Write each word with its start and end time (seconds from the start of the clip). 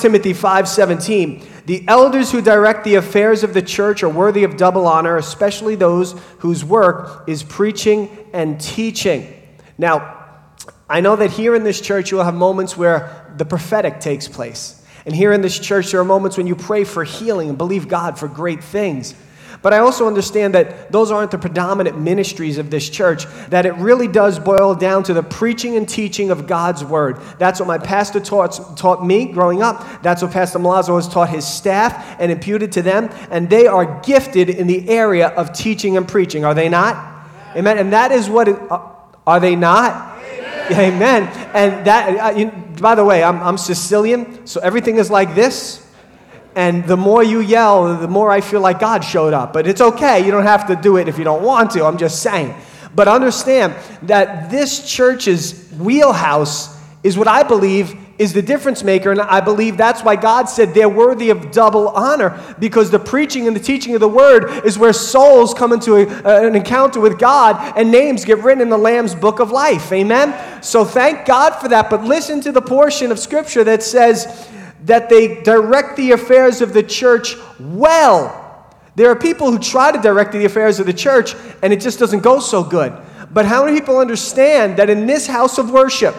Timothy 0.00 0.32
5:17, 0.32 1.42
"The 1.66 1.84
elders 1.86 2.32
who 2.32 2.40
direct 2.40 2.84
the 2.84 2.94
affairs 2.94 3.44
of 3.44 3.54
the 3.54 3.62
church 3.62 4.02
are 4.02 4.08
worthy 4.08 4.44
of 4.44 4.56
double 4.56 4.86
honor, 4.86 5.16
especially 5.16 5.74
those 5.74 6.14
whose 6.38 6.64
work 6.64 7.24
is 7.26 7.42
preaching 7.42 8.08
and 8.32 8.60
teaching." 8.60 9.26
Now, 9.76 10.02
I 10.88 11.00
know 11.00 11.16
that 11.16 11.30
here 11.30 11.54
in 11.54 11.64
this 11.64 11.80
church 11.80 12.10
you'll 12.10 12.24
have 12.24 12.34
moments 12.34 12.76
where 12.76 13.10
the 13.36 13.44
prophetic 13.44 14.00
takes 14.00 14.26
place. 14.26 14.76
And 15.04 15.14
here 15.14 15.32
in 15.32 15.42
this 15.42 15.58
church, 15.58 15.92
there 15.92 16.00
are 16.00 16.04
moments 16.04 16.36
when 16.36 16.46
you 16.46 16.54
pray 16.54 16.84
for 16.84 17.04
healing 17.04 17.48
and 17.48 17.56
believe 17.56 17.88
God 17.88 18.18
for 18.18 18.28
great 18.28 18.62
things. 18.62 19.14
But 19.60 19.74
I 19.74 19.78
also 19.78 20.06
understand 20.06 20.54
that 20.54 20.92
those 20.92 21.10
aren't 21.10 21.32
the 21.32 21.38
predominant 21.38 21.98
ministries 21.98 22.58
of 22.58 22.70
this 22.70 22.88
church, 22.88 23.26
that 23.48 23.66
it 23.66 23.74
really 23.74 24.06
does 24.06 24.38
boil 24.38 24.74
down 24.74 25.02
to 25.04 25.14
the 25.14 25.22
preaching 25.22 25.76
and 25.76 25.88
teaching 25.88 26.30
of 26.30 26.46
God's 26.46 26.84
word. 26.84 27.18
That's 27.38 27.58
what 27.58 27.66
my 27.66 27.78
pastor 27.78 28.20
taught, 28.20 28.76
taught 28.76 29.04
me 29.04 29.26
growing 29.26 29.62
up. 29.62 30.02
That's 30.02 30.22
what 30.22 30.30
Pastor 30.30 30.60
Milazzo 30.60 30.94
has 30.94 31.08
taught 31.08 31.30
his 31.30 31.46
staff 31.46 32.16
and 32.20 32.30
imputed 32.30 32.70
to 32.72 32.82
them. 32.82 33.10
And 33.30 33.50
they 33.50 33.66
are 33.66 34.00
gifted 34.02 34.48
in 34.48 34.68
the 34.68 34.88
area 34.88 35.28
of 35.28 35.52
teaching 35.52 35.96
and 35.96 36.06
preaching, 36.06 36.44
are 36.44 36.54
they 36.54 36.68
not? 36.68 37.26
Amen. 37.56 37.78
And 37.78 37.92
that 37.92 38.12
is 38.12 38.28
what, 38.28 38.46
it, 38.46 38.56
uh, 38.70 38.80
are 39.26 39.40
they 39.40 39.56
not? 39.56 40.16
Amen. 40.70 41.24
And 41.54 41.86
that, 41.86 42.36
uh, 42.36 42.50
by 42.80 42.94
the 42.94 43.04
way, 43.04 43.24
I'm, 43.24 43.42
I'm 43.42 43.58
Sicilian, 43.58 44.46
so 44.46 44.60
everything 44.60 44.96
is 44.96 45.10
like 45.10 45.34
this. 45.34 45.87
And 46.58 46.84
the 46.84 46.96
more 46.96 47.22
you 47.22 47.38
yell, 47.38 47.98
the 47.98 48.08
more 48.08 48.32
I 48.32 48.40
feel 48.40 48.60
like 48.60 48.80
God 48.80 49.04
showed 49.04 49.32
up. 49.32 49.52
But 49.52 49.68
it's 49.68 49.80
okay. 49.80 50.26
You 50.26 50.32
don't 50.32 50.42
have 50.42 50.66
to 50.66 50.74
do 50.74 50.96
it 50.96 51.06
if 51.06 51.16
you 51.16 51.22
don't 51.22 51.44
want 51.44 51.70
to. 51.70 51.84
I'm 51.84 51.98
just 51.98 52.20
saying. 52.20 52.52
But 52.96 53.06
understand 53.06 53.76
that 54.02 54.50
this 54.50 54.84
church's 54.84 55.70
wheelhouse 55.78 56.76
is 57.04 57.16
what 57.16 57.28
I 57.28 57.44
believe 57.44 57.94
is 58.18 58.32
the 58.32 58.42
difference 58.42 58.82
maker. 58.82 59.12
And 59.12 59.20
I 59.20 59.40
believe 59.40 59.76
that's 59.76 60.02
why 60.02 60.16
God 60.16 60.46
said 60.46 60.74
they're 60.74 60.88
worthy 60.88 61.30
of 61.30 61.52
double 61.52 61.90
honor 61.90 62.56
because 62.58 62.90
the 62.90 62.98
preaching 62.98 63.46
and 63.46 63.54
the 63.54 63.60
teaching 63.60 63.94
of 63.94 64.00
the 64.00 64.08
word 64.08 64.66
is 64.66 64.76
where 64.76 64.92
souls 64.92 65.54
come 65.54 65.72
into 65.72 65.94
a, 65.94 66.08
uh, 66.08 66.44
an 66.44 66.56
encounter 66.56 66.98
with 66.98 67.20
God 67.20 67.78
and 67.78 67.92
names 67.92 68.24
get 68.24 68.38
written 68.38 68.62
in 68.62 68.68
the 68.68 68.76
Lamb's 68.76 69.14
book 69.14 69.38
of 69.38 69.52
life. 69.52 69.92
Amen? 69.92 70.34
So 70.60 70.84
thank 70.84 71.24
God 71.24 71.50
for 71.60 71.68
that. 71.68 71.88
But 71.88 72.02
listen 72.02 72.40
to 72.40 72.50
the 72.50 72.62
portion 72.62 73.12
of 73.12 73.20
scripture 73.20 73.62
that 73.62 73.84
says 73.84 74.50
that 74.84 75.08
they 75.08 75.42
direct 75.42 75.96
the 75.96 76.12
affairs 76.12 76.60
of 76.60 76.72
the 76.72 76.82
church 76.82 77.36
well. 77.58 78.44
There 78.94 79.10
are 79.10 79.16
people 79.16 79.50
who 79.50 79.58
try 79.58 79.92
to 79.92 79.98
direct 80.00 80.32
the 80.32 80.44
affairs 80.44 80.80
of 80.80 80.86
the 80.86 80.92
church 80.92 81.34
and 81.62 81.72
it 81.72 81.80
just 81.80 81.98
doesn't 81.98 82.20
go 82.20 82.40
so 82.40 82.64
good. 82.64 82.92
But 83.30 83.44
how 83.44 83.64
many 83.64 83.78
people 83.78 83.98
understand 83.98 84.76
that 84.78 84.90
in 84.90 85.06
this 85.06 85.26
house 85.26 85.58
of 85.58 85.70
worship, 85.70 86.14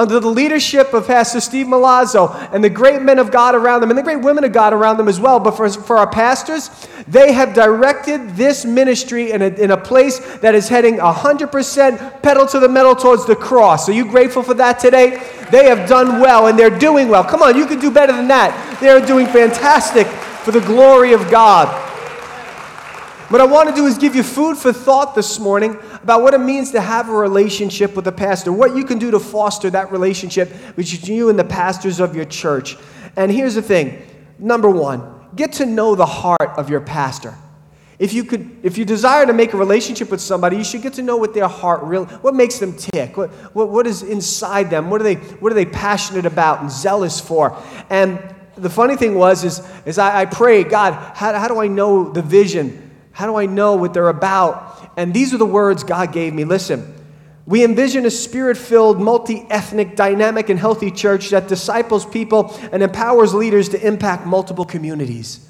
under 0.00 0.18
the 0.18 0.28
leadership 0.28 0.94
of 0.94 1.06
Pastor 1.06 1.40
Steve 1.40 1.66
Milazzo 1.66 2.34
and 2.54 2.64
the 2.64 2.70
great 2.70 3.02
men 3.02 3.18
of 3.18 3.30
God 3.30 3.54
around 3.54 3.82
them 3.82 3.90
and 3.90 3.98
the 3.98 4.02
great 4.02 4.22
women 4.22 4.44
of 4.44 4.52
God 4.52 4.72
around 4.72 4.96
them 4.96 5.08
as 5.08 5.20
well. 5.20 5.38
But 5.38 5.58
for, 5.58 5.68
for 5.68 5.98
our 5.98 6.08
pastors, 6.08 6.70
they 7.06 7.34
have 7.34 7.52
directed 7.52 8.30
this 8.34 8.64
ministry 8.64 9.32
in 9.32 9.42
a, 9.42 9.48
in 9.48 9.72
a 9.72 9.76
place 9.76 10.18
that 10.38 10.54
is 10.54 10.70
heading 10.70 10.96
100% 10.96 12.22
pedal 12.22 12.46
to 12.46 12.58
the 12.58 12.68
metal 12.68 12.96
towards 12.96 13.26
the 13.26 13.36
cross. 13.36 13.90
Are 13.90 13.92
you 13.92 14.06
grateful 14.06 14.42
for 14.42 14.54
that 14.54 14.78
today? 14.78 15.22
They 15.50 15.66
have 15.66 15.86
done 15.86 16.18
well 16.18 16.46
and 16.46 16.58
they're 16.58 16.78
doing 16.78 17.10
well. 17.10 17.22
Come 17.22 17.42
on, 17.42 17.54
you 17.54 17.66
can 17.66 17.78
do 17.78 17.90
better 17.90 18.12
than 18.12 18.28
that. 18.28 18.78
They 18.80 18.88
are 18.88 19.04
doing 19.04 19.26
fantastic 19.26 20.06
for 20.06 20.50
the 20.50 20.60
glory 20.60 21.12
of 21.12 21.30
God. 21.30 21.68
What 23.30 23.42
I 23.42 23.44
want 23.44 23.68
to 23.68 23.74
do 23.74 23.86
is 23.86 23.98
give 23.98 24.16
you 24.16 24.22
food 24.22 24.56
for 24.56 24.72
thought 24.72 25.14
this 25.14 25.38
morning 25.38 25.78
about 26.02 26.22
what 26.22 26.34
it 26.34 26.38
means 26.38 26.70
to 26.72 26.80
have 26.80 27.08
a 27.08 27.12
relationship 27.12 27.94
with 27.94 28.06
a 28.06 28.12
pastor, 28.12 28.52
what 28.52 28.76
you 28.76 28.84
can 28.84 28.98
do 28.98 29.10
to 29.10 29.20
foster 29.20 29.70
that 29.70 29.92
relationship 29.92 30.50
between 30.76 31.16
you 31.16 31.28
and 31.28 31.38
the 31.38 31.44
pastors 31.44 32.00
of 32.00 32.16
your 32.16 32.24
church. 32.24 32.76
And 33.16 33.30
here's 33.30 33.54
the 33.54 33.62
thing 33.62 34.02
number 34.38 34.70
one, 34.70 35.02
get 35.36 35.52
to 35.54 35.66
know 35.66 35.94
the 35.94 36.06
heart 36.06 36.50
of 36.56 36.70
your 36.70 36.80
pastor. 36.80 37.34
If 37.98 38.14
you, 38.14 38.24
could, 38.24 38.60
if 38.62 38.78
you 38.78 38.86
desire 38.86 39.26
to 39.26 39.34
make 39.34 39.52
a 39.52 39.58
relationship 39.58 40.10
with 40.10 40.22
somebody, 40.22 40.56
you 40.56 40.64
should 40.64 40.80
get 40.80 40.94
to 40.94 41.02
know 41.02 41.18
what 41.18 41.34
their 41.34 41.48
heart 41.48 41.82
really, 41.82 42.06
what 42.06 42.34
makes 42.34 42.58
them 42.58 42.74
tick, 42.74 43.18
what, 43.18 43.28
what, 43.54 43.68
what 43.68 43.86
is 43.86 44.02
inside 44.02 44.70
them, 44.70 44.88
what 44.88 45.02
are, 45.02 45.04
they, 45.04 45.16
what 45.16 45.52
are 45.52 45.54
they 45.54 45.66
passionate 45.66 46.24
about 46.24 46.62
and 46.62 46.70
zealous 46.70 47.20
for. 47.20 47.62
And 47.90 48.18
the 48.56 48.70
funny 48.70 48.96
thing 48.96 49.16
was, 49.16 49.44
is, 49.44 49.60
is 49.84 49.98
I, 49.98 50.22
I 50.22 50.24
prayed, 50.24 50.70
God, 50.70 50.94
how, 51.14 51.38
how 51.38 51.46
do 51.46 51.60
I 51.60 51.66
know 51.66 52.10
the 52.10 52.22
vision? 52.22 52.90
How 53.12 53.26
do 53.26 53.36
I 53.36 53.44
know 53.44 53.74
what 53.76 53.92
they're 53.92 54.08
about? 54.08 54.79
And 55.00 55.14
these 55.14 55.32
are 55.32 55.38
the 55.38 55.46
words 55.46 55.82
God 55.82 56.12
gave 56.12 56.34
me. 56.34 56.44
Listen, 56.44 56.94
we 57.46 57.64
envision 57.64 58.04
a 58.04 58.10
spirit 58.10 58.58
filled, 58.58 59.00
multi 59.00 59.46
ethnic, 59.48 59.96
dynamic, 59.96 60.50
and 60.50 60.60
healthy 60.60 60.90
church 60.90 61.30
that 61.30 61.48
disciples 61.48 62.04
people 62.04 62.54
and 62.70 62.82
empowers 62.82 63.32
leaders 63.32 63.70
to 63.70 63.84
impact 63.84 64.26
multiple 64.26 64.66
communities. 64.66 65.48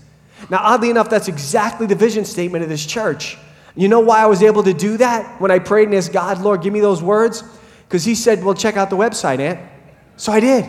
Now, 0.50 0.60
oddly 0.62 0.88
enough, 0.88 1.10
that's 1.10 1.26
exactly 1.26 1.88
the 1.88 1.96
vision 1.96 2.24
statement 2.24 2.62
of 2.62 2.70
this 2.70 2.86
church. 2.86 3.38
You 3.74 3.88
know 3.88 3.98
why 3.98 4.20
I 4.20 4.26
was 4.26 4.40
able 4.40 4.62
to 4.62 4.72
do 4.72 4.96
that 4.98 5.40
when 5.40 5.50
I 5.50 5.58
prayed 5.58 5.88
and 5.88 5.96
asked 5.96 6.12
God, 6.12 6.40
Lord, 6.40 6.62
give 6.62 6.72
me 6.72 6.78
those 6.78 7.02
words? 7.02 7.42
Because 7.88 8.04
He 8.04 8.14
said, 8.14 8.44
Well, 8.44 8.54
check 8.54 8.76
out 8.76 8.88
the 8.88 8.96
website, 8.96 9.40
Aunt. 9.40 9.58
So 10.16 10.30
I 10.30 10.38
did. 10.38 10.64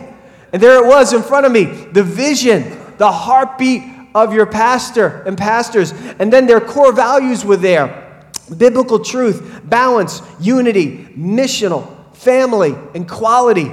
And 0.52 0.60
there 0.60 0.84
it 0.84 0.88
was 0.88 1.12
in 1.12 1.22
front 1.22 1.46
of 1.46 1.52
me 1.52 1.66
the 1.92 2.02
vision, 2.02 2.96
the 2.98 3.12
heartbeat 3.12 3.84
of 4.12 4.34
your 4.34 4.46
pastor 4.46 5.22
and 5.22 5.38
pastors. 5.38 5.92
And 6.18 6.32
then 6.32 6.48
their 6.48 6.60
core 6.60 6.92
values 6.92 7.44
were 7.44 7.56
there 7.56 8.08
biblical 8.56 8.98
truth, 8.98 9.60
balance, 9.64 10.22
unity, 10.40 11.06
missional, 11.16 12.14
family, 12.14 12.74
and 12.94 13.08
quality. 13.08 13.70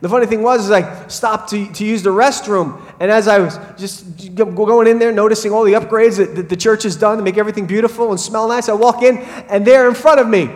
The 0.00 0.08
funny 0.08 0.26
thing 0.26 0.42
was, 0.42 0.64
is 0.64 0.70
I 0.70 1.08
stopped 1.08 1.50
to, 1.50 1.70
to 1.72 1.84
use 1.84 2.02
the 2.02 2.10
restroom, 2.10 2.80
and 3.00 3.10
as 3.10 3.28
I 3.28 3.38
was 3.38 3.58
just 3.76 4.34
going 4.34 4.86
in 4.86 4.98
there, 4.98 5.12
noticing 5.12 5.52
all 5.52 5.64
the 5.64 5.74
upgrades 5.74 6.16
that, 6.16 6.34
that 6.36 6.48
the 6.48 6.56
church 6.56 6.84
has 6.84 6.96
done 6.96 7.18
to 7.18 7.22
make 7.22 7.36
everything 7.36 7.66
beautiful 7.66 8.10
and 8.10 8.18
smell 8.18 8.48
nice, 8.48 8.68
I 8.68 8.72
walk 8.72 9.02
in, 9.02 9.18
and 9.18 9.66
there 9.66 9.88
in 9.88 9.94
front 9.94 10.20
of 10.20 10.28
me 10.28 10.50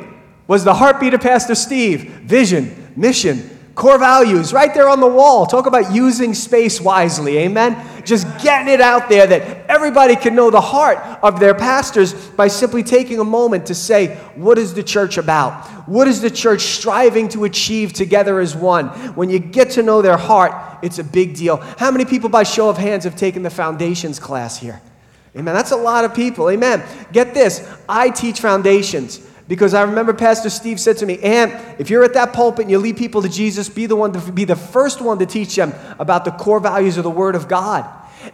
was 0.46 0.64
the 0.64 0.74
heartbeat 0.74 1.14
of 1.14 1.20
Pastor 1.20 1.54
Steve 1.54 2.04
vision, 2.24 2.92
mission, 2.96 3.53
core 3.74 3.98
values 3.98 4.52
right 4.52 4.72
there 4.72 4.88
on 4.88 5.00
the 5.00 5.06
wall. 5.06 5.46
Talk 5.46 5.66
about 5.66 5.92
using 5.92 6.34
space 6.34 6.80
wisely. 6.80 7.38
Amen. 7.38 7.76
Just 8.04 8.26
getting 8.42 8.72
it 8.72 8.80
out 8.80 9.08
there 9.08 9.26
that 9.26 9.68
everybody 9.68 10.14
can 10.14 10.34
know 10.34 10.50
the 10.50 10.60
heart 10.60 10.98
of 11.22 11.40
their 11.40 11.54
pastors 11.54 12.12
by 12.12 12.48
simply 12.48 12.82
taking 12.82 13.18
a 13.18 13.24
moment 13.24 13.66
to 13.66 13.74
say, 13.74 14.16
What 14.36 14.58
is 14.58 14.74
the 14.74 14.82
church 14.82 15.18
about? 15.18 15.64
What 15.88 16.06
is 16.06 16.20
the 16.20 16.30
church 16.30 16.62
striving 16.62 17.28
to 17.30 17.44
achieve 17.44 17.92
together 17.92 18.40
as 18.40 18.54
one? 18.54 18.88
When 19.14 19.28
you 19.28 19.38
get 19.38 19.70
to 19.70 19.82
know 19.82 20.02
their 20.02 20.16
heart, 20.16 20.78
it's 20.82 20.98
a 20.98 21.04
big 21.04 21.34
deal. 21.34 21.56
How 21.56 21.90
many 21.90 22.04
people, 22.04 22.28
by 22.28 22.42
show 22.42 22.68
of 22.68 22.76
hands, 22.76 23.04
have 23.04 23.16
taken 23.16 23.42
the 23.42 23.50
foundations 23.50 24.18
class 24.18 24.58
here? 24.58 24.80
Amen. 25.36 25.54
That's 25.54 25.72
a 25.72 25.76
lot 25.76 26.04
of 26.04 26.14
people. 26.14 26.48
Amen. 26.48 26.82
Get 27.12 27.34
this 27.34 27.68
I 27.88 28.10
teach 28.10 28.40
foundations. 28.40 29.26
Because 29.46 29.74
I 29.74 29.82
remember 29.82 30.14
Pastor 30.14 30.48
Steve 30.48 30.80
said 30.80 30.96
to 30.98 31.06
me, 31.06 31.18
and 31.18 31.52
if 31.78 31.90
you're 31.90 32.04
at 32.04 32.14
that 32.14 32.32
pulpit 32.32 32.62
and 32.62 32.70
you 32.70 32.78
lead 32.78 32.96
people 32.96 33.20
to 33.22 33.28
Jesus, 33.28 33.68
be 33.68 33.84
the 33.86 33.96
one 33.96 34.12
to 34.12 34.32
be 34.32 34.44
the 34.44 34.56
first 34.56 35.02
one 35.02 35.18
to 35.18 35.26
teach 35.26 35.54
them 35.54 35.74
about 35.98 36.24
the 36.24 36.30
core 36.30 36.60
values 36.60 36.96
of 36.96 37.04
the 37.04 37.10
Word 37.10 37.34
of 37.34 37.46
God. 37.46 37.86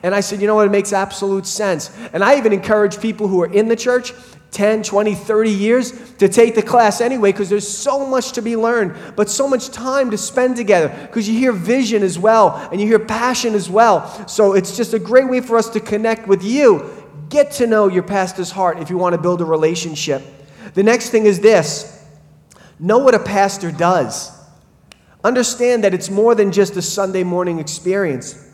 And 0.05 0.15
I 0.15 0.21
said, 0.21 0.41
you 0.41 0.47
know 0.47 0.55
what? 0.55 0.67
It 0.67 0.71
makes 0.71 0.93
absolute 0.93 1.47
sense. 1.47 1.91
And 2.13 2.23
I 2.23 2.39
even 2.39 2.53
encourage 2.53 3.01
people 3.01 3.27
who 3.27 3.43
are 3.43 3.53
in 3.53 3.67
the 3.67 3.75
church 3.75 4.13
10, 4.53 4.83
20, 4.83 5.15
30 5.15 5.51
years 5.51 6.13
to 6.15 6.29
take 6.29 6.55
the 6.55 6.63
class 6.63 7.01
anyway 7.01 7.33
because 7.33 7.49
there's 7.49 7.67
so 7.67 8.07
much 8.07 8.33
to 8.33 8.43
be 8.43 8.57
learned, 8.57 8.97
but 9.17 9.29
so 9.29 9.49
much 9.49 9.71
time 9.71 10.11
to 10.11 10.19
spend 10.19 10.57
together 10.57 10.89
because 11.07 11.29
you 11.29 11.39
hear 11.39 11.53
vision 11.53 12.03
as 12.03 12.19
well 12.19 12.57
and 12.71 12.81
you 12.81 12.87
hear 12.87 12.99
passion 12.99 13.55
as 13.55 13.71
well. 13.71 14.07
So 14.29 14.55
it's 14.55 14.77
just 14.77 14.93
a 14.93 14.99
great 14.99 15.29
way 15.29 15.41
for 15.41 15.57
us 15.57 15.69
to 15.71 15.81
connect 15.81 16.27
with 16.27 16.43
you. 16.43 16.89
Get 17.29 17.53
to 17.53 17.67
know 17.67 17.89
your 17.89 18.03
pastor's 18.03 18.51
heart 18.51 18.79
if 18.79 18.91
you 18.91 18.99
want 18.99 19.15
to 19.15 19.21
build 19.21 19.41
a 19.41 19.45
relationship. 19.45 20.23
The 20.75 20.83
next 20.83 21.11
thing 21.11 21.27
is 21.27 21.41
this 21.41 22.07
know 22.79 22.99
what 22.99 23.15
a 23.15 23.19
pastor 23.19 23.71
does. 23.71 24.37
Understand 25.23 25.85
that 25.85 25.93
it's 25.93 26.09
more 26.09 26.35
than 26.35 26.51
just 26.51 26.77
a 26.77 26.83
Sunday 26.83 27.25
morning 27.25 27.59
experience. 27.59 28.47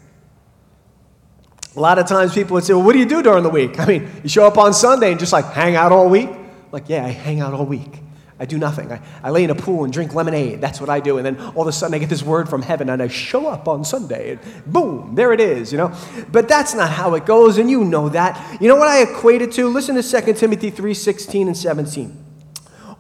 A 1.76 1.80
lot 1.80 1.98
of 1.98 2.06
times 2.06 2.34
people 2.34 2.54
would 2.54 2.64
say, 2.64 2.72
Well, 2.72 2.82
what 2.82 2.94
do 2.94 2.98
you 2.98 3.06
do 3.06 3.22
during 3.22 3.42
the 3.42 3.50
week? 3.50 3.78
I 3.78 3.86
mean, 3.86 4.10
you 4.22 4.28
show 4.28 4.46
up 4.46 4.58
on 4.58 4.74
Sunday 4.74 5.10
and 5.10 5.20
just 5.20 5.32
like 5.32 5.44
hang 5.46 5.76
out 5.76 5.92
all 5.92 6.08
week? 6.08 6.30
Like, 6.72 6.88
yeah, 6.88 7.04
I 7.04 7.10
hang 7.10 7.40
out 7.40 7.54
all 7.54 7.66
week. 7.66 8.00
I 8.38 8.44
do 8.44 8.58
nothing. 8.58 8.92
I, 8.92 9.00
I 9.22 9.30
lay 9.30 9.44
in 9.44 9.50
a 9.50 9.54
pool 9.54 9.84
and 9.84 9.92
drink 9.92 10.14
lemonade. 10.14 10.60
That's 10.60 10.78
what 10.78 10.90
I 10.90 11.00
do. 11.00 11.16
And 11.16 11.24
then 11.24 11.40
all 11.54 11.62
of 11.62 11.68
a 11.68 11.72
sudden 11.72 11.94
I 11.94 11.98
get 11.98 12.10
this 12.10 12.22
word 12.22 12.48
from 12.48 12.60
heaven 12.60 12.90
and 12.90 13.02
I 13.02 13.08
show 13.08 13.46
up 13.46 13.66
on 13.66 13.82
Sunday 13.82 14.32
and 14.32 14.40
boom, 14.66 15.14
there 15.14 15.32
it 15.32 15.40
is, 15.40 15.72
you 15.72 15.78
know. 15.78 15.96
But 16.30 16.46
that's 16.46 16.74
not 16.74 16.90
how 16.90 17.14
it 17.14 17.24
goes, 17.24 17.56
and 17.56 17.70
you 17.70 17.84
know 17.84 18.10
that. 18.10 18.60
You 18.60 18.68
know 18.68 18.76
what 18.76 18.88
I 18.88 19.02
equate 19.02 19.40
it 19.40 19.52
to? 19.52 19.68
Listen 19.68 19.94
to 19.94 20.02
2 20.02 20.34
Timothy 20.34 20.70
3 20.70 20.92
16 20.92 21.46
and 21.46 21.56
17. 21.56 22.24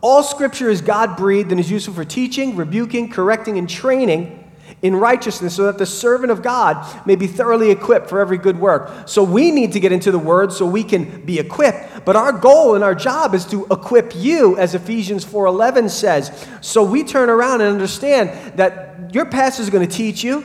All 0.00 0.22
scripture 0.22 0.70
is 0.70 0.80
God 0.80 1.16
breathed 1.16 1.50
and 1.50 1.60
is 1.60 1.70
useful 1.70 1.94
for 1.94 2.04
teaching, 2.04 2.56
rebuking, 2.56 3.10
correcting, 3.10 3.58
and 3.58 3.68
training 3.68 4.45
in 4.86 4.96
righteousness 4.96 5.54
so 5.56 5.64
that 5.64 5.78
the 5.78 5.86
servant 5.86 6.30
of 6.30 6.42
God 6.42 7.06
may 7.06 7.16
be 7.16 7.26
thoroughly 7.26 7.70
equipped 7.70 8.08
for 8.08 8.20
every 8.20 8.38
good 8.38 8.58
work. 8.58 9.08
So 9.08 9.22
we 9.22 9.50
need 9.50 9.72
to 9.72 9.80
get 9.80 9.92
into 9.92 10.10
the 10.10 10.18
word 10.18 10.52
so 10.52 10.64
we 10.64 10.84
can 10.84 11.24
be 11.24 11.38
equipped. 11.38 12.04
But 12.04 12.16
our 12.16 12.32
goal 12.32 12.74
and 12.74 12.84
our 12.84 12.94
job 12.94 13.34
is 13.34 13.44
to 13.46 13.66
equip 13.66 14.14
you 14.14 14.56
as 14.56 14.74
Ephesians 14.74 15.24
4:11 15.24 15.90
says. 15.90 16.30
So 16.60 16.82
we 16.82 17.02
turn 17.04 17.28
around 17.28 17.60
and 17.60 17.72
understand 17.72 18.58
that 18.58 19.12
your 19.12 19.26
pastor 19.26 19.62
is 19.62 19.70
going 19.70 19.86
to 19.86 19.94
teach 19.94 20.22
you. 20.22 20.44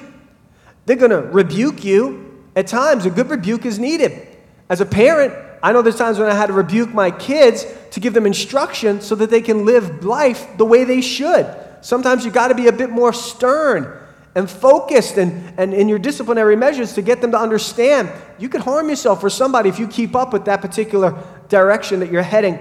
They're 0.86 0.96
going 0.96 1.12
to 1.12 1.22
rebuke 1.22 1.84
you. 1.84 2.28
At 2.56 2.68
times, 2.68 3.06
a 3.06 3.10
good 3.10 3.30
rebuke 3.30 3.66
is 3.66 3.80
needed. 3.80 4.28
As 4.70 4.82
a 4.82 4.86
parent, 4.86 5.34
I 5.64 5.72
know 5.72 5.82
there's 5.82 5.98
times 5.98 6.18
when 6.18 6.30
I 6.30 6.34
had 6.34 6.48
to 6.48 6.54
rebuke 6.54 6.94
my 6.94 7.12
kids 7.12 7.66
to 7.92 8.00
give 8.00 8.14
them 8.14 8.26
instruction 8.26 9.00
so 9.00 9.16
that 9.16 9.30
they 9.30 9.42
can 9.42 9.66
live 9.66 10.04
life 10.04 10.48
the 10.58 10.66
way 10.66 10.84
they 10.84 11.02
should. 11.02 11.46
Sometimes 11.82 12.26
you 12.26 12.32
got 12.32 12.48
to 12.48 12.56
be 12.56 12.68
a 12.68 12.72
bit 12.72 12.90
more 12.90 13.14
stern 13.14 14.01
and 14.36 14.50
focused 14.50 15.18
and, 15.18 15.54
and 15.60 15.74
in 15.74 15.90
your 15.90 16.00
disciplinary 16.00 16.56
measures 16.56 16.94
to 16.94 17.02
get 17.02 17.22
them 17.22 17.32
to 17.32 17.38
understand 17.38 18.10
you 18.40 18.50
could 18.50 18.62
harm 18.62 18.90
yourself 18.90 19.24
or 19.24 19.30
somebody 19.30 19.70
if 19.70 19.78
you 19.80 19.88
keep 19.88 20.16
up 20.16 20.32
with 20.34 20.46
that 20.46 20.62
particular 20.62 21.22
direction 21.50 22.00
that 22.00 22.12
you're 22.12 22.24
heading. 22.24 22.60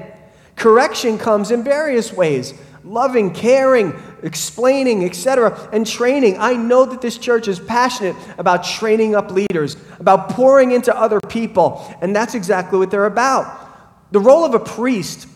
Correction 0.57 1.17
comes 1.17 1.51
in 1.51 1.63
various 1.65 2.13
ways 2.13 2.55
loving, 2.83 3.33
caring, 3.33 3.95
explaining, 4.23 5.05
etc., 5.05 5.69
and 5.73 5.87
training. 5.87 6.37
I 6.39 6.55
know 6.55 6.87
that 6.87 7.01
this 7.01 7.19
church 7.19 7.47
is 7.47 7.61
passionate 7.61 8.17
about 8.39 8.65
training 8.65 9.15
up 9.15 9.31
leaders, 9.31 9.77
about 9.99 10.31
pouring 10.31 10.73
into 10.73 10.97
other 10.97 11.21
people, 11.21 11.95
and 12.01 12.17
that's 12.17 12.35
exactly 12.35 12.79
what 12.79 12.91
they're 12.91 13.07
about. 13.07 13.69
The 14.13 14.21
role 14.21 14.45
of 14.45 14.55
a 14.55 14.61
priest 14.61 15.29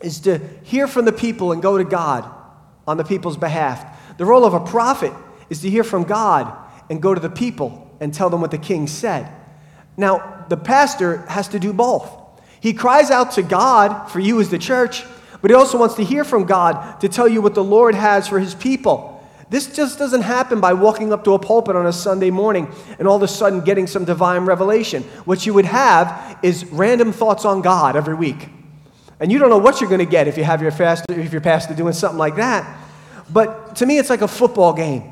is 0.00 0.20
to 0.20 0.38
hear 0.64 0.86
from 0.86 1.04
the 1.04 1.12
people 1.12 1.52
and 1.52 1.62
go 1.62 1.78
to 1.78 1.84
God 1.84 2.30
on 2.86 2.96
the 2.96 3.04
people's 3.04 3.36
behalf. 3.36 4.16
The 4.18 4.24
role 4.24 4.44
of 4.44 4.54
a 4.54 4.60
prophet 4.60 5.12
is 5.52 5.60
to 5.60 5.68
hear 5.68 5.84
from 5.84 6.04
God 6.04 6.50
and 6.88 7.02
go 7.02 7.12
to 7.14 7.20
the 7.20 7.28
people 7.28 7.94
and 8.00 8.12
tell 8.12 8.30
them 8.30 8.40
what 8.40 8.50
the 8.50 8.58
king 8.58 8.86
said. 8.86 9.30
Now, 9.98 10.46
the 10.48 10.56
pastor 10.56 11.18
has 11.26 11.46
to 11.48 11.58
do 11.58 11.74
both. 11.74 12.10
He 12.60 12.72
cries 12.72 13.10
out 13.10 13.32
to 13.32 13.42
God 13.42 14.06
for 14.06 14.18
you 14.18 14.40
as 14.40 14.48
the 14.48 14.58
church, 14.58 15.04
but 15.42 15.50
he 15.50 15.54
also 15.54 15.76
wants 15.76 15.96
to 15.96 16.04
hear 16.04 16.24
from 16.24 16.46
God 16.46 17.00
to 17.00 17.08
tell 17.10 17.28
you 17.28 17.42
what 17.42 17.54
the 17.54 17.62
Lord 17.62 17.94
has 17.94 18.26
for 18.26 18.40
his 18.40 18.54
people. 18.54 19.22
This 19.50 19.76
just 19.76 19.98
doesn't 19.98 20.22
happen 20.22 20.58
by 20.58 20.72
walking 20.72 21.12
up 21.12 21.22
to 21.24 21.34
a 21.34 21.38
pulpit 21.38 21.76
on 21.76 21.84
a 21.84 21.92
Sunday 21.92 22.30
morning 22.30 22.72
and 22.98 23.06
all 23.06 23.16
of 23.16 23.22
a 23.22 23.28
sudden 23.28 23.60
getting 23.60 23.86
some 23.86 24.06
divine 24.06 24.46
revelation. 24.46 25.02
What 25.26 25.44
you 25.44 25.52
would 25.52 25.66
have 25.66 26.38
is 26.42 26.64
random 26.72 27.12
thoughts 27.12 27.44
on 27.44 27.60
God 27.60 27.94
every 27.94 28.14
week. 28.14 28.48
And 29.20 29.30
you 29.30 29.38
don't 29.38 29.50
know 29.50 29.58
what 29.58 29.82
you're 29.82 29.90
going 29.90 29.98
to 29.98 30.10
get 30.10 30.28
if 30.28 30.38
you 30.38 30.44
have 30.44 30.62
your 30.62 30.72
pastor, 30.72 31.20
if 31.20 31.30
your 31.30 31.42
pastor 31.42 31.74
doing 31.74 31.92
something 31.92 32.18
like 32.18 32.36
that. 32.36 32.78
But 33.30 33.76
to 33.76 33.86
me, 33.86 33.98
it's 33.98 34.08
like 34.08 34.22
a 34.22 34.28
football 34.28 34.72
game. 34.72 35.11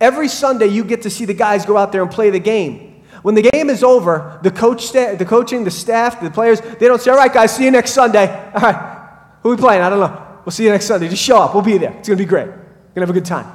Every 0.00 0.28
Sunday, 0.28 0.66
you 0.66 0.82
get 0.82 1.02
to 1.02 1.10
see 1.10 1.26
the 1.26 1.34
guys 1.34 1.66
go 1.66 1.76
out 1.76 1.92
there 1.92 2.02
and 2.02 2.10
play 2.10 2.30
the 2.30 2.38
game. 2.38 3.02
When 3.22 3.34
the 3.34 3.42
game 3.42 3.68
is 3.68 3.84
over, 3.84 4.38
the 4.42 4.50
coach, 4.50 4.92
the 4.92 5.26
coaching, 5.28 5.64
the 5.64 5.70
staff, 5.70 6.20
the 6.20 6.30
players, 6.30 6.60
they 6.60 6.88
don't 6.88 7.02
say, 7.02 7.10
"All 7.10 7.18
right, 7.18 7.32
guys, 7.32 7.54
see 7.54 7.64
you 7.64 7.70
next 7.70 7.92
Sunday." 7.92 8.28
All 8.54 8.62
right, 8.62 9.08
who 9.42 9.50
we 9.50 9.56
playing? 9.56 9.82
I 9.82 9.90
don't 9.90 10.00
know. 10.00 10.26
We'll 10.44 10.52
see 10.52 10.64
you 10.64 10.70
next 10.70 10.86
Sunday. 10.86 11.08
Just 11.08 11.22
show 11.22 11.36
up. 11.36 11.52
We'll 11.52 11.62
be 11.62 11.76
there. 11.76 11.92
It's 11.98 12.08
going 12.08 12.16
to 12.16 12.24
be 12.24 12.28
great. 12.28 12.46
We're 12.46 12.54
going 12.54 12.94
to 12.94 13.00
have 13.02 13.10
a 13.10 13.12
good 13.12 13.26
time. 13.26 13.46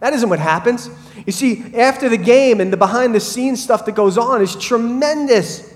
That 0.00 0.12
isn't 0.12 0.28
what 0.28 0.40
happens. 0.40 0.90
You 1.26 1.32
see, 1.32 1.74
after 1.76 2.08
the 2.08 2.16
game 2.16 2.60
and 2.60 2.72
the 2.72 2.76
behind 2.76 3.14
the 3.14 3.20
scenes 3.20 3.62
stuff 3.62 3.84
that 3.86 3.94
goes 3.94 4.18
on 4.18 4.42
is 4.42 4.56
tremendous. 4.56 5.74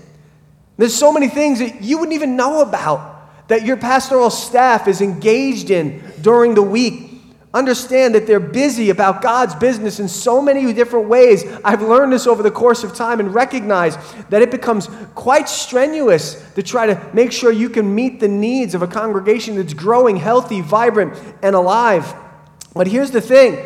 There's 0.77 0.95
so 0.95 1.11
many 1.13 1.27
things 1.27 1.59
that 1.59 1.81
you 1.81 1.97
wouldn't 1.97 2.15
even 2.15 2.35
know 2.35 2.61
about 2.61 3.47
that 3.47 3.65
your 3.65 3.77
pastoral 3.77 4.29
staff 4.29 4.87
is 4.87 5.01
engaged 5.01 5.69
in 5.69 6.03
during 6.21 6.55
the 6.55 6.61
week 6.61 7.12
understand 7.53 8.15
that 8.15 8.25
they're 8.25 8.39
busy 8.39 8.89
about 8.89 9.21
God's 9.21 9.53
business 9.55 9.99
in 9.99 10.07
so 10.07 10.41
many 10.41 10.73
different 10.73 11.07
ways. 11.07 11.45
I've 11.63 11.81
learned 11.81 12.11
this 12.11 12.25
over 12.25 12.41
the 12.41 12.51
course 12.51 12.83
of 12.83 12.95
time 12.95 13.19
and 13.19 13.33
recognize 13.33 13.95
that 14.29 14.41
it 14.41 14.49
becomes 14.49 14.87
quite 15.13 15.47
strenuous 15.47 16.43
to 16.55 16.63
try 16.63 16.87
to 16.87 17.09
make 17.13 17.31
sure 17.31 17.51
you 17.51 17.69
can 17.69 17.93
meet 17.93 18.19
the 18.19 18.27
needs 18.27 18.73
of 18.73 18.81
a 18.81 18.87
congregation 18.87 19.55
that's 19.55 19.73
growing, 19.73 20.17
healthy, 20.17 20.61
vibrant, 20.61 21.13
and 21.43 21.55
alive. 21.55 22.11
But 22.73 22.87
here's 22.87 23.11
the 23.11 23.21
thing 23.21 23.63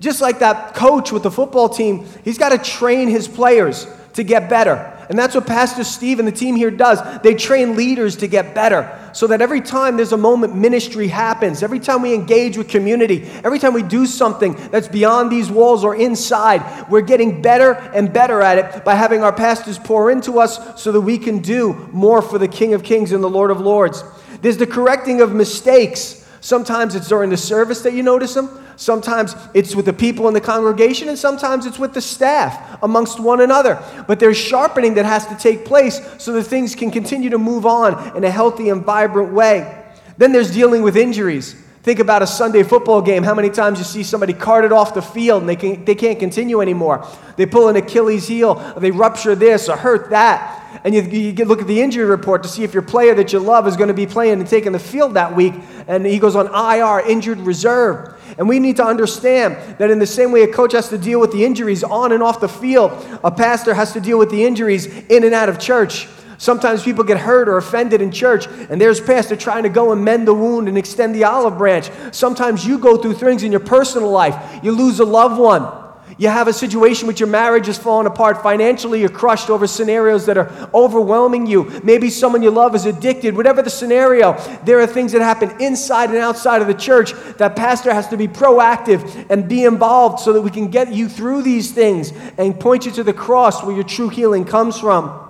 just 0.00 0.20
like 0.20 0.40
that 0.40 0.74
coach 0.74 1.10
with 1.10 1.22
the 1.22 1.30
football 1.30 1.68
team, 1.68 2.06
he's 2.24 2.38
got 2.38 2.50
to 2.50 2.58
train 2.58 3.08
his 3.08 3.26
players 3.26 3.86
to 4.14 4.22
get 4.22 4.48
better. 4.48 4.97
And 5.08 5.18
that's 5.18 5.34
what 5.34 5.46
Pastor 5.46 5.84
Steve 5.84 6.18
and 6.18 6.28
the 6.28 6.32
team 6.32 6.54
here 6.54 6.70
does. 6.70 7.00
They 7.22 7.34
train 7.34 7.76
leaders 7.76 8.16
to 8.16 8.26
get 8.26 8.54
better 8.54 8.94
so 9.14 9.26
that 9.28 9.40
every 9.40 9.62
time 9.62 9.96
there's 9.96 10.12
a 10.12 10.18
moment 10.18 10.54
ministry 10.54 11.08
happens, 11.08 11.62
every 11.62 11.80
time 11.80 12.02
we 12.02 12.14
engage 12.14 12.58
with 12.58 12.68
community, 12.68 13.24
every 13.42 13.58
time 13.58 13.72
we 13.72 13.82
do 13.82 14.04
something 14.04 14.54
that's 14.70 14.86
beyond 14.86 15.32
these 15.32 15.50
walls 15.50 15.82
or 15.82 15.96
inside, 15.96 16.90
we're 16.90 17.00
getting 17.00 17.40
better 17.40 17.72
and 17.72 18.12
better 18.12 18.42
at 18.42 18.58
it 18.58 18.84
by 18.84 18.94
having 18.94 19.22
our 19.22 19.32
pastors 19.32 19.78
pour 19.78 20.10
into 20.10 20.38
us 20.38 20.80
so 20.80 20.92
that 20.92 21.00
we 21.00 21.16
can 21.16 21.38
do 21.38 21.88
more 21.92 22.20
for 22.20 22.38
the 22.38 22.48
King 22.48 22.74
of 22.74 22.82
Kings 22.82 23.12
and 23.12 23.24
the 23.24 23.30
Lord 23.30 23.50
of 23.50 23.60
Lords. 23.60 24.04
There's 24.42 24.58
the 24.58 24.66
correcting 24.66 25.22
of 25.22 25.32
mistakes. 25.32 26.26
Sometimes 26.40 26.94
it's 26.94 27.08
during 27.08 27.30
the 27.30 27.36
service 27.36 27.80
that 27.82 27.94
you 27.94 28.02
notice 28.02 28.34
them. 28.34 28.64
Sometimes 28.78 29.34
it's 29.54 29.74
with 29.74 29.86
the 29.86 29.92
people 29.92 30.28
in 30.28 30.34
the 30.34 30.40
congregation, 30.40 31.08
and 31.08 31.18
sometimes 31.18 31.66
it's 31.66 31.80
with 31.80 31.94
the 31.94 32.00
staff 32.00 32.78
amongst 32.80 33.18
one 33.18 33.40
another. 33.40 33.82
But 34.06 34.20
there's 34.20 34.36
sharpening 34.36 34.94
that 34.94 35.04
has 35.04 35.26
to 35.26 35.34
take 35.34 35.64
place 35.64 36.00
so 36.18 36.32
that 36.34 36.44
things 36.44 36.76
can 36.76 36.92
continue 36.92 37.28
to 37.30 37.38
move 37.38 37.66
on 37.66 38.16
in 38.16 38.22
a 38.22 38.30
healthy 38.30 38.68
and 38.68 38.84
vibrant 38.84 39.32
way. 39.32 39.84
Then 40.16 40.30
there's 40.30 40.52
dealing 40.52 40.82
with 40.82 40.96
injuries. 40.96 41.56
Think 41.88 42.00
about 42.00 42.20
a 42.20 42.26
Sunday 42.26 42.64
football 42.64 43.00
game. 43.00 43.22
How 43.22 43.34
many 43.34 43.48
times 43.48 43.78
you 43.78 43.84
see 43.86 44.02
somebody 44.02 44.34
carted 44.34 44.72
off 44.72 44.92
the 44.92 45.00
field 45.00 45.40
and 45.40 45.48
they, 45.48 45.56
can, 45.56 45.86
they 45.86 45.94
can't 45.94 46.18
continue 46.18 46.60
anymore? 46.60 47.08
They 47.36 47.46
pull 47.46 47.68
an 47.68 47.76
Achilles 47.76 48.28
heel, 48.28 48.56
they 48.76 48.90
rupture 48.90 49.34
this 49.34 49.70
or 49.70 49.76
hurt 49.78 50.10
that. 50.10 50.82
And 50.84 50.94
you, 50.94 51.00
you 51.00 51.44
look 51.46 51.62
at 51.62 51.66
the 51.66 51.80
injury 51.80 52.04
report 52.04 52.42
to 52.42 52.48
see 52.50 52.62
if 52.62 52.74
your 52.74 52.82
player 52.82 53.14
that 53.14 53.32
you 53.32 53.38
love 53.38 53.66
is 53.66 53.74
going 53.74 53.88
to 53.88 53.94
be 53.94 54.06
playing 54.06 54.38
and 54.38 54.46
taking 54.46 54.72
the 54.72 54.78
field 54.78 55.14
that 55.14 55.34
week. 55.34 55.54
And 55.86 56.04
he 56.04 56.18
goes 56.18 56.36
on 56.36 56.48
IR, 56.48 57.08
injured 57.08 57.38
reserve. 57.38 58.20
And 58.36 58.46
we 58.46 58.58
need 58.58 58.76
to 58.76 58.84
understand 58.84 59.56
that 59.78 59.90
in 59.90 59.98
the 59.98 60.06
same 60.06 60.30
way 60.30 60.42
a 60.42 60.52
coach 60.52 60.74
has 60.74 60.90
to 60.90 60.98
deal 60.98 61.20
with 61.20 61.32
the 61.32 61.42
injuries 61.42 61.82
on 61.82 62.12
and 62.12 62.22
off 62.22 62.38
the 62.38 62.50
field, 62.50 62.92
a 63.24 63.30
pastor 63.30 63.72
has 63.72 63.94
to 63.94 64.00
deal 64.02 64.18
with 64.18 64.28
the 64.30 64.44
injuries 64.44 64.84
in 64.84 65.24
and 65.24 65.32
out 65.32 65.48
of 65.48 65.58
church. 65.58 66.06
Sometimes 66.38 66.84
people 66.84 67.02
get 67.02 67.18
hurt 67.18 67.48
or 67.48 67.58
offended 67.58 68.00
in 68.00 68.12
church, 68.12 68.46
and 68.46 68.80
there's 68.80 69.00
pastor 69.00 69.34
trying 69.34 69.64
to 69.64 69.68
go 69.68 69.90
and 69.90 70.04
mend 70.04 70.26
the 70.26 70.34
wound 70.34 70.68
and 70.68 70.78
extend 70.78 71.14
the 71.14 71.24
olive 71.24 71.58
branch. 71.58 71.90
Sometimes 72.12 72.64
you 72.64 72.78
go 72.78 72.96
through 72.96 73.14
things 73.14 73.42
in 73.42 73.50
your 73.50 73.60
personal 73.60 74.10
life. 74.10 74.60
You 74.62 74.70
lose 74.70 75.00
a 75.00 75.04
loved 75.04 75.38
one. 75.38 75.86
You 76.16 76.28
have 76.28 76.48
a 76.48 76.52
situation 76.52 77.06
with 77.06 77.20
your 77.20 77.28
marriage 77.28 77.68
is 77.68 77.76
falling 77.76 78.06
apart. 78.06 78.42
Financially, 78.42 79.00
you're 79.00 79.08
crushed 79.08 79.50
over 79.50 79.66
scenarios 79.66 80.26
that 80.26 80.38
are 80.38 80.70
overwhelming 80.72 81.46
you. 81.46 81.80
Maybe 81.84 82.08
someone 82.08 82.42
you 82.42 82.50
love 82.50 82.74
is 82.74 82.86
addicted. 82.86 83.36
Whatever 83.36 83.62
the 83.62 83.70
scenario, 83.70 84.32
there 84.64 84.80
are 84.80 84.86
things 84.86 85.12
that 85.12 85.22
happen 85.22 85.60
inside 85.60 86.10
and 86.10 86.18
outside 86.18 86.62
of 86.62 86.68
the 86.68 86.74
church 86.74 87.12
that 87.36 87.56
pastor 87.56 87.92
has 87.92 88.08
to 88.08 88.16
be 88.16 88.26
proactive 88.26 89.26
and 89.28 89.48
be 89.48 89.64
involved 89.64 90.20
so 90.20 90.32
that 90.32 90.42
we 90.42 90.50
can 90.50 90.68
get 90.68 90.92
you 90.92 91.08
through 91.08 91.42
these 91.42 91.72
things 91.72 92.12
and 92.36 92.58
point 92.58 92.86
you 92.86 92.92
to 92.92 93.04
the 93.04 93.12
cross 93.12 93.62
where 93.62 93.74
your 93.74 93.84
true 93.84 94.08
healing 94.08 94.44
comes 94.44 94.78
from. 94.78 95.27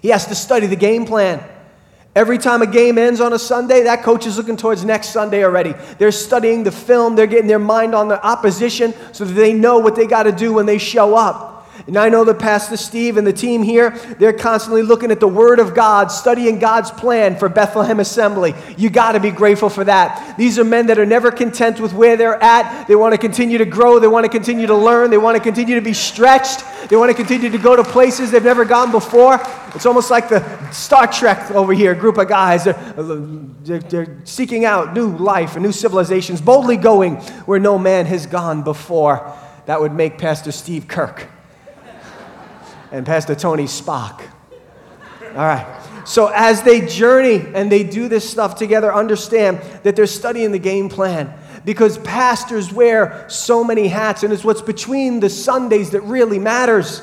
He 0.00 0.08
has 0.08 0.26
to 0.26 0.34
study 0.34 0.66
the 0.66 0.76
game 0.76 1.04
plan. 1.04 1.42
Every 2.14 2.38
time 2.38 2.60
a 2.60 2.66
game 2.66 2.98
ends 2.98 3.20
on 3.20 3.32
a 3.32 3.38
Sunday, 3.38 3.84
that 3.84 4.02
coach 4.02 4.26
is 4.26 4.36
looking 4.36 4.56
towards 4.56 4.84
next 4.84 5.10
Sunday 5.10 5.44
already. 5.44 5.74
They're 5.98 6.10
studying 6.10 6.64
the 6.64 6.72
film, 6.72 7.14
they're 7.14 7.28
getting 7.28 7.46
their 7.46 7.60
mind 7.60 7.94
on 7.94 8.08
the 8.08 8.24
opposition 8.24 8.94
so 9.12 9.24
that 9.24 9.34
they 9.34 9.52
know 9.52 9.78
what 9.78 9.94
they 9.94 10.06
got 10.06 10.24
to 10.24 10.32
do 10.32 10.52
when 10.52 10.66
they 10.66 10.78
show 10.78 11.14
up. 11.14 11.59
And 11.86 11.96
I 11.96 12.08
know 12.08 12.24
that 12.24 12.38
Pastor 12.38 12.76
Steve 12.76 13.16
and 13.16 13.26
the 13.26 13.32
team 13.32 13.62
here, 13.62 13.90
they're 14.18 14.32
constantly 14.32 14.82
looking 14.82 15.10
at 15.10 15.20
the 15.20 15.28
Word 15.28 15.58
of 15.58 15.74
God, 15.74 16.08
studying 16.08 16.58
God's 16.58 16.90
plan 16.90 17.36
for 17.36 17.48
Bethlehem 17.48 18.00
Assembly. 18.00 18.54
You 18.76 18.90
got 18.90 19.12
to 19.12 19.20
be 19.20 19.30
grateful 19.30 19.68
for 19.70 19.84
that. 19.84 20.36
These 20.36 20.58
are 20.58 20.64
men 20.64 20.86
that 20.86 20.98
are 20.98 21.06
never 21.06 21.30
content 21.30 21.80
with 21.80 21.92
where 21.92 22.16
they're 22.16 22.40
at. 22.42 22.86
They 22.86 22.96
want 22.96 23.12
to 23.14 23.18
continue 23.18 23.58
to 23.58 23.64
grow, 23.64 23.98
they 23.98 24.06
want 24.06 24.24
to 24.24 24.30
continue 24.30 24.66
to 24.66 24.74
learn, 24.74 25.10
they 25.10 25.18
want 25.18 25.36
to 25.36 25.42
continue 25.42 25.74
to 25.74 25.80
be 25.80 25.94
stretched, 25.94 26.64
they 26.88 26.96
want 26.96 27.10
to 27.10 27.16
continue 27.16 27.50
to 27.50 27.58
go 27.58 27.76
to 27.76 27.82
places 27.82 28.30
they've 28.30 28.44
never 28.44 28.64
gone 28.64 28.92
before. 28.92 29.40
It's 29.74 29.86
almost 29.86 30.10
like 30.10 30.28
the 30.28 30.70
Star 30.70 31.06
Trek 31.06 31.50
over 31.50 31.72
here, 31.72 31.94
group 31.94 32.18
of 32.18 32.28
guys. 32.28 32.64
They're, 32.64 33.78
they're 33.78 34.18
seeking 34.24 34.64
out 34.64 34.94
new 34.94 35.16
life 35.16 35.54
and 35.54 35.64
new 35.64 35.72
civilizations, 35.72 36.40
boldly 36.40 36.76
going 36.76 37.16
where 37.46 37.58
no 37.58 37.78
man 37.78 38.06
has 38.06 38.26
gone 38.26 38.62
before. 38.62 39.32
That 39.66 39.80
would 39.80 39.92
make 39.92 40.18
Pastor 40.18 40.52
Steve 40.52 40.86
Kirk 40.86 41.26
and 42.92 43.06
Pastor 43.06 43.34
Tony 43.34 43.64
Spock. 43.64 44.22
All 45.22 45.36
right. 45.36 45.80
So 46.04 46.26
as 46.34 46.62
they 46.62 46.86
journey 46.86 47.46
and 47.54 47.70
they 47.70 47.84
do 47.84 48.08
this 48.08 48.28
stuff 48.28 48.56
together, 48.56 48.92
understand 48.92 49.60
that 49.84 49.94
they're 49.96 50.06
studying 50.06 50.50
the 50.50 50.58
game 50.58 50.88
plan 50.88 51.32
because 51.64 51.98
pastors 51.98 52.72
wear 52.72 53.26
so 53.28 53.62
many 53.62 53.86
hats, 53.86 54.22
and 54.22 54.32
it's 54.32 54.44
what's 54.44 54.62
between 54.62 55.20
the 55.20 55.28
Sundays 55.28 55.90
that 55.90 56.00
really 56.02 56.38
matters. 56.38 57.02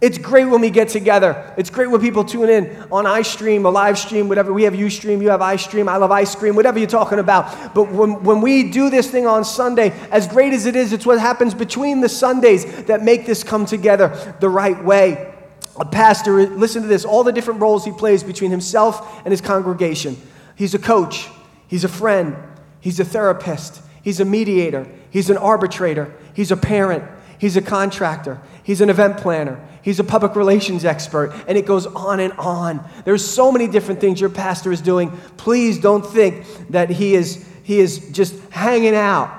It's 0.00 0.16
great 0.16 0.44
when 0.44 0.60
we 0.60 0.70
get 0.70 0.88
together. 0.88 1.52
It's 1.56 1.70
great 1.70 1.90
when 1.90 2.00
people 2.00 2.24
tune 2.24 2.48
in 2.48 2.68
on 2.92 3.04
iStream, 3.04 3.64
a 3.64 3.68
live 3.68 3.98
stream, 3.98 4.28
whatever. 4.28 4.52
We 4.52 4.62
have 4.62 4.74
Ustream, 4.74 5.20
you 5.20 5.30
have 5.30 5.40
iStream, 5.40 5.88
I 5.88 5.96
love 5.96 6.12
ice 6.12 6.36
cream, 6.36 6.54
whatever 6.54 6.78
you're 6.78 6.86
talking 6.86 7.18
about. 7.18 7.74
But 7.74 7.90
when, 7.90 8.22
when 8.22 8.40
we 8.40 8.70
do 8.70 8.90
this 8.90 9.10
thing 9.10 9.26
on 9.26 9.44
Sunday, 9.44 9.90
as 10.12 10.28
great 10.28 10.52
as 10.52 10.66
it 10.66 10.76
is, 10.76 10.92
it's 10.92 11.04
what 11.04 11.18
happens 11.18 11.52
between 11.52 12.00
the 12.00 12.08
Sundays 12.08 12.84
that 12.84 13.02
make 13.02 13.26
this 13.26 13.42
come 13.42 13.66
together 13.66 14.36
the 14.38 14.48
right 14.48 14.82
way. 14.84 15.34
A 15.80 15.84
pastor, 15.84 16.46
listen 16.46 16.82
to 16.82 16.88
this, 16.88 17.04
all 17.04 17.24
the 17.24 17.32
different 17.32 17.60
roles 17.60 17.84
he 17.84 17.90
plays 17.90 18.22
between 18.22 18.52
himself 18.52 19.20
and 19.24 19.32
his 19.32 19.40
congregation. 19.40 20.16
He's 20.54 20.74
a 20.74 20.78
coach, 20.78 21.28
he's 21.66 21.82
a 21.82 21.88
friend, 21.88 22.36
he's 22.78 23.00
a 23.00 23.04
therapist, 23.04 23.80
he's 24.02 24.20
a 24.20 24.24
mediator, 24.24 24.86
he's 25.10 25.28
an 25.28 25.36
arbitrator, 25.38 26.14
he's 26.34 26.52
a 26.52 26.56
parent, 26.56 27.02
He's 27.38 27.56
a 27.56 27.62
contractor. 27.62 28.40
He's 28.62 28.80
an 28.80 28.90
event 28.90 29.18
planner. 29.18 29.64
He's 29.82 30.00
a 30.00 30.04
public 30.04 30.36
relations 30.36 30.84
expert. 30.84 31.32
And 31.46 31.56
it 31.56 31.66
goes 31.66 31.86
on 31.86 32.20
and 32.20 32.32
on. 32.34 32.86
There's 33.04 33.24
so 33.24 33.52
many 33.52 33.68
different 33.68 34.00
things 34.00 34.20
your 34.20 34.30
pastor 34.30 34.72
is 34.72 34.80
doing. 34.80 35.10
Please 35.36 35.78
don't 35.78 36.04
think 36.04 36.44
that 36.70 36.90
he 36.90 37.14
is, 37.14 37.48
he 37.62 37.78
is 37.78 38.10
just 38.10 38.38
hanging 38.50 38.94
out, 38.94 39.30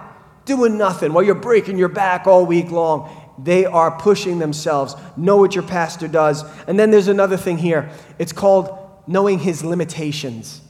doing 0.46 0.77
nothing 0.77 1.13
while 1.13 1.24
you're 1.24 1.36
breaking 1.36 1.77
your 1.77 1.89
back 1.89 2.25
all 2.25 2.46
week 2.46 2.72
long. 2.72 3.15
They 3.41 3.65
are 3.65 3.98
pushing 3.98 4.39
themselves. 4.39 4.96
Know 5.15 5.38
what 5.38 5.56
your 5.56 5.63
pastor 5.63 6.08
does. 6.08 6.44
And 6.68 6.79
then 6.79 6.91
there's 6.91 7.08
another 7.08 7.38
thing 7.38 7.58
here 7.58 7.89
it's 8.18 8.34
called 8.34 8.75
knowing 9.08 9.39
his 9.39 9.63
limitations. 9.63 10.62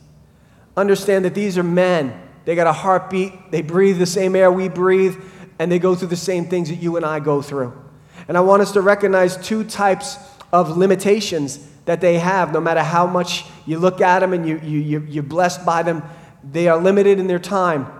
Understand 0.77 1.25
that 1.25 1.35
these 1.35 1.57
are 1.57 1.63
men. 1.63 2.19
They 2.45 2.55
got 2.55 2.67
a 2.67 2.73
heartbeat, 2.73 3.51
they 3.51 3.61
breathe 3.61 3.99
the 3.99 4.05
same 4.05 4.35
air 4.35 4.51
we 4.51 4.69
breathe, 4.69 5.15
and 5.59 5.71
they 5.71 5.77
go 5.77 5.93
through 5.93 6.07
the 6.07 6.15
same 6.15 6.45
things 6.45 6.69
that 6.69 6.77
you 6.77 6.95
and 6.95 7.05
I 7.05 7.19
go 7.19 7.41
through. 7.41 7.73
And 8.27 8.37
I 8.37 8.41
want 8.41 8.61
us 8.61 8.71
to 8.71 8.81
recognize 8.81 9.37
two 9.37 9.63
types 9.63 10.17
of 10.51 10.77
limitations 10.77 11.67
that 11.85 12.01
they 12.01 12.17
have, 12.19 12.53
no 12.53 12.61
matter 12.61 12.81
how 12.81 13.05
much 13.05 13.45
you 13.65 13.77
look 13.77 14.01
at 14.01 14.19
them 14.19 14.33
and 14.33 14.47
you, 14.47 14.57
you, 14.59 15.05
you're 15.07 15.23
blessed 15.23 15.65
by 15.65 15.83
them. 15.83 16.03
They 16.43 16.67
are 16.67 16.77
limited 16.77 17.19
in 17.19 17.27
their 17.27 17.39
time 17.39 17.91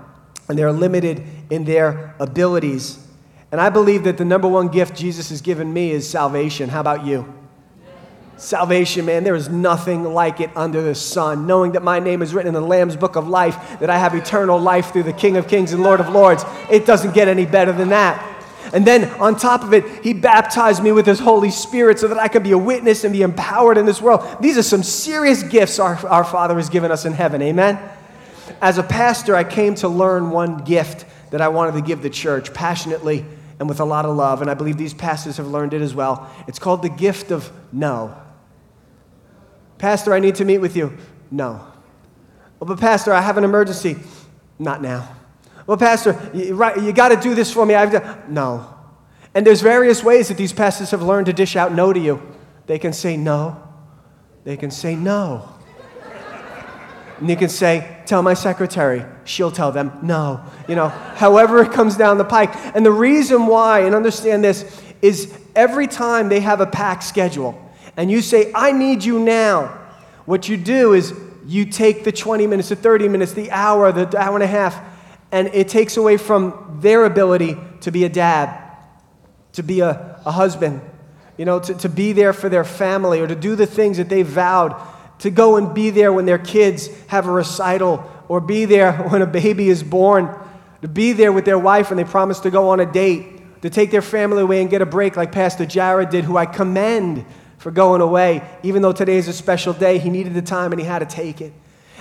and 0.48 0.58
they're 0.58 0.72
limited 0.72 1.24
in 1.50 1.66
their 1.66 2.16
abilities. 2.20 3.06
And 3.52 3.60
I 3.60 3.70
believe 3.70 4.04
that 4.04 4.18
the 4.18 4.26
number 4.26 4.48
one 4.48 4.68
gift 4.68 4.96
Jesus 4.96 5.30
has 5.30 5.42
given 5.42 5.74
me 5.74 5.92
is 5.92 6.08
salvation. 6.08 6.70
How 6.70 6.82
about 6.82 7.06
you? 7.06 7.34
Salvation, 8.40 9.06
man, 9.06 9.26
there 9.26 9.36
is 9.36 9.50
nothing 9.50 10.06
like 10.06 10.40
it 10.40 10.50
under 10.56 10.82
the 10.82 10.96
sun. 10.96 11.46
Knowing 11.46 11.74
that 11.74 11.84
my 11.84 12.00
name 12.00 12.22
is 12.22 12.34
written 12.34 12.48
in 12.48 12.54
the 12.54 12.66
Lamb's 12.66 12.96
book 12.96 13.18
of 13.18 13.28
life, 13.28 13.80
that 13.82 13.90
I 13.90 13.98
have 13.98 14.16
eternal 14.16 14.58
life 14.58 14.94
through 14.94 15.04
the 15.04 15.14
King 15.14 15.36
of 15.36 15.48
Kings 15.48 15.74
and 15.74 15.84
Lord 15.84 16.00
of 16.00 16.08
Lords, 16.10 16.46
it 16.72 16.86
doesn't 16.86 17.14
get 17.14 17.28
any 17.28 17.46
better 17.46 17.74
than 17.74 17.90
that. 17.90 18.26
And 18.72 18.88
then 18.88 19.10
on 19.20 19.36
top 19.36 19.64
of 19.64 19.74
it, 19.74 19.84
he 20.06 20.14
baptized 20.14 20.82
me 20.82 20.94
with 20.94 21.06
his 21.06 21.20
Holy 21.20 21.52
Spirit 21.52 22.00
so 22.00 22.08
that 22.08 22.18
I 22.18 22.30
could 22.30 22.44
be 22.44 22.52
a 22.52 22.58
witness 22.58 23.04
and 23.04 23.12
be 23.12 23.24
empowered 23.24 23.78
in 23.78 23.86
this 23.86 24.02
world. 24.02 24.26
These 24.40 24.58
are 24.58 24.64
some 24.64 24.84
serious 24.84 25.44
gifts 25.44 25.78
our, 25.78 25.96
our 26.08 26.24
Father 26.24 26.56
has 26.56 26.70
given 26.70 26.92
us 26.92 27.04
in 27.04 27.12
heaven. 27.12 27.42
Amen? 27.42 27.78
As 28.62 28.78
a 28.78 28.84
pastor, 28.84 29.36
I 29.36 29.44
came 29.44 29.76
to 29.76 29.90
learn 29.90 30.30
one 30.30 30.64
gift 30.64 31.06
that 31.32 31.42
I 31.42 31.50
wanted 31.50 31.74
to 31.74 31.82
give 31.82 32.02
the 32.02 32.10
church 32.10 32.54
passionately 32.54 33.26
and 33.60 33.68
with 33.68 33.82
a 33.82 33.86
lot 33.86 34.06
of 34.06 34.16
love. 34.16 34.42
And 34.42 34.50
I 34.50 34.54
believe 34.54 34.78
these 34.78 34.94
pastors 34.94 35.38
have 35.38 35.48
learned 35.48 35.74
it 35.74 35.82
as 35.82 35.94
well. 35.94 36.32
It's 36.48 36.60
called 36.60 36.82
the 36.82 36.90
gift 36.90 37.32
of 37.32 37.52
no. 37.74 38.16
Pastor, 39.80 40.14
I 40.14 40.20
need 40.20 40.36
to 40.36 40.46
meet 40.46 40.60
with 40.60 40.76
you. 40.76 40.96
No. 41.32 41.66
Well, 42.60 42.68
but 42.68 42.80
Pastor, 42.80 43.12
I 43.12 43.22
have 43.22 43.38
an 43.38 43.44
emergency. 43.44 43.96
Not 44.60 44.82
now. 44.82 45.16
Well, 45.66 45.78
Pastor, 45.78 46.20
you, 46.34 46.54
right, 46.54 46.80
you 46.82 46.92
got 46.92 47.10
to 47.10 47.16
do 47.16 47.34
this 47.34 47.52
for 47.52 47.66
me. 47.66 47.74
I've 47.76 47.92
got, 47.92 48.30
no. 48.30 48.74
And 49.34 49.48
there's 49.48 49.62
various 49.62 50.04
ways 50.04 50.28
that 50.28 50.38
these 50.38 50.52
pastors 50.52 50.92
have 50.92 51.02
learned 51.02 51.28
to 51.28 51.34
dish 51.34 51.56
out 51.56 51.74
no 51.74 51.94
to 51.94 52.00
you. 52.00 52.22
They 52.68 52.78
can 52.78 52.92
say 52.92 53.16
no. 53.16 53.62
They 54.44 54.58
can 54.58 54.72
say 54.72 54.96
no. 54.96 55.48
And 57.20 57.30
you 57.30 57.36
can 57.36 57.50
say, 57.50 57.98
tell 58.06 58.22
my 58.22 58.34
secretary. 58.34 59.06
She'll 59.26 59.52
tell 59.52 59.72
them 59.72 59.92
no. 60.02 60.42
You 60.68 60.76
know, 60.76 60.90
however 60.90 61.62
it 61.62 61.72
comes 61.72 61.96
down 61.96 62.18
the 62.18 62.26
pike. 62.26 62.50
And 62.76 62.86
the 62.86 62.92
reason 62.92 63.48
why, 63.48 63.82
and 63.82 63.96
understand 63.96 64.44
this, 64.44 64.82
is 65.02 65.34
every 65.56 65.88
time 65.88 66.28
they 66.30 66.40
have 66.40 66.62
a 66.62 66.66
packed 66.66 67.04
schedule, 67.04 67.69
and 68.00 68.10
you 68.10 68.22
say, 68.22 68.50
I 68.56 68.72
need 68.72 69.04
you 69.04 69.20
now, 69.20 69.78
what 70.24 70.48
you 70.48 70.56
do 70.56 70.94
is 70.94 71.14
you 71.46 71.66
take 71.66 72.06
the 72.06 72.14
20 72.14 72.48
minutes, 72.48 72.70
the 72.70 72.78
30 72.78 73.10
minutes, 73.10 73.34
the 73.34 73.52
hour, 73.52 73.92
the 73.92 74.18
hour 74.18 74.36
and 74.36 74.44
a 74.44 74.48
half, 74.48 74.82
and 75.34 75.50
it 75.50 75.68
takes 75.68 75.98
away 75.98 76.16
from 76.16 76.78
their 76.80 77.04
ability 77.04 77.58
to 77.82 77.92
be 77.92 78.06
a 78.06 78.10
dad, 78.10 78.58
to 79.52 79.64
be 79.64 79.82
a, 79.82 80.18
a 80.26 80.32
husband, 80.32 80.80
you 81.36 81.44
know, 81.44 81.60
to, 81.60 81.74
to 81.74 81.90
be 81.90 82.14
there 82.14 82.32
for 82.32 82.48
their 82.48 82.64
family 82.64 83.20
or 83.20 83.28
to 83.28 83.36
do 83.36 83.58
the 83.58 83.66
things 83.66 83.98
that 83.98 84.08
they 84.08 84.22
vowed, 84.22 84.82
to 85.20 85.30
go 85.30 85.58
and 85.58 85.74
be 85.74 85.90
there 85.90 86.14
when 86.14 86.26
their 86.26 86.40
kids 86.40 86.88
have 87.08 87.28
a 87.28 87.32
recital 87.32 88.10
or 88.30 88.40
be 88.40 88.64
there 88.64 88.94
when 89.10 89.22
a 89.22 89.28
baby 89.28 89.68
is 89.68 89.84
born, 89.84 90.34
to 90.82 90.88
be 90.88 91.12
there 91.12 91.34
with 91.34 91.44
their 91.44 91.60
wife 91.60 91.90
when 91.90 91.98
they 91.98 92.06
promise 92.06 92.40
to 92.40 92.50
go 92.50 92.70
on 92.70 92.80
a 92.80 92.90
date, 92.90 93.62
to 93.62 93.70
take 93.70 93.92
their 93.92 94.02
family 94.02 94.42
away 94.42 94.62
and 94.62 94.70
get 94.70 94.82
a 94.82 94.86
break 94.86 95.18
like 95.18 95.34
Pastor 95.34 95.66
Jared 95.66 96.12
did, 96.12 96.24
who 96.24 96.38
I 96.38 96.46
commend 96.46 97.26
for 97.60 97.70
going 97.70 98.02
away. 98.02 98.42
Even 98.64 98.82
though 98.82 98.92
today 98.92 99.18
is 99.18 99.28
a 99.28 99.34
special 99.34 99.74
day, 99.74 100.00
he 100.00 100.10
needed 100.10 100.34
the 100.34 100.42
time 100.42 100.72
and 100.72 100.82
he 100.82 100.88
had 100.88 101.00
to 101.00 101.06
take 101.06 101.42
it. 101.42 101.54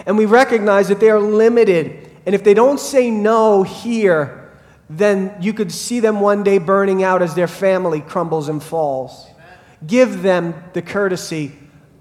And 0.06 0.16
we 0.16 0.24
recognize 0.24 0.88
that 0.88 1.00
they 1.00 1.10
are 1.10 1.20
limited. 1.20 2.10
And 2.24 2.34
if 2.34 2.42
they 2.42 2.54
don't 2.54 2.80
say 2.80 3.10
no 3.10 3.64
here, 3.64 4.50
then 4.88 5.36
you 5.40 5.52
could 5.52 5.70
see 5.70 6.00
them 6.00 6.20
one 6.20 6.42
day 6.42 6.58
burning 6.58 7.02
out 7.02 7.20
as 7.20 7.34
their 7.34 7.48
family 7.48 8.00
crumbles 8.00 8.48
and 8.48 8.62
falls. 8.62 9.26
Amen. 9.26 9.58
Give 9.86 10.22
them 10.22 10.54
the 10.72 10.80
courtesy 10.80 11.52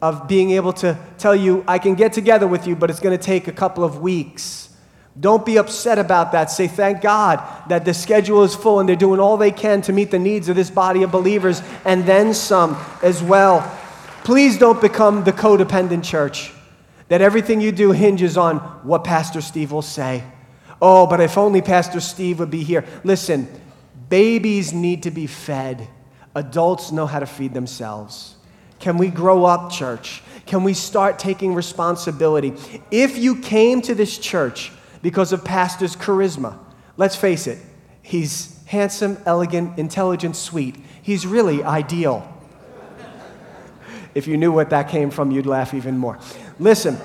of 0.02 0.28
being 0.28 0.52
able 0.52 0.74
to 0.74 0.98
tell 1.18 1.36
you, 1.36 1.66
I 1.68 1.80
can 1.80 1.96
get 1.96 2.14
together 2.14 2.48
with 2.48 2.68
you, 2.68 2.76
but 2.76 2.90
it's 2.90 3.00
going 3.00 3.18
to 3.18 3.24
take 3.24 3.48
a 3.48 3.52
couple 3.52 3.84
of 3.84 4.00
weeks. 4.00 4.67
Don't 5.20 5.46
be 5.46 5.58
upset 5.58 5.98
about 5.98 6.32
that. 6.34 6.52
Say, 6.52 6.68
thank 6.68 7.02
God 7.02 7.42
that 7.70 7.86
the 7.86 7.94
schedule 7.94 8.44
is 8.44 8.54
full 8.54 8.80
and 8.80 8.88
they're 8.88 8.96
doing 8.96 9.20
all 9.20 9.38
they 9.38 9.52
can 9.52 9.82
to 9.84 9.94
meet 9.94 10.12
the 10.12 10.20
needs 10.20 10.48
of 10.48 10.56
this 10.56 10.70
body 10.70 11.04
of 11.04 11.12
believers 11.12 11.62
and 11.86 12.06
then 12.06 12.34
some 12.34 12.78
as 13.02 13.24
well. 13.24 13.62
Please 14.24 14.58
don't 14.58 14.80
become 14.80 15.24
the 15.24 15.34
codependent 15.34 16.04
church 16.04 16.52
that 17.08 17.22
everything 17.22 17.62
you 17.62 17.72
do 17.72 17.92
hinges 17.92 18.38
on 18.38 18.58
what 18.84 19.04
Pastor 19.04 19.42
Steve 19.42 19.72
will 19.72 19.82
say. 19.82 20.24
Oh, 20.82 21.08
but 21.08 21.22
if 21.22 21.38
only 21.38 21.62
Pastor 21.62 22.00
Steve 22.00 22.40
would 22.40 22.52
be 22.52 22.64
here. 22.64 22.86
Listen, 23.04 23.48
babies 24.10 24.74
need 24.74 25.04
to 25.04 25.12
be 25.12 25.26
fed, 25.26 25.88
adults 26.36 26.92
know 26.92 27.08
how 27.08 27.20
to 27.20 27.26
feed 27.26 27.54
themselves. 27.54 28.36
Can 28.80 28.98
we 28.98 29.08
grow 29.08 29.46
up, 29.46 29.72
church? 29.72 30.22
Can 30.46 30.64
we 30.64 30.74
start 30.74 31.18
taking 31.18 31.56
responsibility? 31.56 32.54
If 32.92 33.18
you 33.18 33.38
came 33.42 33.82
to 33.84 33.96
this 33.96 34.18
church 34.18 34.72
because 35.02 35.34
of 35.34 35.44
pastor's 35.44 35.96
charisma. 35.96 36.58
Let's 36.98 37.16
face 37.16 37.48
it, 37.48 37.60
he's 38.02 38.58
handsome, 38.66 39.18
elegant, 39.26 39.78
intelligent, 39.78 40.36
sweet. 40.36 40.76
He's 41.02 41.26
really 41.26 41.64
ideal. 41.64 42.28
if 44.14 44.28
you 44.28 44.38
knew 44.38 44.52
what 44.52 44.70
that 44.72 44.90
came 44.90 45.10
from, 45.10 45.32
you'd 45.32 45.46
laugh 45.46 45.74
even 45.74 45.98
more. 45.98 46.20
Listen, 46.60 46.98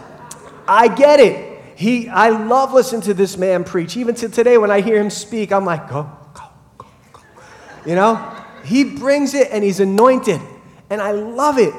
I 0.66 0.88
get 0.88 1.20
it. 1.20 1.52
He, 1.76 2.08
I 2.08 2.30
love 2.30 2.72
listening 2.72 3.02
to 3.02 3.14
this 3.14 3.36
man 3.36 3.64
preach. 3.64 3.96
Even 3.96 4.14
to 4.16 4.28
today, 4.28 4.58
when 4.58 4.70
I 4.70 4.80
hear 4.80 5.00
him 5.00 5.10
speak, 5.10 5.52
I'm 5.52 5.64
like, 5.64 5.88
go, 5.88 6.10
go, 6.34 6.42
go, 6.78 6.86
go. 7.12 7.20
You 7.86 7.94
know, 7.94 8.36
he 8.64 8.84
brings 8.84 9.34
it 9.34 9.48
and 9.50 9.64
he's 9.64 9.80
anointed, 9.80 10.40
and 10.90 11.00
I 11.00 11.12
love 11.12 11.58
it. 11.58 11.74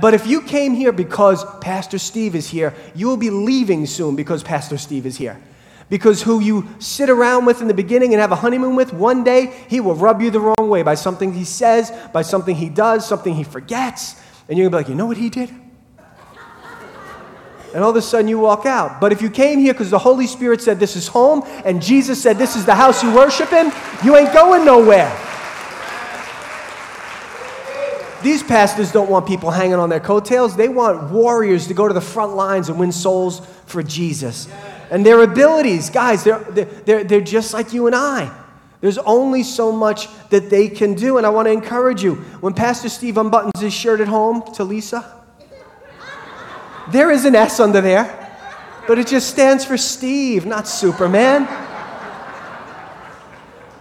But 0.00 0.14
if 0.14 0.26
you 0.26 0.42
came 0.42 0.74
here 0.74 0.92
because 0.92 1.44
Pastor 1.60 1.98
Steve 1.98 2.34
is 2.34 2.48
here, 2.48 2.74
you 2.94 3.08
will 3.08 3.16
be 3.16 3.30
leaving 3.30 3.86
soon 3.86 4.16
because 4.16 4.42
Pastor 4.42 4.78
Steve 4.78 5.06
is 5.06 5.16
here. 5.16 5.40
Because 5.88 6.22
who 6.22 6.40
you 6.40 6.68
sit 6.78 7.08
around 7.08 7.46
with 7.46 7.62
in 7.62 7.68
the 7.68 7.74
beginning 7.74 8.12
and 8.12 8.20
have 8.20 8.32
a 8.32 8.36
honeymoon 8.36 8.76
with, 8.76 8.92
one 8.92 9.24
day 9.24 9.54
he 9.68 9.80
will 9.80 9.94
rub 9.94 10.20
you 10.20 10.30
the 10.30 10.40
wrong 10.40 10.68
way 10.68 10.82
by 10.82 10.94
something 10.94 11.32
he 11.32 11.44
says, 11.44 11.90
by 12.12 12.22
something 12.22 12.54
he 12.54 12.68
does, 12.68 13.06
something 13.06 13.34
he 13.34 13.44
forgets. 13.44 14.20
And 14.48 14.58
you're 14.58 14.68
going 14.68 14.70
to 14.70 14.76
be 14.76 14.82
like, 14.84 14.88
you 14.90 14.94
know 14.94 15.06
what 15.06 15.16
he 15.16 15.30
did? 15.30 15.50
And 17.74 17.84
all 17.84 17.90
of 17.90 17.96
a 17.96 18.02
sudden 18.02 18.28
you 18.28 18.38
walk 18.38 18.66
out. 18.66 19.00
But 19.00 19.12
if 19.12 19.22
you 19.22 19.30
came 19.30 19.58
here 19.58 19.72
because 19.72 19.90
the 19.90 19.98
Holy 19.98 20.26
Spirit 20.26 20.60
said 20.60 20.80
this 20.80 20.96
is 20.96 21.06
home 21.06 21.42
and 21.64 21.82
Jesus 21.82 22.20
said 22.20 22.38
this 22.38 22.56
is 22.56 22.64
the 22.64 22.74
house 22.74 23.02
you 23.02 23.14
worship 23.14 23.52
in, 23.52 23.72
you 24.04 24.16
ain't 24.16 24.32
going 24.32 24.64
nowhere. 24.64 25.10
These 28.22 28.42
pastors 28.42 28.90
don't 28.90 29.08
want 29.08 29.26
people 29.26 29.50
hanging 29.50 29.74
on 29.74 29.90
their 29.90 30.00
coattails. 30.00 30.56
They 30.56 30.68
want 30.68 31.10
warriors 31.10 31.68
to 31.68 31.74
go 31.74 31.86
to 31.86 31.94
the 31.94 32.00
front 32.00 32.34
lines 32.34 32.68
and 32.68 32.78
win 32.78 32.90
souls 32.90 33.40
for 33.66 33.82
Jesus 33.82 34.48
and 34.90 35.04
their 35.04 35.22
abilities. 35.22 35.90
Guys, 35.90 36.24
they're, 36.24 36.40
they're, 36.40 37.04
they're 37.04 37.20
just 37.20 37.52
like 37.52 37.72
you 37.72 37.86
and 37.86 37.94
I. 37.94 38.34
There's 38.80 38.98
only 38.98 39.42
so 39.42 39.72
much 39.72 40.08
that 40.28 40.50
they 40.50 40.68
can 40.68 40.94
do. 40.94 41.18
And 41.18 41.26
I 41.26 41.30
want 41.30 41.46
to 41.46 41.52
encourage 41.52 42.02
you 42.02 42.16
when 42.40 42.54
Pastor 42.54 42.88
Steve 42.88 43.14
unbuttons 43.14 43.60
his 43.60 43.72
shirt 43.72 44.00
at 44.00 44.08
home 44.08 44.42
to 44.54 44.64
Lisa, 44.64 45.14
there 46.90 47.10
is 47.10 47.24
an 47.24 47.34
S 47.34 47.60
under 47.60 47.80
there, 47.80 48.06
but 48.86 48.98
it 48.98 49.06
just 49.06 49.28
stands 49.28 49.64
for 49.64 49.76
Steve, 49.76 50.46
not 50.46 50.66
Superman. 50.66 51.46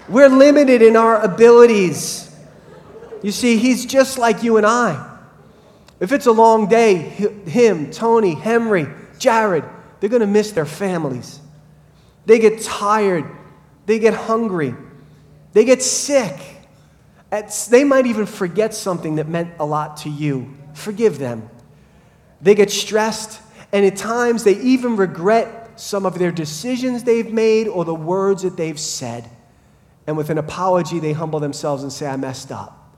We're 0.09 0.29
limited 0.29 0.81
in 0.81 0.95
our 0.95 1.21
abilities. 1.21 2.35
You 3.21 3.31
see, 3.31 3.57
he's 3.57 3.85
just 3.85 4.17
like 4.17 4.43
you 4.43 4.57
and 4.57 4.65
I. 4.65 5.17
If 5.99 6.11
it's 6.11 6.27
a 6.27 6.31
long 6.31 6.67
day, 6.67 6.95
him, 6.95 7.91
Tony, 7.91 8.35
Henry, 8.35 8.87
Jared, 9.19 9.63
they're 9.99 10.09
going 10.09 10.21
to 10.21 10.27
miss 10.27 10.51
their 10.51 10.65
families. 10.65 11.39
They 12.25 12.39
get 12.39 12.61
tired. 12.61 13.25
They 13.85 13.99
get 13.99 14.13
hungry. 14.13 14.75
They 15.53 15.65
get 15.65 15.81
sick. 15.81 16.39
They 17.69 17.83
might 17.83 18.05
even 18.05 18.25
forget 18.25 18.73
something 18.73 19.15
that 19.15 19.27
meant 19.27 19.53
a 19.59 19.65
lot 19.65 19.97
to 19.97 20.09
you. 20.09 20.53
Forgive 20.73 21.19
them. 21.19 21.49
They 22.41 22.53
get 22.53 22.69
stressed, 22.69 23.41
and 23.71 23.85
at 23.85 23.95
times 23.95 24.43
they 24.43 24.59
even 24.59 24.95
regret 24.95 25.79
some 25.79 26.05
of 26.05 26.19
their 26.19 26.31
decisions 26.31 27.03
they've 27.03 27.31
made 27.31 27.67
or 27.67 27.85
the 27.85 27.95
words 27.95 28.43
that 28.43 28.57
they've 28.57 28.79
said. 28.79 29.29
and 30.07 30.15
with 30.15 30.29
an 30.29 30.37
apology, 30.37 30.99
they 30.99 31.11
humble 31.11 31.39
themselves 31.39 31.83
and 31.83 31.91
say, 31.91 32.07
I 32.07 32.15
messed 32.15 32.51
up. 32.51 32.95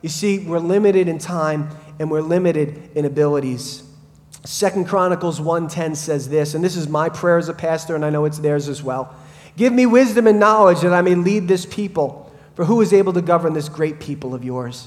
You 0.00 0.08
see, 0.08 0.38
we're 0.38 0.58
limited 0.58 1.06
in 1.06 1.18
time 1.18 1.68
and 1.98 2.10
we're 2.10 2.22
limited 2.22 2.90
in 2.94 3.04
abilities. 3.04 3.82
Second 4.46 4.86
Chronicles 4.86 5.40
1:10 5.40 5.96
says 5.96 6.28
this, 6.28 6.54
and 6.54 6.62
this 6.62 6.76
is 6.76 6.88
my 6.88 7.08
prayer 7.08 7.36
as 7.36 7.48
a 7.48 7.52
pastor, 7.52 7.96
and 7.96 8.04
I 8.04 8.10
know 8.10 8.24
it's 8.26 8.38
theirs 8.38 8.68
as 8.68 8.80
well. 8.80 9.12
Give 9.56 9.72
me 9.72 9.86
wisdom 9.86 10.28
and 10.28 10.38
knowledge 10.38 10.82
that 10.82 10.94
I 10.94 11.02
may 11.02 11.16
lead 11.16 11.48
this 11.48 11.66
people, 11.66 12.30
for 12.54 12.64
who 12.64 12.80
is 12.80 12.92
able 12.92 13.12
to 13.14 13.22
govern 13.22 13.54
this 13.54 13.68
great 13.68 13.98
people 13.98 14.34
of 14.34 14.44
yours? 14.44 14.86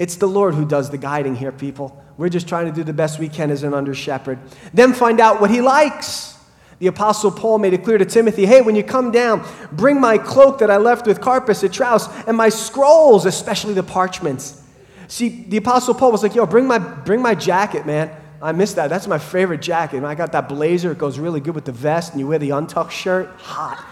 It's 0.00 0.16
the 0.16 0.26
Lord 0.26 0.54
who 0.54 0.64
does 0.64 0.90
the 0.90 0.98
guiding 0.98 1.36
here, 1.36 1.52
people. 1.52 2.02
We're 2.16 2.30
just 2.30 2.48
trying 2.48 2.66
to 2.66 2.72
do 2.72 2.82
the 2.82 2.92
best 2.92 3.20
we 3.20 3.28
can 3.28 3.52
as 3.52 3.62
an 3.62 3.74
under 3.74 3.94
shepherd. 3.94 4.40
Then 4.74 4.92
find 4.92 5.20
out 5.20 5.40
what 5.40 5.50
he 5.50 5.60
likes. 5.60 6.36
The 6.80 6.88
Apostle 6.88 7.30
Paul 7.30 7.58
made 7.58 7.74
it 7.74 7.84
clear 7.84 7.98
to 7.98 8.04
Timothy 8.04 8.44
hey, 8.44 8.60
when 8.60 8.74
you 8.74 8.82
come 8.82 9.12
down, 9.12 9.46
bring 9.70 10.00
my 10.00 10.18
cloak 10.18 10.58
that 10.58 10.70
I 10.70 10.78
left 10.78 11.06
with 11.06 11.20
Carpus 11.20 11.62
at 11.62 11.72
Troas 11.72 12.08
and 12.26 12.36
my 12.36 12.48
scrolls, 12.48 13.24
especially 13.24 13.74
the 13.74 13.84
parchments. 13.84 14.60
See, 15.06 15.44
the 15.46 15.58
Apostle 15.58 15.94
Paul 15.94 16.10
was 16.10 16.24
like, 16.24 16.34
yo, 16.34 16.44
bring 16.44 16.66
my, 16.66 16.78
bring 16.78 17.22
my 17.22 17.36
jacket, 17.36 17.86
man. 17.86 18.10
I 18.42 18.52
miss 18.52 18.74
that. 18.74 18.88
That's 18.88 19.06
my 19.06 19.18
favorite 19.18 19.60
jacket. 19.60 20.02
I 20.02 20.14
got 20.14 20.32
that 20.32 20.48
blazer. 20.48 20.92
It 20.92 20.98
goes 20.98 21.18
really 21.18 21.40
good 21.40 21.54
with 21.54 21.66
the 21.66 21.72
vest, 21.72 22.12
and 22.12 22.20
you 22.20 22.26
wear 22.26 22.38
the 22.38 22.50
untucked 22.50 22.92
shirt. 22.92 23.28
Hot. 23.38 23.84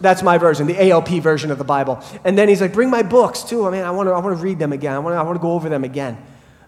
That's 0.00 0.22
my 0.22 0.38
version, 0.38 0.66
the 0.66 0.90
ALP 0.90 1.08
version 1.08 1.50
of 1.50 1.58
the 1.58 1.64
Bible. 1.64 2.02
And 2.24 2.38
then 2.38 2.48
he's 2.48 2.60
like, 2.60 2.72
bring 2.72 2.90
my 2.90 3.02
books 3.02 3.42
too. 3.42 3.66
I 3.66 3.70
mean, 3.70 3.82
I 3.82 3.90
want 3.90 4.08
to 4.08 4.12
I 4.12 4.18
wanna 4.20 4.36
read 4.36 4.58
them 4.58 4.72
again. 4.72 4.94
I 4.94 4.98
want 5.00 5.14
to 5.14 5.18
I 5.18 5.22
wanna 5.22 5.40
go 5.40 5.52
over 5.52 5.68
them 5.68 5.82
again. 5.82 6.16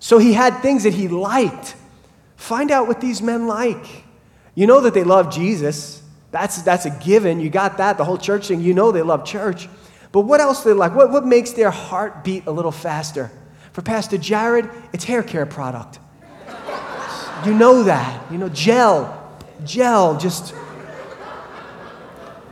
So 0.01 0.19
he 0.19 0.33
had 0.33 0.61
things 0.63 0.83
that 0.83 0.95
he 0.95 1.09
liked. 1.09 1.77
Find 2.37 2.71
out 2.71 2.89
what 2.89 3.01
these 3.01 3.23
men 3.23 3.47
like. 3.47 4.05
You 4.55 4.67
know 4.67 4.81
that 4.81 4.95
they 4.95 5.05
love 5.05 5.33
Jesus. 5.33 6.03
That's, 6.33 6.63
that's 6.63 6.87
a 6.87 6.91
given. 6.91 7.39
You 7.41 7.51
got 7.51 7.77
that. 7.79 7.99
The 7.99 8.05
whole 8.05 8.19
church 8.19 8.49
thing, 8.49 8.61
you 8.61 8.75
know 8.75 8.93
they 8.93 9.03
love 9.03 9.25
church. 9.25 9.69
But 10.11 10.23
what 10.23 10.41
else 10.41 10.63
do 10.63 10.71
they 10.71 10.75
like? 10.75 10.95
What, 10.95 11.11
what 11.11 11.25
makes 11.25 11.53
their 11.53 11.71
heart 11.71 12.25
beat 12.25 12.47
a 12.47 12.51
little 12.51 12.73
faster? 12.73 13.31
For 13.73 13.83
Pastor 13.83 14.19
Jared, 14.19 14.69
it's 14.93 15.05
hair 15.05 15.23
care 15.23 15.47
product. 15.47 15.99
You 17.47 17.55
know 17.55 17.83
that. 17.85 18.31
You 18.31 18.39
know, 18.39 18.49
gel. 18.49 19.17
Gel, 19.65 20.19
just 20.19 20.55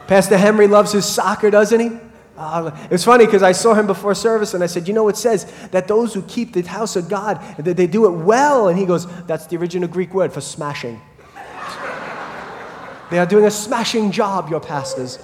Pastor 0.09 0.39
Henry 0.39 0.67
loves 0.67 0.93
his 0.93 1.05
soccer, 1.05 1.51
doesn't 1.51 1.81
he? 1.81 1.99
Uh, 2.37 2.71
it's 2.91 3.05
funny 3.05 3.27
because 3.27 3.43
I 3.43 3.53
saw 3.53 3.75
him 3.75 3.87
before 3.87 4.15
service 4.15 4.55
and 4.55 4.65
I 4.65 4.67
said, 4.67 4.89
You 4.89 4.95
know, 4.95 5.09
it 5.09 5.17
says 5.17 5.53
that 5.71 5.87
those 5.87 6.15
who 6.15 6.23
keep 6.23 6.53
the 6.55 6.63
house 6.63 6.97
of 6.97 7.09
God, 7.09 7.43
that 7.59 7.77
they 7.77 7.87
do 7.87 8.07
it 8.07 8.25
well. 8.25 8.69
And 8.69 8.79
he 8.79 8.87
goes, 8.87 9.07
That's 9.25 9.47
the 9.47 9.57
original 9.57 9.89
Greek 9.89 10.15
word 10.15 10.33
for 10.33 10.41
smashing. 10.41 11.01
they 13.11 13.19
are 13.19 13.27
doing 13.27 13.45
a 13.45 13.51
smashing 13.51 14.13
job, 14.13 14.49
your 14.49 14.61
pastors. 14.61 15.19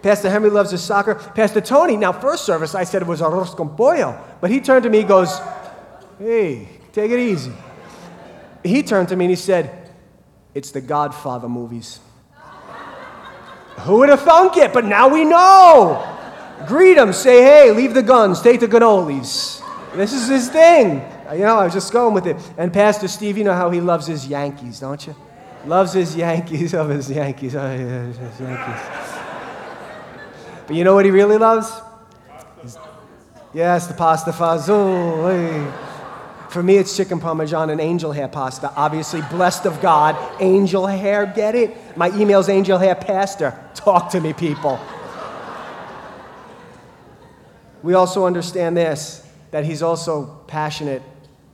Pastor 0.00 0.30
Henry 0.30 0.48
loves 0.48 0.70
his 0.70 0.82
soccer. 0.82 1.16
Pastor 1.16 1.60
Tony, 1.60 1.96
now, 1.96 2.12
first 2.12 2.46
service, 2.46 2.74
I 2.74 2.84
said 2.84 3.02
it 3.02 3.08
was 3.08 3.20
arroz 3.20 3.56
con 3.56 3.76
pollo. 3.76 4.18
But 4.40 4.50
he 4.50 4.60
turned 4.60 4.84
to 4.84 4.90
me, 4.90 4.98
he 4.98 5.04
goes, 5.04 5.38
Hey, 6.18 6.68
take 6.92 7.10
it 7.10 7.18
easy. 7.18 7.52
He 8.62 8.82
turned 8.82 9.08
to 9.08 9.16
me 9.16 9.26
and 9.26 9.30
he 9.30 9.36
said, 9.36 9.90
It's 10.54 10.70
the 10.70 10.80
Godfather 10.80 11.48
movies. 11.48 12.00
Who 13.80 13.98
would 13.98 14.08
have 14.08 14.22
thunk 14.22 14.56
it? 14.56 14.72
But 14.72 14.84
now 14.84 15.08
we 15.08 15.24
know. 15.24 16.16
Greet 16.66 16.98
him, 16.98 17.12
say, 17.12 17.42
hey, 17.42 17.70
leave 17.70 17.94
the 17.94 18.02
guns, 18.02 18.42
take 18.42 18.60
the 18.60 18.66
cannolis. 18.66 19.62
This 19.94 20.12
is 20.12 20.28
his 20.28 20.48
thing. 20.48 21.02
You 21.32 21.40
know, 21.40 21.58
I 21.58 21.64
was 21.64 21.74
just 21.74 21.92
going 21.92 22.14
with 22.14 22.26
it. 22.26 22.36
And 22.56 22.72
Pastor 22.72 23.06
Steve, 23.06 23.38
you 23.38 23.44
know 23.44 23.54
how 23.54 23.70
he 23.70 23.80
loves 23.80 24.06
his 24.06 24.26
Yankees, 24.26 24.80
don't 24.80 25.06
you? 25.06 25.14
Loves 25.66 25.92
his 25.92 26.16
Yankees, 26.16 26.74
of 26.74 26.88
his 26.88 27.10
Yankees, 27.10 27.54
oh, 27.54 27.68
his 27.68 28.40
Yankees. 28.40 28.82
But 30.66 30.76
you 30.76 30.84
know 30.84 30.94
what 30.94 31.04
he 31.04 31.10
really 31.10 31.38
loves? 31.38 31.70
Yes, 33.54 33.86
the 33.86 33.94
pasta 33.94 34.30
fazool. 34.32 35.87
For 36.48 36.62
me, 36.62 36.76
it's 36.76 36.96
chicken 36.96 37.20
parmesan 37.20 37.68
and 37.68 37.80
angel 37.80 38.12
hair 38.12 38.28
pasta. 38.28 38.72
Obviously, 38.74 39.20
blessed 39.30 39.66
of 39.66 39.80
God. 39.82 40.16
Angel 40.40 40.86
hair, 40.86 41.26
get 41.26 41.54
it? 41.54 41.76
My 41.96 42.10
email's 42.18 42.48
angel 42.48 42.78
hair 42.78 42.94
pastor. 42.94 43.58
Talk 43.74 44.10
to 44.12 44.20
me, 44.20 44.32
people. 44.32 44.80
We 47.82 47.94
also 47.94 48.26
understand 48.26 48.76
this 48.76 49.24
that 49.50 49.64
he's 49.64 49.82
also 49.82 50.42
passionate 50.46 51.02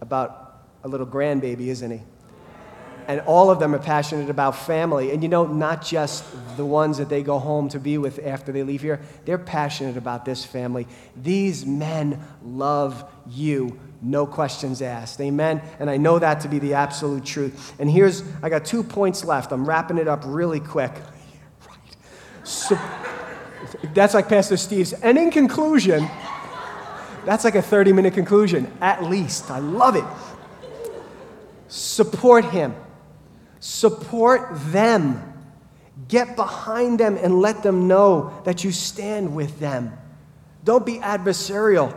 about 0.00 0.62
a 0.82 0.88
little 0.88 1.06
grandbaby, 1.06 1.68
isn't 1.68 1.90
he? 1.90 2.00
And 3.06 3.20
all 3.20 3.50
of 3.50 3.60
them 3.60 3.74
are 3.74 3.78
passionate 3.78 4.30
about 4.30 4.56
family. 4.56 5.12
And 5.12 5.22
you 5.22 5.28
know, 5.28 5.46
not 5.46 5.84
just 5.84 6.24
the 6.56 6.64
ones 6.64 6.98
that 6.98 7.08
they 7.08 7.22
go 7.22 7.38
home 7.38 7.68
to 7.70 7.78
be 7.78 7.98
with 7.98 8.18
after 8.24 8.50
they 8.50 8.62
leave 8.62 8.80
here, 8.80 9.00
they're 9.26 9.38
passionate 9.38 9.96
about 9.96 10.24
this 10.24 10.44
family. 10.44 10.86
These 11.14 11.66
men 11.66 12.24
love 12.42 13.04
you 13.26 13.78
no 14.04 14.26
questions 14.26 14.82
asked. 14.82 15.20
Amen. 15.20 15.62
And 15.78 15.88
I 15.88 15.96
know 15.96 16.18
that 16.18 16.40
to 16.40 16.48
be 16.48 16.58
the 16.58 16.74
absolute 16.74 17.24
truth. 17.24 17.74
And 17.78 17.90
here's, 17.90 18.22
I 18.42 18.50
got 18.50 18.64
two 18.64 18.82
points 18.82 19.24
left. 19.24 19.50
I'm 19.50 19.64
wrapping 19.64 19.98
it 19.98 20.06
up 20.06 20.22
really 20.26 20.60
quick. 20.60 20.92
right. 20.92 22.46
So, 22.46 22.78
that's 23.94 24.14
like 24.14 24.28
Pastor 24.28 24.56
Steve's. 24.56 24.92
And 24.92 25.16
in 25.18 25.30
conclusion, 25.30 26.08
that's 27.24 27.44
like 27.44 27.54
a 27.54 27.62
30 27.62 27.92
minute 27.92 28.14
conclusion, 28.14 28.70
at 28.80 29.02
least. 29.04 29.50
I 29.50 29.58
love 29.58 29.96
it. 29.96 30.04
Support 31.68 32.44
him, 32.46 32.74
support 33.60 34.50
them. 34.72 35.30
Get 36.08 36.36
behind 36.36 37.00
them 37.00 37.16
and 37.16 37.40
let 37.40 37.62
them 37.62 37.86
know 37.88 38.42
that 38.44 38.64
you 38.64 38.72
stand 38.72 39.34
with 39.34 39.60
them. 39.60 39.96
Don't 40.64 40.84
be 40.84 40.98
adversarial. 40.98 41.96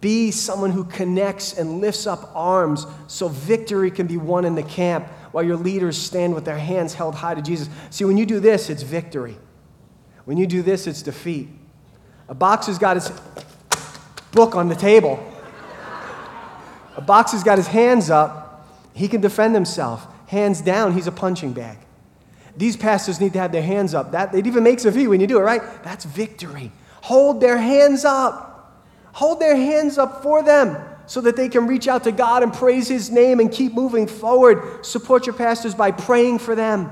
Be 0.00 0.30
someone 0.30 0.70
who 0.70 0.84
connects 0.84 1.56
and 1.56 1.80
lifts 1.80 2.06
up 2.06 2.30
arms 2.34 2.86
so 3.06 3.28
victory 3.28 3.90
can 3.90 4.06
be 4.06 4.16
won 4.16 4.44
in 4.44 4.54
the 4.54 4.62
camp 4.62 5.06
while 5.32 5.44
your 5.44 5.56
leaders 5.56 5.96
stand 5.96 6.34
with 6.34 6.44
their 6.44 6.58
hands 6.58 6.94
held 6.94 7.14
high 7.14 7.34
to 7.34 7.42
Jesus. 7.42 7.68
See, 7.90 8.04
when 8.04 8.16
you 8.16 8.26
do 8.26 8.40
this, 8.40 8.70
it's 8.70 8.82
victory. 8.82 9.36
When 10.24 10.36
you 10.36 10.46
do 10.46 10.62
this, 10.62 10.86
it's 10.86 11.02
defeat. 11.02 11.48
A 12.28 12.34
boxer's 12.34 12.78
got 12.78 12.96
his 12.96 13.12
book 14.32 14.54
on 14.54 14.68
the 14.68 14.74
table. 14.74 15.24
A 16.96 17.00
boxer's 17.00 17.42
got 17.42 17.58
his 17.58 17.66
hands 17.66 18.10
up, 18.10 18.66
he 18.94 19.08
can 19.08 19.20
defend 19.20 19.54
himself. 19.54 20.06
Hands 20.28 20.60
down, 20.60 20.94
he's 20.94 21.06
a 21.06 21.12
punching 21.12 21.52
bag. 21.52 21.78
These 22.56 22.76
pastors 22.76 23.20
need 23.20 23.34
to 23.34 23.38
have 23.38 23.52
their 23.52 23.62
hands 23.62 23.94
up. 23.94 24.12
That 24.12 24.34
it 24.34 24.46
even 24.46 24.64
makes 24.64 24.84
a 24.86 24.90
V 24.90 25.06
when 25.06 25.20
you 25.20 25.26
do 25.26 25.38
it, 25.38 25.42
right? 25.42 25.62
That's 25.84 26.04
victory. 26.04 26.72
Hold 27.02 27.40
their 27.40 27.58
hands 27.58 28.04
up. 28.04 28.45
Hold 29.16 29.40
their 29.40 29.56
hands 29.56 29.96
up 29.96 30.22
for 30.22 30.42
them 30.42 30.76
so 31.06 31.22
that 31.22 31.36
they 31.36 31.48
can 31.48 31.66
reach 31.66 31.88
out 31.88 32.04
to 32.04 32.12
God 32.12 32.42
and 32.42 32.52
praise 32.52 32.86
His 32.86 33.10
name 33.10 33.40
and 33.40 33.50
keep 33.50 33.72
moving 33.72 34.06
forward. 34.06 34.84
Support 34.84 35.24
your 35.24 35.34
pastors 35.34 35.74
by 35.74 35.90
praying 35.90 36.40
for 36.40 36.54
them. 36.54 36.90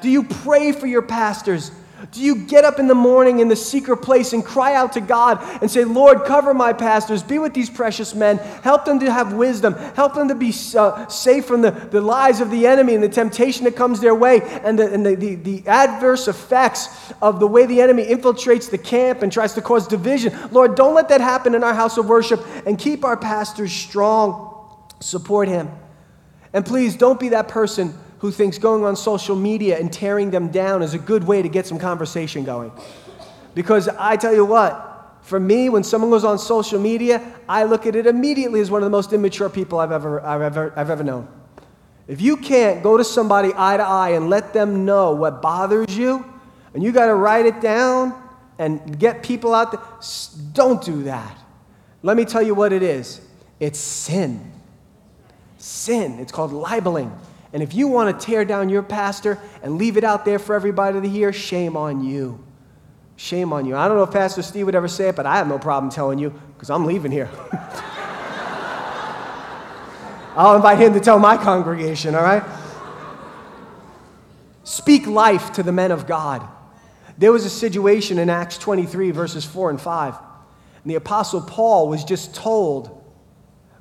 Do 0.00 0.10
you 0.10 0.24
pray 0.24 0.72
for 0.72 0.88
your 0.88 1.02
pastors? 1.02 1.70
Do 2.10 2.20
you 2.20 2.34
get 2.34 2.64
up 2.64 2.80
in 2.80 2.88
the 2.88 2.94
morning 2.94 3.38
in 3.38 3.48
the 3.48 3.54
secret 3.54 3.98
place 3.98 4.32
and 4.32 4.44
cry 4.44 4.74
out 4.74 4.94
to 4.94 5.00
God 5.00 5.38
and 5.62 5.70
say, 5.70 5.84
Lord, 5.84 6.24
cover 6.24 6.52
my 6.52 6.72
pastors, 6.72 7.22
be 7.22 7.38
with 7.38 7.54
these 7.54 7.70
precious 7.70 8.12
men, 8.14 8.38
help 8.38 8.84
them 8.84 8.98
to 9.00 9.12
have 9.12 9.34
wisdom, 9.34 9.74
help 9.94 10.14
them 10.14 10.26
to 10.26 10.34
be 10.34 10.52
uh, 10.76 11.06
safe 11.06 11.46
from 11.46 11.62
the, 11.62 11.70
the 11.70 12.00
lies 12.00 12.40
of 12.40 12.50
the 12.50 12.66
enemy 12.66 12.94
and 12.94 13.04
the 13.04 13.08
temptation 13.08 13.64
that 13.64 13.76
comes 13.76 14.00
their 14.00 14.14
way 14.14 14.40
and, 14.64 14.78
the, 14.78 14.92
and 14.92 15.06
the, 15.06 15.14
the, 15.14 15.34
the 15.36 15.68
adverse 15.68 16.26
effects 16.26 17.12
of 17.22 17.38
the 17.38 17.46
way 17.46 17.66
the 17.66 17.80
enemy 17.80 18.04
infiltrates 18.04 18.68
the 18.68 18.78
camp 18.78 19.22
and 19.22 19.30
tries 19.30 19.54
to 19.54 19.62
cause 19.62 19.86
division? 19.86 20.36
Lord, 20.50 20.74
don't 20.74 20.94
let 20.94 21.08
that 21.10 21.20
happen 21.20 21.54
in 21.54 21.62
our 21.62 21.74
house 21.74 21.98
of 21.98 22.08
worship 22.08 22.44
and 22.66 22.78
keep 22.78 23.04
our 23.04 23.16
pastors 23.16 23.72
strong. 23.72 24.48
Support 24.98 25.48
him. 25.48 25.70
And 26.52 26.66
please 26.66 26.96
don't 26.96 27.20
be 27.20 27.30
that 27.30 27.48
person 27.48 27.94
who 28.22 28.30
thinks 28.30 28.56
going 28.56 28.84
on 28.84 28.94
social 28.94 29.34
media 29.34 29.76
and 29.80 29.92
tearing 29.92 30.30
them 30.30 30.46
down 30.46 30.80
is 30.80 30.94
a 30.94 30.98
good 30.98 31.24
way 31.24 31.42
to 31.42 31.48
get 31.48 31.66
some 31.66 31.76
conversation 31.76 32.44
going. 32.44 32.70
Because 33.52 33.88
I 33.88 34.14
tell 34.14 34.32
you 34.32 34.44
what, 34.44 35.18
for 35.22 35.40
me, 35.40 35.68
when 35.68 35.82
someone 35.82 36.08
goes 36.08 36.22
on 36.22 36.38
social 36.38 36.78
media, 36.78 37.20
I 37.48 37.64
look 37.64 37.84
at 37.84 37.96
it 37.96 38.06
immediately 38.06 38.60
as 38.60 38.70
one 38.70 38.80
of 38.80 38.86
the 38.86 38.90
most 38.90 39.12
immature 39.12 39.48
people 39.50 39.80
I've 39.80 39.90
ever, 39.90 40.24
I've 40.24 40.40
ever, 40.40 40.72
I've 40.76 40.88
ever 40.88 41.02
known. 41.02 41.26
If 42.06 42.20
you 42.20 42.36
can't 42.36 42.80
go 42.80 42.96
to 42.96 43.02
somebody 43.02 43.50
eye 43.56 43.76
to 43.76 43.82
eye 43.82 44.10
and 44.10 44.30
let 44.30 44.52
them 44.52 44.84
know 44.84 45.12
what 45.14 45.42
bothers 45.42 45.98
you, 45.98 46.24
and 46.74 46.80
you 46.80 46.92
got 46.92 47.06
to 47.06 47.16
write 47.16 47.46
it 47.46 47.60
down 47.60 48.14
and 48.56 49.00
get 49.00 49.24
people 49.24 49.52
out 49.52 49.72
there, 49.72 49.80
don't 50.52 50.80
do 50.80 51.02
that. 51.02 51.36
Let 52.04 52.16
me 52.16 52.24
tell 52.24 52.42
you 52.42 52.54
what 52.54 52.72
it 52.72 52.84
is 52.84 53.20
it's 53.58 53.80
sin. 53.80 54.52
Sin. 55.58 56.20
It's 56.20 56.30
called 56.30 56.52
libeling. 56.52 57.10
And 57.52 57.62
if 57.62 57.74
you 57.74 57.88
want 57.88 58.18
to 58.18 58.26
tear 58.26 58.44
down 58.44 58.68
your 58.68 58.82
pastor 58.82 59.38
and 59.62 59.76
leave 59.76 59.96
it 59.96 60.04
out 60.04 60.24
there 60.24 60.38
for 60.38 60.54
everybody 60.54 61.00
to 61.00 61.08
hear, 61.08 61.32
shame 61.32 61.76
on 61.76 62.02
you. 62.02 62.42
Shame 63.16 63.52
on 63.52 63.66
you. 63.66 63.76
I 63.76 63.88
don't 63.88 63.98
know 63.98 64.04
if 64.04 64.10
Pastor 64.10 64.42
Steve 64.42 64.66
would 64.66 64.74
ever 64.74 64.88
say 64.88 65.10
it, 65.10 65.16
but 65.16 65.26
I 65.26 65.36
have 65.36 65.46
no 65.46 65.58
problem 65.58 65.92
telling 65.92 66.18
you 66.18 66.30
because 66.54 66.70
I'm 66.70 66.86
leaving 66.86 67.12
here. 67.12 67.28
I'll 70.34 70.56
invite 70.56 70.78
him 70.78 70.94
to 70.94 71.00
tell 71.00 71.18
my 71.18 71.36
congregation, 71.36 72.14
all 72.14 72.22
right? 72.22 72.42
Speak 74.64 75.06
life 75.06 75.52
to 75.52 75.62
the 75.62 75.72
men 75.72 75.90
of 75.90 76.06
God. 76.06 76.48
There 77.18 77.32
was 77.32 77.44
a 77.44 77.50
situation 77.50 78.18
in 78.18 78.30
Acts 78.30 78.56
23, 78.56 79.10
verses 79.10 79.44
4 79.44 79.68
and 79.68 79.80
5. 79.80 80.14
And 80.82 80.90
the 80.90 80.94
Apostle 80.94 81.42
Paul 81.42 81.88
was 81.88 82.02
just 82.02 82.34
told 82.34 83.04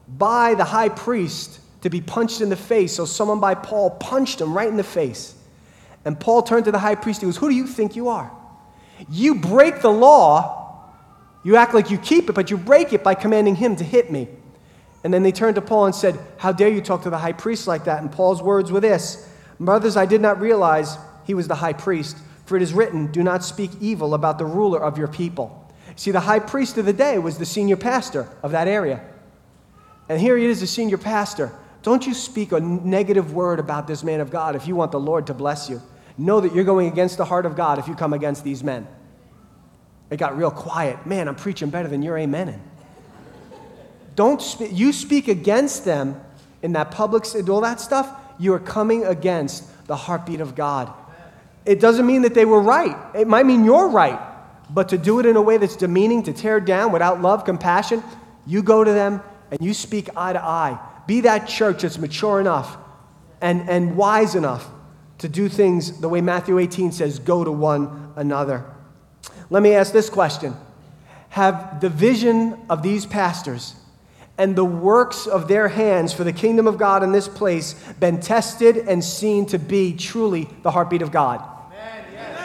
by 0.10 0.55
the 0.55 0.65
high 0.65 0.89
priest 0.89 1.61
to 1.82 1.89
be 1.89 2.02
punched 2.02 2.41
in 2.41 2.50
the 2.50 2.56
face. 2.56 2.96
So 2.96 3.06
someone 3.06 3.39
by 3.39 3.56
Paul 3.56 3.91
punched 3.91 4.39
him 4.39 4.54
right 4.54 4.67
in 4.67 4.78
the 4.78 4.84
face. 4.84 5.36
And 6.06 6.20
Paul 6.20 6.44
turned 6.44 6.65
to 6.65 6.72
the 6.72 6.80
high 6.80 6.96
priest. 6.96 7.22
He 7.22 7.28
goes, 7.28 7.38
Who 7.38 7.50
do 7.50 7.56
you 7.56 7.67
think 7.67 7.96
you 7.96 8.10
are? 8.10 8.32
You 9.10 9.36
break 9.36 9.82
the 9.82 9.91
law. 9.91 10.60
You 11.44 11.56
act 11.56 11.74
like 11.74 11.89
you 11.89 11.98
keep 11.98 12.30
it, 12.30 12.34
but 12.34 12.52
you 12.52 12.58
break 12.58 12.94
it 12.94 13.04
by 13.04 13.15
commanding 13.15 13.56
him 13.56 13.76
to 13.78 13.84
hit 13.84 14.12
me. 14.12 14.28
And 15.04 15.12
then 15.12 15.24
they 15.24 15.32
turned 15.32 15.56
to 15.56 15.62
Paul 15.62 15.86
and 15.86 15.96
said, 15.96 16.20
How 16.38 16.52
dare 16.52 16.70
you 16.70 16.82
talk 16.82 17.04
to 17.04 17.10
the 17.10 17.17
high 17.17 17.34
priest 17.34 17.67
like 17.67 17.86
that? 17.86 18.02
And 18.02 18.12
Paul's 18.12 18.41
words 18.41 18.72
were 18.72 18.80
this 18.80 19.28
Brothers, 19.60 19.98
I 19.98 20.06
did 20.06 20.22
not 20.22 20.39
realize 20.39 20.98
he 21.26 21.34
was 21.34 21.48
the 21.48 21.56
high 21.56 21.74
priest, 21.74 22.17
for 22.46 22.56
it 22.56 22.62
is 22.62 22.74
written, 22.74 23.12
Do 23.12 23.24
not 23.24 23.44
speak 23.44 23.72
evil 23.80 24.13
about 24.13 24.38
the 24.38 24.46
ruler 24.46 24.84
of 24.84 24.98
your 24.98 25.08
people. 25.08 25.58
See, 25.96 26.12
the 26.12 26.20
high 26.20 26.39
priest 26.39 26.78
of 26.78 26.86
the 26.86 26.94
day 26.94 27.17
was 27.20 27.38
the 27.38 27.46
senior 27.46 27.78
pastor 27.78 28.28
of 28.44 28.52
that 28.52 28.67
area. 28.67 29.02
And 30.10 30.20
here 30.20 30.38
he 30.38 30.46
is, 30.46 30.60
the 30.60 30.67
senior 30.67 30.98
pastor. 30.98 31.52
Don't 31.84 32.06
you 32.06 32.13
speak 32.13 32.52
a 32.52 32.60
negative 32.60 33.34
word 33.34 33.60
about 33.60 33.88
this 33.88 34.04
man 34.04 34.20
of 34.20 34.30
God 34.30 34.56
if 34.56 34.67
you 34.67 34.76
want 34.76 34.91
the 34.91 35.00
Lord 35.00 35.28
to 35.28 35.34
bless 35.34 35.70
you. 35.70 35.82
Know 36.17 36.39
that 36.41 36.54
you're 36.54 36.63
going 36.63 36.88
against 36.88 37.17
the 37.17 37.26
heart 37.26 37.46
of 37.46 37.56
God 37.56 37.80
if 37.80 37.88
you 37.88 37.96
come 37.96 38.13
against 38.13 38.44
these 38.44 38.63
men. 38.63 38.88
It 40.10 40.17
got 40.17 40.38
real 40.38 40.52
quiet. 40.52 41.06
Man, 41.06 41.28
I'm 41.28 41.36
preaching 41.36 41.70
better 41.70 41.88
than 41.88 42.04
you're 42.04 42.17
amening. 42.17 42.60
Don't 44.15 44.44
you 44.60 44.94
speak 44.94 45.28
against 45.28 45.86
them 45.86 46.22
in 46.62 46.74
that 46.74 46.91
public, 46.91 47.26
all 47.50 47.62
that 47.62 47.80
stuff, 47.80 48.13
you 48.38 48.54
are 48.54 48.60
coming 48.60 49.06
against 49.06 49.88
the 49.88 49.96
heartbeat 49.96 50.41
of 50.41 50.54
God. 50.54 50.94
It 51.65 51.80
doesn't 51.80 52.06
mean 52.06 52.24
that 52.24 52.34
they 52.34 52.46
were 52.46 52.62
right. 52.62 52.96
It 53.15 53.28
might 53.28 53.46
mean 53.46 53.63
you're 53.63 53.88
right. 53.88 54.20
But 54.70 54.89
to 54.89 54.98
do 54.98 55.20
it 55.20 55.26
in 55.26 55.36
a 55.36 55.41
way 55.41 55.58
that's 55.58 55.76
demeaning, 55.76 56.24
to 56.24 56.34
tear 56.34 56.60
down 56.60 56.91
without 56.91 57.22
love, 57.22 57.46
compassion, 57.46 58.04
you 58.46 58.62
go 58.62 58.84
to 58.84 58.91
them 58.91 59.22
and 59.50 59.62
you 59.62 59.74
speak 59.74 60.10
eye 60.15 60.34
to 60.34 60.44
eye. 60.44 60.80
Be 61.08 61.22
that 61.22 61.48
church 61.48 61.82
that's 61.82 61.98
mature 61.98 62.40
enough 62.40 62.78
and, 63.42 63.70
and 63.70 63.96
wise 63.96 64.36
enough 64.36 64.70
to 65.20 65.30
do 65.30 65.50
things 65.50 66.00
the 66.00 66.10
way 66.10 66.22
Matthew 66.22 66.58
18 66.58 66.92
says 66.92 67.20
go 67.20 67.44
to 67.44 67.52
one 67.52 68.14
another. 68.16 68.66
Let 69.50 69.62
me 69.62 69.74
ask 69.74 69.94
this 69.94 70.10
question 70.10 70.56
Have 71.30 71.82
the 71.82 71.90
vision 71.90 72.58
of 72.70 72.82
these 72.84 73.06
pastors 73.06 73.76
and 74.38 74.56
the 74.56 74.66
works 74.66 75.28
of 75.28 75.48
their 75.48 75.68
hands 75.68 76.14
for 76.14 76.24
the 76.24 76.34
kingdom 76.34 76.66
of 76.66 76.78
God 76.78 77.04
in 77.04 77.12
this 77.12 77.28
place 77.28 77.74
been 78.00 78.20
tested 78.20 78.78
and 78.78 79.04
seen 79.04 79.46
to 79.48 79.60
be 79.60 79.94
truly 79.96 80.50
the 80.64 80.72
heartbeat 80.72 81.02
of 81.02 81.12
God? 81.12 81.40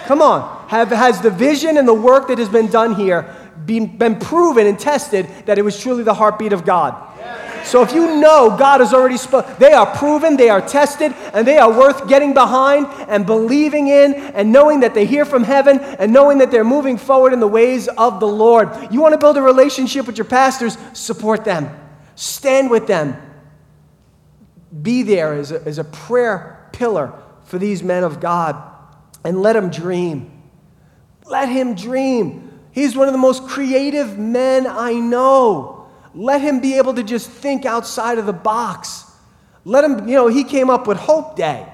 Come 0.07 0.23
on. 0.23 0.69
Have, 0.69 0.89
has 0.91 1.21
the 1.21 1.31
vision 1.31 1.79
and 1.79 1.89
the 1.89 1.95
work 1.95 2.29
that 2.29 2.39
has 2.39 2.49
been 2.49 2.69
done 2.69 2.95
here 2.95 3.35
been, 3.65 3.97
been 3.97 4.19
proven 4.19 4.67
and 4.67 4.79
tested 4.79 5.27
that 5.47 5.59
it 5.59 5.63
was 5.63 5.81
truly 5.81 6.03
the 6.03 6.15
heartbeat 6.15 6.53
of 6.53 6.65
God? 6.65 7.16
So 7.67 7.83
if 7.83 7.93
you 7.93 8.21
know 8.21 8.57
God 8.57 8.81
has 8.81 8.95
already 8.95 9.17
spoken, 9.17 9.53
they 9.59 9.73
are 9.73 9.87
proven, 9.97 10.37
they 10.37 10.49
are 10.49 10.61
tested, 10.61 11.13
and 11.35 11.45
they 11.45 11.59
are 11.59 11.71
worth 11.71 12.09
getting 12.09 12.33
behind 12.33 12.87
and 13.09 13.27
believing 13.27 13.89
in 13.89 14.15
and 14.15 14.53
knowing 14.53 14.81
that 14.81 14.95
they 14.95 15.05
hear 15.05 15.25
from 15.25 15.43
heaven 15.43 15.81
and 15.81 16.13
knowing 16.13 16.39
that 16.39 16.53
they're 16.53 16.65
moving 16.65 16.97
forward 16.97 17.33
in 17.33 17.41
the 17.41 17.49
ways 17.49 17.89
of 17.89 18.21
the 18.21 18.27
Lord. 18.29 18.71
You 18.93 19.01
want 19.01 19.15
to 19.15 19.19
build 19.19 19.37
a 19.37 19.43
relationship 19.43 20.07
with 20.07 20.17
your 20.17 20.27
pastors, 20.27 20.79
support 20.93 21.45
them, 21.45 21.69
stand 22.15 22.71
with 22.71 22.87
them, 22.87 23.17
be 24.83 25.03
there 25.03 25.35
as 25.35 25.51
a, 25.51 25.61
as 25.67 25.79
a 25.79 25.85
prayer 25.85 26.69
pillar 26.73 27.13
for 27.45 27.59
these 27.59 27.83
men 27.83 28.05
of 28.05 28.21
God 28.21 28.57
and 29.25 29.43
let 29.43 29.57
him 29.57 29.71
dream. 29.71 30.31
Let 31.25 31.49
him 31.49 31.75
dream. 31.75 32.61
He's 32.71 32.97
one 32.97 33.09
of 33.09 33.13
the 33.13 33.19
most 33.19 33.49
creative 33.49 34.17
men 34.17 34.69
I 34.69 34.93
know. 34.93 35.76
Let 36.17 36.41
him 36.41 36.61
be 36.61 36.79
able 36.79 36.95
to 36.95 37.03
just 37.03 37.31
think 37.31 37.67
outside 37.67 38.17
of 38.17 38.25
the 38.25 38.33
box. 38.33 39.05
Let 39.67 39.85
him, 39.85 40.09
you 40.09 40.15
know, 40.15 40.29
he 40.29 40.45
came 40.45 40.71
up 40.71 40.87
with 40.87 40.97
Hope 40.97 41.37
Day. 41.37 41.67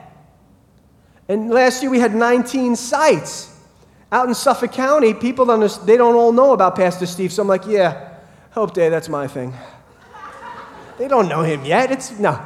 And 1.29 1.49
last 1.51 1.81
year 1.81 1.91
we 1.91 2.01
had 2.01 2.13
19 2.13 2.75
sites. 2.75 3.49
Out 4.11 4.29
in 4.29 4.35
Suffolk 4.35 4.73
County, 4.73 5.15
people 5.15 5.47
don't, 5.47 5.87
they 5.87 5.97
don't 5.97 6.17
all 6.17 6.33
know 6.33 6.53
about 6.53 6.75
Pastor 6.75 7.07
Steve. 7.07 7.33
So 7.33 7.43
I'm 7.43 7.49
like, 7.49 7.67
yeah, 7.67 8.19
Hope 8.51 8.75
Day, 8.75 8.89
that's 8.89 9.09
my 9.09 9.29
thing. 9.29 9.55
They 10.99 11.07
don't 11.07 11.29
know 11.29 11.43
him 11.43 11.65
yet. 11.65 11.93
It's 11.93 12.19
no. 12.19 12.39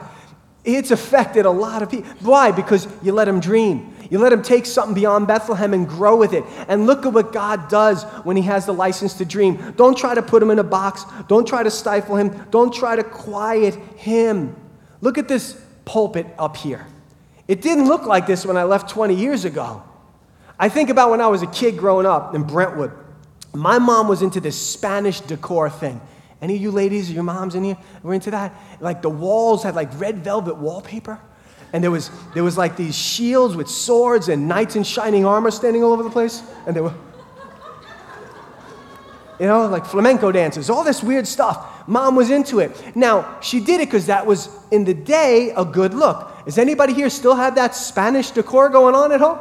It's 0.64 0.90
affected 0.90 1.46
a 1.46 1.50
lot 1.50 1.82
of 1.82 1.90
people. 1.90 2.10
Why? 2.20 2.52
Because 2.52 2.86
you 3.02 3.12
let 3.12 3.26
him 3.26 3.40
dream. 3.40 3.95
You 4.10 4.18
let 4.18 4.32
him 4.32 4.42
take 4.42 4.66
something 4.66 4.94
beyond 4.94 5.26
Bethlehem 5.26 5.74
and 5.74 5.88
grow 5.88 6.16
with 6.16 6.32
it. 6.32 6.44
And 6.68 6.86
look 6.86 7.06
at 7.06 7.12
what 7.12 7.32
God 7.32 7.68
does 7.68 8.04
when 8.24 8.36
he 8.36 8.42
has 8.44 8.66
the 8.66 8.72
license 8.72 9.14
to 9.14 9.24
dream. 9.24 9.74
Don't 9.76 9.96
try 9.96 10.14
to 10.14 10.22
put 10.22 10.42
him 10.42 10.50
in 10.50 10.58
a 10.58 10.64
box. 10.64 11.04
Don't 11.28 11.46
try 11.46 11.62
to 11.62 11.70
stifle 11.70 12.16
him. 12.16 12.46
Don't 12.50 12.72
try 12.72 12.96
to 12.96 13.04
quiet 13.04 13.74
him. 13.96 14.54
Look 15.00 15.18
at 15.18 15.28
this 15.28 15.60
pulpit 15.84 16.26
up 16.38 16.56
here. 16.56 16.86
It 17.48 17.62
didn't 17.62 17.86
look 17.86 18.06
like 18.06 18.26
this 18.26 18.44
when 18.44 18.56
I 18.56 18.64
left 18.64 18.90
20 18.90 19.14
years 19.14 19.44
ago. 19.44 19.82
I 20.58 20.68
think 20.68 20.90
about 20.90 21.10
when 21.10 21.20
I 21.20 21.26
was 21.26 21.42
a 21.42 21.46
kid 21.46 21.76
growing 21.78 22.06
up 22.06 22.34
in 22.34 22.42
Brentwood. 22.42 22.92
My 23.54 23.78
mom 23.78 24.08
was 24.08 24.22
into 24.22 24.40
this 24.40 24.60
Spanish 24.60 25.20
decor 25.20 25.70
thing. 25.70 26.00
Any 26.42 26.56
of 26.56 26.62
you 26.62 26.70
ladies, 26.70 27.10
your 27.10 27.22
moms 27.22 27.54
in 27.54 27.64
here, 27.64 27.76
were 28.02 28.14
into 28.14 28.30
that? 28.30 28.54
Like 28.80 29.00
the 29.00 29.10
walls 29.10 29.62
had 29.62 29.74
like 29.74 29.88
red 29.98 30.18
velvet 30.18 30.56
wallpaper 30.56 31.20
and 31.72 31.82
there 31.82 31.90
was, 31.90 32.10
there 32.34 32.44
was 32.44 32.56
like 32.56 32.76
these 32.76 32.96
shields 32.96 33.56
with 33.56 33.68
swords 33.68 34.28
and 34.28 34.48
knights 34.48 34.76
in 34.76 34.84
shining 34.84 35.26
armor 35.26 35.50
standing 35.50 35.82
all 35.82 35.92
over 35.92 36.02
the 36.02 36.10
place. 36.10 36.42
And 36.66 36.74
they 36.74 36.80
were, 36.80 36.90
you 39.40 39.46
know, 39.46 39.66
like 39.66 39.84
flamenco 39.84 40.32
dances, 40.32 40.70
all 40.70 40.84
this 40.84 41.02
weird 41.02 41.26
stuff. 41.26 41.88
Mom 41.88 42.16
was 42.16 42.30
into 42.30 42.60
it. 42.60 42.96
Now, 42.96 43.40
she 43.40 43.60
did 43.60 43.80
it 43.80 43.88
because 43.88 44.06
that 44.06 44.26
was, 44.26 44.48
in 44.70 44.84
the 44.84 44.94
day, 44.94 45.52
a 45.56 45.64
good 45.64 45.94
look. 45.94 46.44
Does 46.44 46.58
anybody 46.58 46.94
here 46.94 47.10
still 47.10 47.34
have 47.34 47.56
that 47.56 47.74
Spanish 47.74 48.30
decor 48.30 48.68
going 48.68 48.94
on 48.94 49.12
at 49.12 49.20
home? 49.20 49.38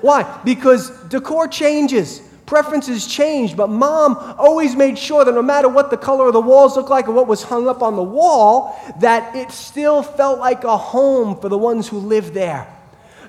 Why? 0.00 0.40
Because 0.44 0.90
decor 1.04 1.48
changes 1.48 2.20
preferences 2.52 3.06
changed, 3.06 3.56
but 3.56 3.70
mom 3.70 4.14
always 4.36 4.76
made 4.76 4.98
sure 4.98 5.24
that 5.24 5.32
no 5.32 5.40
matter 5.40 5.70
what 5.70 5.88
the 5.88 5.96
color 5.96 6.26
of 6.26 6.34
the 6.34 6.40
walls 6.40 6.76
looked 6.76 6.90
like 6.90 7.08
or 7.08 7.12
what 7.12 7.26
was 7.26 7.42
hung 7.42 7.66
up 7.66 7.80
on 7.80 7.96
the 7.96 8.02
wall, 8.02 8.78
that 8.98 9.34
it 9.34 9.50
still 9.50 10.02
felt 10.02 10.38
like 10.38 10.62
a 10.64 10.76
home 10.76 11.34
for 11.40 11.48
the 11.48 11.56
ones 11.56 11.88
who 11.88 11.96
lived 11.96 12.34
there. 12.34 12.66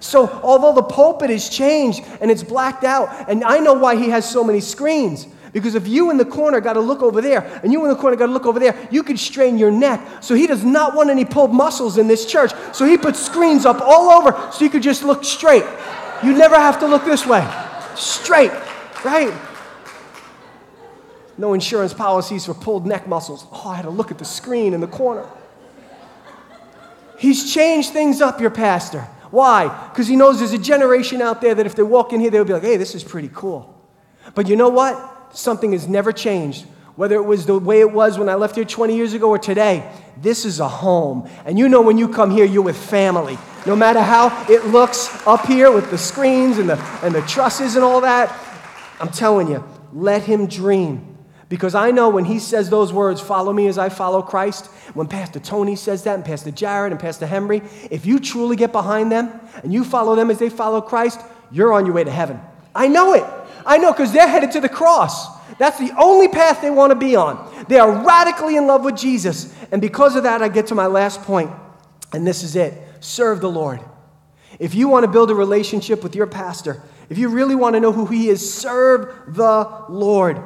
So, 0.01 0.27
although 0.43 0.73
the 0.73 0.83
pulpit 0.83 1.29
has 1.29 1.47
changed 1.47 2.03
and 2.19 2.29
it's 2.29 2.43
blacked 2.43 2.83
out, 2.83 3.29
and 3.29 3.45
I 3.45 3.59
know 3.59 3.71
why 3.71 3.95
he 3.95 4.09
has 4.09 4.29
so 4.29 4.43
many 4.43 4.59
screens. 4.59 5.25
Because 5.53 5.75
if 5.75 5.87
you 5.87 6.11
in 6.11 6.17
the 6.17 6.25
corner 6.25 6.59
got 6.59 6.73
to 6.73 6.81
look 6.81 7.01
over 7.01 7.21
there 7.21 7.61
and 7.63 7.71
you 7.71 7.81
in 7.83 7.89
the 7.89 7.95
corner 7.95 8.17
got 8.17 8.25
to 8.25 8.33
look 8.33 8.45
over 8.45 8.59
there, 8.59 8.75
you 8.91 9.03
could 9.03 9.17
strain 9.17 9.57
your 9.57 9.71
neck. 9.71 10.01
So 10.21 10.35
he 10.35 10.47
does 10.47 10.65
not 10.65 10.95
want 10.95 11.11
any 11.11 11.23
pulled 11.23 11.53
muscles 11.53 11.97
in 11.97 12.09
this 12.09 12.25
church. 12.25 12.51
So 12.73 12.83
he 12.83 12.97
puts 12.97 13.25
screens 13.25 13.65
up 13.65 13.79
all 13.79 14.09
over 14.09 14.51
so 14.51 14.65
you 14.65 14.69
could 14.69 14.83
just 14.83 15.01
look 15.01 15.23
straight. 15.23 15.63
You 16.23 16.33
never 16.33 16.55
have 16.55 16.77
to 16.81 16.87
look 16.87 17.05
this 17.05 17.25
way. 17.25 17.47
Straight. 17.95 18.51
Right? 19.03 19.33
No 21.37 21.53
insurance 21.53 21.93
policies 21.93 22.45
for 22.45 22.53
pulled 22.53 22.85
neck 22.85 23.07
muscles. 23.07 23.45
Oh, 23.51 23.69
I 23.69 23.75
had 23.75 23.83
to 23.83 23.89
look 23.89 24.11
at 24.11 24.17
the 24.17 24.25
screen 24.25 24.73
in 24.73 24.81
the 24.81 24.87
corner. 24.87 25.27
He's 27.17 27.53
changed 27.53 27.91
things 27.91 28.21
up, 28.21 28.39
your 28.39 28.49
pastor. 28.49 29.07
Why? 29.31 29.67
Because 29.89 30.07
he 30.07 30.15
knows 30.15 30.39
there's 30.39 30.53
a 30.53 30.57
generation 30.57 31.21
out 31.21 31.41
there 31.41 31.55
that 31.55 31.65
if 31.65 31.75
they 31.75 31.83
walk 31.83 32.13
in 32.13 32.19
here, 32.19 32.29
they'll 32.29 32.45
be 32.45 32.53
like, 32.53 32.63
hey, 32.63 32.77
this 32.77 32.93
is 32.93 33.03
pretty 33.03 33.31
cool. 33.33 33.73
But 34.35 34.47
you 34.47 34.55
know 34.55 34.69
what? 34.69 35.35
Something 35.35 35.71
has 35.71 35.87
never 35.87 36.11
changed. 36.11 36.65
Whether 36.95 37.15
it 37.15 37.23
was 37.23 37.47
the 37.47 37.57
way 37.57 37.79
it 37.79 37.91
was 37.91 38.19
when 38.19 38.29
I 38.29 38.35
left 38.35 38.55
here 38.55 38.65
20 38.65 38.95
years 38.95 39.13
ago 39.13 39.29
or 39.29 39.39
today, 39.39 39.91
this 40.17 40.45
is 40.45 40.59
a 40.59 40.67
home. 40.67 41.27
And 41.45 41.57
you 41.57 41.67
know 41.67 41.81
when 41.81 41.97
you 41.97 42.07
come 42.07 42.29
here, 42.29 42.45
you're 42.45 42.61
with 42.61 42.77
family. 42.77 43.39
No 43.65 43.75
matter 43.75 44.01
how 44.01 44.45
it 44.47 44.67
looks 44.67 45.25
up 45.25 45.47
here 45.47 45.71
with 45.71 45.89
the 45.89 45.97
screens 45.97 46.59
and 46.59 46.69
the, 46.69 46.77
and 47.01 47.15
the 47.15 47.21
trusses 47.21 47.75
and 47.75 47.83
all 47.83 48.01
that, 48.01 48.29
I'm 49.03 49.11
telling 49.11 49.49
you, 49.49 49.61
let 49.91 50.23
him 50.23 50.47
dream. 50.47 51.17
Because 51.49 51.75
I 51.75 51.91
know 51.91 52.07
when 52.07 52.23
he 52.23 52.39
says 52.39 52.69
those 52.69 52.93
words, 52.93 53.19
follow 53.19 53.51
me 53.51 53.67
as 53.67 53.77
I 53.77 53.89
follow 53.89 54.21
Christ, 54.21 54.67
when 54.93 55.07
Pastor 55.07 55.41
Tony 55.41 55.75
says 55.75 56.05
that, 56.05 56.15
and 56.15 56.23
Pastor 56.23 56.51
Jared 56.51 56.93
and 56.93 57.01
Pastor 57.01 57.27
Henry, 57.27 57.61
if 57.91 58.05
you 58.05 58.17
truly 58.17 58.55
get 58.55 58.71
behind 58.71 59.11
them 59.11 59.41
and 59.61 59.73
you 59.73 59.83
follow 59.83 60.15
them 60.15 60.31
as 60.31 60.39
they 60.39 60.49
follow 60.49 60.79
Christ, 60.79 61.19
you're 61.51 61.73
on 61.73 61.85
your 61.85 61.95
way 61.95 62.05
to 62.05 62.11
heaven. 62.11 62.39
I 62.73 62.87
know 62.87 63.11
it. 63.11 63.25
I 63.65 63.77
know 63.77 63.91
because 63.91 64.13
they're 64.13 64.25
headed 64.25 64.53
to 64.53 64.61
the 64.61 64.69
cross. 64.69 65.27
That's 65.57 65.79
the 65.79 65.93
only 65.99 66.29
path 66.29 66.61
they 66.61 66.69
want 66.69 66.91
to 66.91 66.95
be 66.95 67.17
on. 67.17 67.65
They 67.67 67.79
are 67.79 68.05
radically 68.05 68.55
in 68.55 68.67
love 68.67 68.85
with 68.85 68.95
Jesus. 68.95 69.53
And 69.73 69.81
because 69.81 70.15
of 70.15 70.23
that, 70.23 70.41
I 70.41 70.47
get 70.47 70.67
to 70.67 70.75
my 70.75 70.85
last 70.85 71.23
point, 71.23 71.51
and 72.13 72.25
this 72.25 72.41
is 72.41 72.55
it 72.55 72.81
serve 73.01 73.41
the 73.41 73.51
Lord. 73.51 73.81
If 74.59 74.75
you 74.75 74.87
want 74.87 75.03
to 75.03 75.11
build 75.11 75.29
a 75.29 75.35
relationship 75.35 76.03
with 76.03 76.15
your 76.15 76.25
pastor, 76.27 76.81
if 77.13 77.19
you 77.19 77.29
really 77.29 77.53
want 77.53 77.75
to 77.75 77.79
know 77.79 77.91
who 77.91 78.07
he 78.07 78.27
is, 78.29 78.51
serve 78.51 79.35
the 79.35 79.85
Lord. 79.87 80.41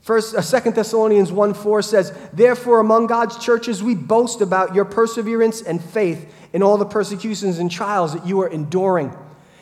First, 0.00 0.34
uh, 0.34 0.40
2 0.40 0.70
Thessalonians 0.70 1.30
1 1.30 1.52
4 1.52 1.82
says, 1.82 2.18
Therefore, 2.32 2.80
among 2.80 3.06
God's 3.06 3.36
churches, 3.36 3.82
we 3.82 3.94
boast 3.94 4.40
about 4.40 4.74
your 4.74 4.86
perseverance 4.86 5.60
and 5.60 5.84
faith 5.84 6.34
in 6.54 6.62
all 6.62 6.78
the 6.78 6.86
persecutions 6.86 7.58
and 7.58 7.70
trials 7.70 8.14
that 8.14 8.26
you 8.26 8.40
are 8.40 8.48
enduring. 8.48 9.14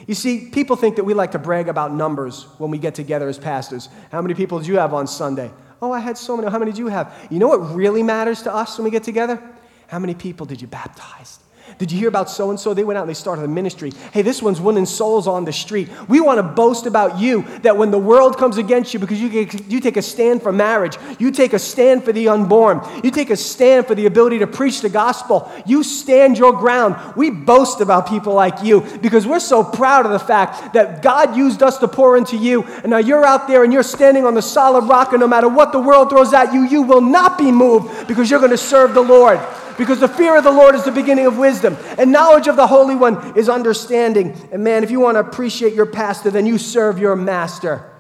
You 0.07 0.15
see, 0.15 0.49
people 0.49 0.77
think 0.77 0.95
that 0.95 1.03
we 1.03 1.13
like 1.13 1.33
to 1.33 1.41
brag 1.41 1.69
about 1.69 1.93
numbers 1.93 2.45
when 2.59 2.71
we 2.71 2.79
get 2.79 2.95
together 2.95 3.29
as 3.29 3.37
pastors. 3.37 3.89
How 4.13 4.23
many 4.23 4.35
people 4.35 4.61
did 4.61 4.69
you 4.69 4.79
have 4.79 4.95
on 4.95 5.09
Sunday? 5.09 5.51
Oh, 5.81 5.91
I 5.91 5.99
had 5.99 6.17
so 6.17 6.37
many. 6.37 6.49
How 6.49 6.61
many 6.61 6.71
do 6.71 6.79
you 6.79 6.87
have? 6.87 7.13
You 7.33 7.41
know 7.41 7.49
what 7.49 7.75
really 7.75 8.05
matters 8.05 8.43
to 8.43 8.55
us 8.55 8.79
when 8.79 8.85
we 8.85 8.93
get 8.93 9.03
together? 9.03 9.43
How 9.89 9.99
many 9.99 10.15
people 10.15 10.47
did 10.47 10.61
you 10.61 10.69
baptize? 10.69 11.41
Did 11.83 11.91
you 11.91 11.99
hear 11.99 12.09
about 12.09 12.31
so 12.31 12.51
and 12.51 12.61
so? 12.61 12.75
They 12.75 12.85
went 12.85 12.97
out 12.97 13.01
and 13.01 13.11
they 13.11 13.15
started 13.15 13.45
a 13.45 13.49
ministry. 13.49 13.91
Hey, 14.13 14.23
this 14.23 14.41
one's 14.41 14.61
winning 14.61 14.87
souls 14.87 15.27
on 15.27 15.45
the 15.45 15.53
street. 15.53 15.89
We 16.07 16.21
want 16.21 16.39
to 16.39 16.45
boast 16.45 16.87
about 16.87 17.19
you 17.19 17.43
that 17.63 17.77
when 17.77 17.91
the 17.91 17.99
world 17.99 18.39
comes 18.39 18.57
against 18.57 18.95
you 18.95 19.01
because 19.01 19.21
you, 19.21 19.49
you 19.67 19.81
take 19.81 19.97
a 19.97 20.03
stand 20.03 20.45
for 20.45 20.53
marriage, 20.53 20.97
you 21.19 21.33
take 21.33 21.55
a 21.55 21.59
stand 21.59 22.05
for 22.05 22.13
the 22.13 22.29
unborn, 22.29 22.83
you 23.03 23.11
take 23.11 23.31
a 23.31 23.37
stand 23.37 23.89
for 23.89 23.97
the 23.97 24.07
ability 24.07 24.39
to 24.39 24.47
preach 24.47 24.81
the 24.81 24.89
gospel, 24.89 25.51
you 25.67 25.83
stand 25.83 26.39
your 26.39 26.53
ground. 26.53 27.17
We 27.17 27.31
boast 27.31 27.81
about 27.81 28.09
people 28.09 28.33
like 28.33 28.63
you 28.63 28.83
because 29.03 29.27
we're 29.27 29.41
so 29.41 29.65
proud 29.65 30.07
of 30.07 30.13
the 30.13 30.21
fact 30.21 30.75
that 30.75 31.03
God 31.03 31.37
used 31.37 31.65
us 31.65 31.79
to 31.79 31.89
pour 31.89 32.17
into 32.17 32.37
you. 32.37 32.63
And 32.63 32.91
now 32.91 32.99
you're 32.99 33.25
out 33.25 33.49
there 33.49 33.65
and 33.65 33.73
you're 33.73 33.83
standing 33.83 34.25
on 34.25 34.35
the 34.35 34.41
solid 34.41 34.85
rock, 34.85 35.15
and 35.15 35.19
no 35.19 35.27
matter 35.27 35.49
what 35.49 35.73
the 35.73 35.81
world 35.81 36.11
throws 36.11 36.33
at 36.33 36.55
you, 36.55 36.63
you 36.63 36.83
will 36.83 37.01
not 37.01 37.39
be 37.39 37.51
moved 37.51 38.07
because 38.07 38.31
you're 38.31 38.39
going 38.39 38.53
to 38.53 38.57
serve 38.57 38.95
the 38.95 39.03
Lord 39.03 39.41
because 39.79 40.01
the 40.01 40.09
fear 40.09 40.37
of 40.37 40.45
the 40.45 40.53
Lord 40.53 40.75
is 40.75 40.85
the 40.85 40.93
beginning 40.93 41.27
of 41.27 41.39
wisdom, 41.39 41.77
and 41.99 42.13
knowledge 42.13 42.47
of 42.47 42.57
the 42.57 42.67
Holy 42.67 42.95
One 42.95 43.37
is 43.37 43.49
understanding. 43.49 44.37
And 44.53 44.65
man, 44.65 44.85
if 44.85 44.91
you 44.91 45.01
want 45.01 45.17
to 45.17 45.21
appreciate 45.21 45.75
your 45.75 45.87
pastor, 45.87 46.31
then 46.31 46.47
you 46.47 46.59
serve 46.59 46.99
your 46.99 47.17
master. 47.17 47.91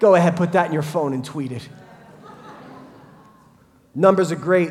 Go 0.00 0.14
ahead, 0.14 0.36
put 0.36 0.52
that 0.52 0.66
in 0.66 0.72
your 0.72 0.82
phone 0.82 1.12
and 1.12 1.24
tweet 1.24 1.52
it. 1.52 1.68
Numbers 3.94 4.32
are 4.32 4.36
great, 4.36 4.70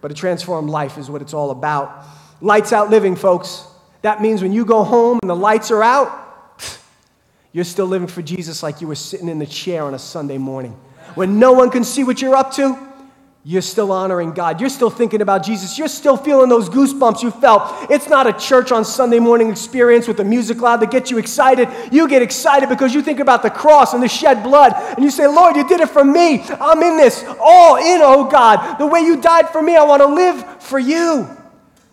but 0.00 0.10
a 0.10 0.14
transformed 0.14 0.70
life 0.70 0.98
is 0.98 1.08
what 1.08 1.22
it's 1.22 1.34
all 1.34 1.50
about. 1.50 2.04
Lights 2.40 2.72
out 2.72 2.90
living, 2.90 3.16
folks. 3.16 3.64
That 4.02 4.20
means 4.20 4.42
when 4.42 4.52
you 4.52 4.64
go 4.64 4.84
home 4.84 5.18
and 5.22 5.30
the 5.30 5.36
lights 5.36 5.70
are 5.70 5.82
out, 5.82 6.58
you're 7.52 7.64
still 7.64 7.86
living 7.86 8.08
for 8.08 8.22
Jesus 8.22 8.62
like 8.62 8.80
you 8.80 8.88
were 8.88 8.96
sitting 8.96 9.28
in 9.28 9.38
the 9.38 9.46
chair 9.46 9.84
on 9.84 9.94
a 9.94 9.98
Sunday 9.98 10.38
morning. 10.38 10.72
When 11.14 11.38
no 11.38 11.52
one 11.52 11.70
can 11.70 11.84
see 11.84 12.04
what 12.04 12.20
you're 12.20 12.34
up 12.34 12.52
to, 12.54 12.76
you're 13.48 13.62
still 13.62 13.92
honoring 13.92 14.32
God. 14.32 14.60
You're 14.60 14.68
still 14.68 14.90
thinking 14.90 15.22
about 15.22 15.44
Jesus. 15.44 15.78
You're 15.78 15.86
still 15.86 16.16
feeling 16.16 16.48
those 16.48 16.68
goosebumps 16.68 17.22
you 17.22 17.30
felt. 17.30 17.88
It's 17.88 18.08
not 18.08 18.26
a 18.26 18.32
church 18.32 18.72
on 18.72 18.84
Sunday 18.84 19.20
morning 19.20 19.50
experience 19.50 20.08
with 20.08 20.16
the 20.16 20.24
music 20.24 20.60
loud 20.60 20.78
that 20.78 20.90
gets 20.90 21.12
you 21.12 21.18
excited. 21.18 21.68
You 21.92 22.08
get 22.08 22.22
excited 22.22 22.68
because 22.68 22.92
you 22.92 23.02
think 23.02 23.20
about 23.20 23.44
the 23.44 23.50
cross 23.50 23.94
and 23.94 24.02
the 24.02 24.08
shed 24.08 24.42
blood, 24.42 24.72
and 24.96 25.04
you 25.04 25.12
say, 25.12 25.28
Lord, 25.28 25.54
you 25.54 25.66
did 25.68 25.80
it 25.80 25.90
for 25.90 26.04
me. 26.04 26.42
I'm 26.42 26.82
in 26.82 26.96
this, 26.96 27.24
all 27.38 27.76
in, 27.76 28.00
oh 28.02 28.28
God. 28.28 28.78
The 28.78 28.86
way 28.86 29.02
you 29.02 29.20
died 29.20 29.48
for 29.50 29.62
me, 29.62 29.76
I 29.76 29.84
want 29.84 30.02
to 30.02 30.08
live 30.08 30.60
for 30.60 30.80
you. 30.80 31.28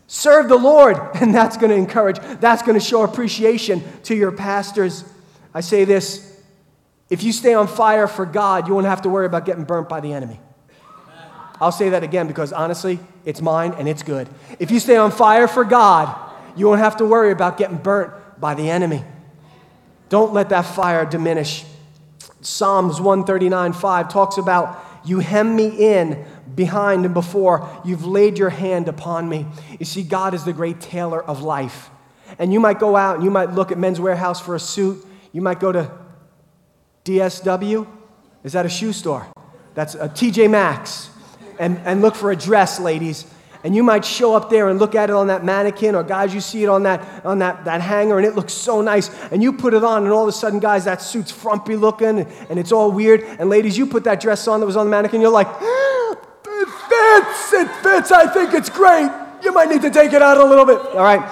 Serve 0.08 0.50
the 0.50 0.58
Lord, 0.58 0.98
and 1.22 1.36
that's 1.36 1.58
going 1.58 1.70
to 1.70 1.78
encourage, 1.78 2.18
that's 2.40 2.64
going 2.64 2.80
to 2.80 2.84
show 2.84 3.04
appreciation 3.04 3.84
to 4.06 4.16
your 4.16 4.32
pastors. 4.32 5.04
I 5.54 5.62
say 5.62 5.86
this 5.86 6.36
if 7.12 7.22
you 7.22 7.32
stay 7.32 7.54
on 7.54 7.68
fire 7.68 8.08
for 8.08 8.26
God, 8.26 8.68
you 8.68 8.74
won't 8.74 8.88
have 8.88 9.04
to 9.04 9.10
worry 9.10 9.28
about 9.28 9.46
getting 9.46 9.66
burnt 9.66 9.88
by 9.88 10.00
the 10.00 10.14
enemy. 10.14 10.40
I'll 11.64 11.72
say 11.72 11.92
that 11.92 12.04
again 12.04 12.28
because 12.28 12.52
honestly, 12.52 13.00
it's 13.24 13.42
mine 13.42 13.74
and 13.78 13.88
it's 13.88 14.04
good. 14.04 14.28
If 14.60 14.70
you 14.70 14.82
stay 14.82 14.98
on 14.98 15.12
fire 15.12 15.48
for 15.48 15.64
God, 15.64 16.14
you 16.58 16.68
won't 16.68 16.82
have 16.82 16.98
to 16.98 17.06
worry 17.06 17.32
about 17.32 17.58
getting 17.58 17.78
burnt 17.78 18.12
by 18.38 18.54
the 18.54 18.70
enemy. 18.70 19.06
Don't 20.10 20.34
let 20.34 20.50
that 20.50 20.64
fire 20.64 21.06
diminish. 21.06 21.64
Psalms 22.42 23.00
139 23.00 23.72
5 23.72 24.10
talks 24.10 24.38
about, 24.38 24.84
You 25.06 25.20
hem 25.20 25.56
me 25.56 25.70
in 25.70 26.26
behind 26.54 27.06
and 27.06 27.14
before, 27.14 27.66
you've 27.86 28.06
laid 28.06 28.38
your 28.38 28.50
hand 28.50 28.90
upon 28.90 29.30
me. 29.30 29.46
You 29.80 29.86
see, 29.86 30.04
God 30.04 30.34
is 30.34 30.44
the 30.44 30.52
great 30.52 30.82
tailor 30.82 31.24
of 31.24 31.44
life. 31.44 31.90
And 32.40 32.52
you 32.52 32.60
might 32.60 32.78
go 32.78 32.98
out 32.98 33.16
and 33.16 33.24
you 33.24 33.32
might 33.32 33.54
look 33.54 33.72
at 33.72 33.78
Men's 33.78 34.00
Wearhouse 34.00 34.42
for 34.42 34.54
a 34.54 34.60
suit. 34.60 35.06
You 35.32 35.42
might 35.42 35.62
go 35.62 35.72
to 35.72 35.90
DSW. 37.06 37.88
Is 38.44 38.52
that 38.52 38.66
a 38.66 38.70
shoe 38.70 38.92
store? 38.92 39.26
That's 39.76 39.96
uh, 39.96 40.00
a 40.00 40.10
TJ 40.10 40.50
Maxx 40.50 41.10
and, 41.60 41.78
and 41.80 42.02
look 42.02 42.16
for 42.16 42.32
a 42.32 42.36
dress, 42.36 42.80
ladies. 42.80 43.26
And 43.64 43.74
you 43.74 43.82
might 43.82 44.04
show 44.04 44.36
up 44.36 44.50
there 44.50 44.68
and 44.68 44.78
look 44.78 44.94
at 44.94 45.10
it 45.10 45.16
on 45.16 45.28
that 45.28 45.46
mannequin, 45.46 45.96
or 45.96 46.04
guys, 46.04 46.34
you 46.34 46.42
see 46.42 46.64
it 46.64 46.68
on 46.68 46.84
that, 46.84 47.26
on 47.26 47.40
that, 47.40 47.64
that 47.64 47.80
hanger, 47.80 48.18
and 48.18 48.28
it 48.28 48.36
looks 48.36 48.54
so 48.54 48.82
nice. 48.82 49.10
And 49.32 49.42
you 49.42 49.54
put 49.54 49.74
it 49.74 49.86
on, 49.86 50.04
and 50.04 50.12
all 50.12 50.24
of 50.24 50.28
a 50.28 50.34
sudden, 50.34 50.60
guys, 50.60 50.84
that 50.84 51.02
suit's 51.02 51.32
frumpy 51.32 51.78
looking, 51.78 52.20
and, 52.20 52.28
and 52.50 52.60
it's 52.60 52.74
all 52.74 52.92
weird. 52.92 53.24
And 53.24 53.50
ladies, 53.50 53.78
you 53.78 53.86
put 53.86 54.04
that 54.04 54.20
dress 54.20 54.50
on 54.50 54.60
that 54.60 54.66
was 54.66 54.76
on 54.76 54.88
the 54.88 54.92
mannequin, 54.92 55.22
you're 55.22 55.30
like, 55.30 55.48
it 55.48 56.68
fits, 56.68 57.54
it 57.54 57.70
fits, 57.82 58.12
I 58.12 58.28
think 58.28 58.54
it's 58.54 58.70
great. 58.70 59.10
You 59.42 59.54
might 59.54 59.70
need 59.70 59.82
to 59.84 59.90
take 59.90 60.12
it 60.12 60.22
out 60.22 60.38
a 60.38 60.44
little 60.44 60.66
bit. 60.66 60.80
All 60.80 61.04
right. 61.04 61.24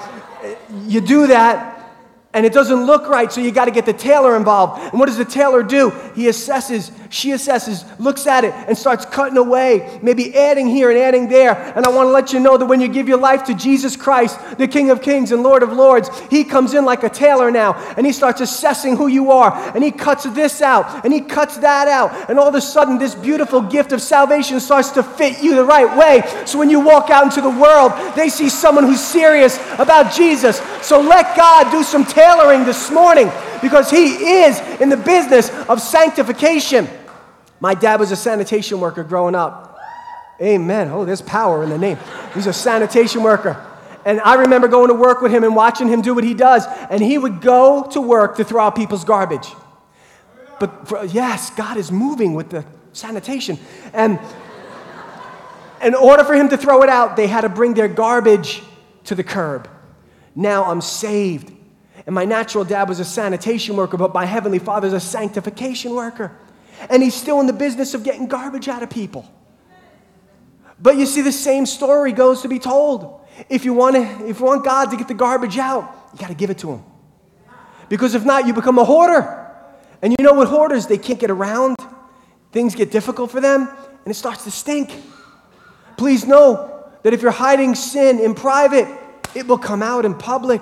You 0.86 1.02
do 1.02 1.26
that, 1.26 1.90
and 2.32 2.46
it 2.46 2.54
doesn't 2.54 2.86
look 2.86 3.08
right, 3.08 3.30
so 3.30 3.42
you 3.42 3.52
got 3.52 3.66
to 3.66 3.70
get 3.70 3.84
the 3.84 3.92
tailor 3.92 4.36
involved. 4.36 4.80
And 4.80 4.98
what 4.98 5.06
does 5.06 5.18
the 5.18 5.24
tailor 5.26 5.62
do? 5.62 5.90
He 6.14 6.28
assesses, 6.28 6.90
she 7.12 7.28
assesses, 7.32 7.84
looks 8.00 8.26
at 8.26 8.42
it, 8.42 8.54
and 8.54 8.76
starts 8.76 9.04
cutting 9.04 9.36
away, 9.36 10.00
maybe 10.02 10.34
adding 10.34 10.66
here 10.66 10.90
and 10.90 10.98
adding 10.98 11.28
there. 11.28 11.54
And 11.76 11.84
I 11.84 11.90
want 11.90 12.06
to 12.06 12.10
let 12.10 12.32
you 12.32 12.40
know 12.40 12.56
that 12.56 12.64
when 12.64 12.80
you 12.80 12.88
give 12.88 13.06
your 13.06 13.18
life 13.18 13.44
to 13.44 13.54
Jesus 13.54 13.96
Christ, 13.96 14.38
the 14.56 14.66
King 14.66 14.88
of 14.88 15.02
Kings 15.02 15.30
and 15.30 15.42
Lord 15.42 15.62
of 15.62 15.74
Lords, 15.74 16.08
He 16.30 16.42
comes 16.42 16.72
in 16.72 16.86
like 16.86 17.02
a 17.02 17.10
tailor 17.10 17.50
now, 17.50 17.74
and 17.98 18.06
He 18.06 18.12
starts 18.12 18.40
assessing 18.40 18.96
who 18.96 19.08
you 19.08 19.30
are, 19.30 19.52
and 19.74 19.84
He 19.84 19.90
cuts 19.90 20.24
this 20.24 20.62
out, 20.62 21.04
and 21.04 21.12
He 21.12 21.20
cuts 21.20 21.58
that 21.58 21.86
out. 21.86 22.30
And 22.30 22.38
all 22.38 22.48
of 22.48 22.54
a 22.54 22.62
sudden, 22.62 22.98
this 22.98 23.14
beautiful 23.14 23.60
gift 23.60 23.92
of 23.92 24.00
salvation 24.00 24.58
starts 24.58 24.90
to 24.92 25.02
fit 25.02 25.42
you 25.42 25.54
the 25.54 25.64
right 25.64 25.94
way. 25.94 26.22
So 26.46 26.58
when 26.58 26.70
you 26.70 26.80
walk 26.80 27.10
out 27.10 27.24
into 27.24 27.42
the 27.42 27.50
world, 27.50 27.92
they 28.16 28.30
see 28.30 28.48
someone 28.48 28.84
who's 28.84 29.04
serious 29.04 29.58
about 29.78 30.14
Jesus. 30.14 30.62
So 30.80 30.98
let 30.98 31.36
God 31.36 31.70
do 31.70 31.82
some 31.82 32.06
tailoring 32.06 32.64
this 32.64 32.90
morning 32.90 33.30
because 33.60 33.90
He 33.90 34.14
is 34.44 34.58
in 34.80 34.88
the 34.88 34.96
business 34.96 35.50
of 35.68 35.78
sanctification. 35.78 36.88
My 37.62 37.74
dad 37.74 38.00
was 38.00 38.10
a 38.10 38.16
sanitation 38.16 38.80
worker 38.80 39.04
growing 39.04 39.36
up. 39.36 39.78
Amen. 40.40 40.88
Oh, 40.88 41.04
there's 41.04 41.22
power 41.22 41.62
in 41.62 41.70
the 41.70 41.78
name. 41.78 41.96
He's 42.34 42.48
a 42.48 42.52
sanitation 42.52 43.22
worker. 43.22 43.64
And 44.04 44.20
I 44.22 44.34
remember 44.34 44.66
going 44.66 44.88
to 44.88 44.94
work 44.94 45.22
with 45.22 45.30
him 45.30 45.44
and 45.44 45.54
watching 45.54 45.86
him 45.86 46.02
do 46.02 46.12
what 46.12 46.24
he 46.24 46.34
does. 46.34 46.66
And 46.90 47.00
he 47.00 47.16
would 47.16 47.40
go 47.40 47.88
to 47.92 48.00
work 48.00 48.38
to 48.38 48.44
throw 48.44 48.64
out 48.64 48.74
people's 48.74 49.04
garbage. 49.04 49.46
But 50.58 50.88
for, 50.88 51.04
yes, 51.04 51.50
God 51.50 51.76
is 51.76 51.92
moving 51.92 52.34
with 52.34 52.50
the 52.50 52.64
sanitation. 52.94 53.60
And 53.92 54.18
in 55.80 55.94
order 55.94 56.24
for 56.24 56.34
him 56.34 56.48
to 56.48 56.56
throw 56.56 56.82
it 56.82 56.88
out, 56.88 57.14
they 57.14 57.28
had 57.28 57.42
to 57.42 57.48
bring 57.48 57.74
their 57.74 57.86
garbage 57.86 58.60
to 59.04 59.14
the 59.14 59.22
curb. 59.22 59.68
Now 60.34 60.64
I'm 60.64 60.80
saved. 60.80 61.52
And 62.06 62.12
my 62.12 62.24
natural 62.24 62.64
dad 62.64 62.88
was 62.88 62.98
a 62.98 63.04
sanitation 63.04 63.76
worker, 63.76 63.96
but 63.96 64.12
my 64.12 64.24
heavenly 64.24 64.58
father 64.58 64.88
is 64.88 64.94
a 64.94 64.98
sanctification 64.98 65.94
worker. 65.94 66.36
And 66.88 67.02
he's 67.02 67.14
still 67.14 67.40
in 67.40 67.46
the 67.46 67.52
business 67.52 67.94
of 67.94 68.04
getting 68.04 68.26
garbage 68.26 68.68
out 68.68 68.82
of 68.82 68.90
people. 68.90 69.30
But 70.80 70.96
you 70.96 71.06
see, 71.06 71.22
the 71.22 71.32
same 71.32 71.66
story 71.66 72.12
goes 72.12 72.42
to 72.42 72.48
be 72.48 72.58
told. 72.58 73.20
If 73.48 73.64
you 73.64 73.72
want, 73.72 73.96
to, 73.96 74.28
if 74.28 74.40
you 74.40 74.46
want 74.46 74.64
God 74.64 74.90
to 74.90 74.96
get 74.96 75.08
the 75.08 75.14
garbage 75.14 75.56
out, 75.58 76.10
you 76.12 76.18
got 76.18 76.28
to 76.28 76.34
give 76.34 76.50
it 76.50 76.58
to 76.58 76.72
him. 76.72 76.84
Because 77.88 78.14
if 78.14 78.24
not, 78.24 78.46
you 78.46 78.52
become 78.52 78.78
a 78.78 78.84
hoarder. 78.84 79.38
And 80.02 80.14
you 80.18 80.24
know 80.24 80.34
what 80.34 80.48
hoarders, 80.48 80.86
they 80.86 80.98
can't 80.98 81.20
get 81.20 81.30
around. 81.30 81.76
Things 82.50 82.74
get 82.74 82.90
difficult 82.90 83.30
for 83.30 83.40
them, 83.40 83.68
and 84.04 84.10
it 84.10 84.14
starts 84.14 84.44
to 84.44 84.50
stink. 84.50 84.92
Please 85.96 86.26
know 86.26 86.84
that 87.02 87.14
if 87.14 87.22
you're 87.22 87.30
hiding 87.30 87.74
sin 87.74 88.18
in 88.18 88.34
private, 88.34 88.88
it 89.34 89.46
will 89.46 89.58
come 89.58 89.82
out 89.82 90.04
in 90.04 90.14
public. 90.14 90.60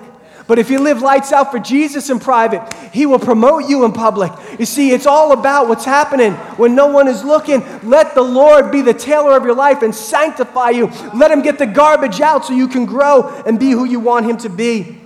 But 0.50 0.58
if 0.58 0.68
you 0.68 0.80
live 0.80 1.00
lights 1.00 1.30
out 1.30 1.52
for 1.52 1.60
Jesus 1.60 2.10
in 2.10 2.18
private, 2.18 2.74
He 2.92 3.06
will 3.06 3.20
promote 3.20 3.68
you 3.68 3.84
in 3.84 3.92
public. 3.92 4.32
You 4.58 4.66
see, 4.66 4.90
it's 4.90 5.06
all 5.06 5.30
about 5.30 5.68
what's 5.68 5.84
happening 5.84 6.32
when 6.58 6.74
no 6.74 6.88
one 6.88 7.06
is 7.06 7.22
looking. 7.22 7.62
Let 7.88 8.16
the 8.16 8.22
Lord 8.22 8.72
be 8.72 8.82
the 8.82 8.92
tailor 8.92 9.36
of 9.36 9.44
your 9.44 9.54
life 9.54 9.82
and 9.82 9.94
sanctify 9.94 10.70
you. 10.70 10.88
Let 11.14 11.30
Him 11.30 11.42
get 11.42 11.58
the 11.58 11.68
garbage 11.68 12.20
out 12.20 12.46
so 12.46 12.52
you 12.52 12.66
can 12.66 12.84
grow 12.84 13.28
and 13.46 13.60
be 13.60 13.70
who 13.70 13.84
you 13.84 14.00
want 14.00 14.26
Him 14.26 14.38
to 14.38 14.48
be. 14.48 14.98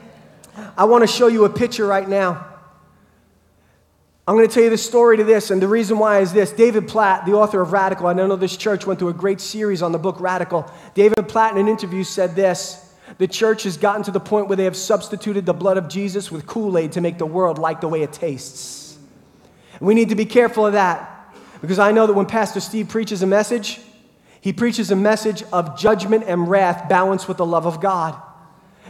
I 0.78 0.86
want 0.86 1.02
to 1.02 1.06
show 1.06 1.26
you 1.26 1.44
a 1.44 1.50
picture 1.50 1.86
right 1.86 2.08
now. 2.08 2.46
I'm 4.26 4.36
going 4.36 4.48
to 4.48 4.54
tell 4.54 4.64
you 4.64 4.70
the 4.70 4.78
story 4.78 5.18
to 5.18 5.24
this, 5.24 5.50
and 5.50 5.60
the 5.60 5.68
reason 5.68 5.98
why 5.98 6.20
is 6.20 6.32
this. 6.32 6.52
David 6.52 6.88
Platt, 6.88 7.26
the 7.26 7.34
author 7.34 7.60
of 7.60 7.70
Radical, 7.70 8.06
I 8.06 8.14
know 8.14 8.34
this 8.36 8.56
church 8.56 8.86
went 8.86 8.98
through 8.98 9.10
a 9.10 9.12
great 9.12 9.42
series 9.42 9.82
on 9.82 9.92
the 9.92 9.98
book 9.98 10.20
Radical. 10.20 10.72
David 10.94 11.28
Platt, 11.28 11.52
in 11.52 11.58
an 11.58 11.68
interview, 11.68 12.02
said 12.02 12.34
this 12.34 12.83
the 13.18 13.28
church 13.28 13.64
has 13.64 13.76
gotten 13.76 14.02
to 14.04 14.10
the 14.10 14.20
point 14.20 14.48
where 14.48 14.56
they 14.56 14.64
have 14.64 14.76
substituted 14.76 15.46
the 15.46 15.52
blood 15.52 15.76
of 15.76 15.88
Jesus 15.88 16.30
with 16.32 16.46
Kool 16.46 16.78
Aid 16.78 16.92
to 16.92 17.00
make 17.00 17.18
the 17.18 17.26
world 17.26 17.58
like 17.58 17.80
the 17.80 17.88
way 17.88 18.02
it 18.02 18.12
tastes. 18.12 18.98
we 19.80 19.94
need 19.94 20.08
to 20.08 20.14
be 20.14 20.24
careful 20.24 20.66
of 20.66 20.72
that 20.72 21.10
because 21.60 21.78
I 21.78 21.92
know 21.92 22.06
that 22.06 22.14
when 22.14 22.26
Pastor 22.26 22.60
Steve 22.60 22.88
preaches 22.88 23.22
a 23.22 23.26
message, 23.26 23.80
he 24.40 24.52
preaches 24.52 24.90
a 24.90 24.96
message 24.96 25.42
of 25.52 25.78
judgment 25.78 26.24
and 26.26 26.48
wrath 26.48 26.88
balanced 26.88 27.28
with 27.28 27.38
the 27.38 27.46
love 27.46 27.66
of 27.66 27.80
God. 27.80 28.20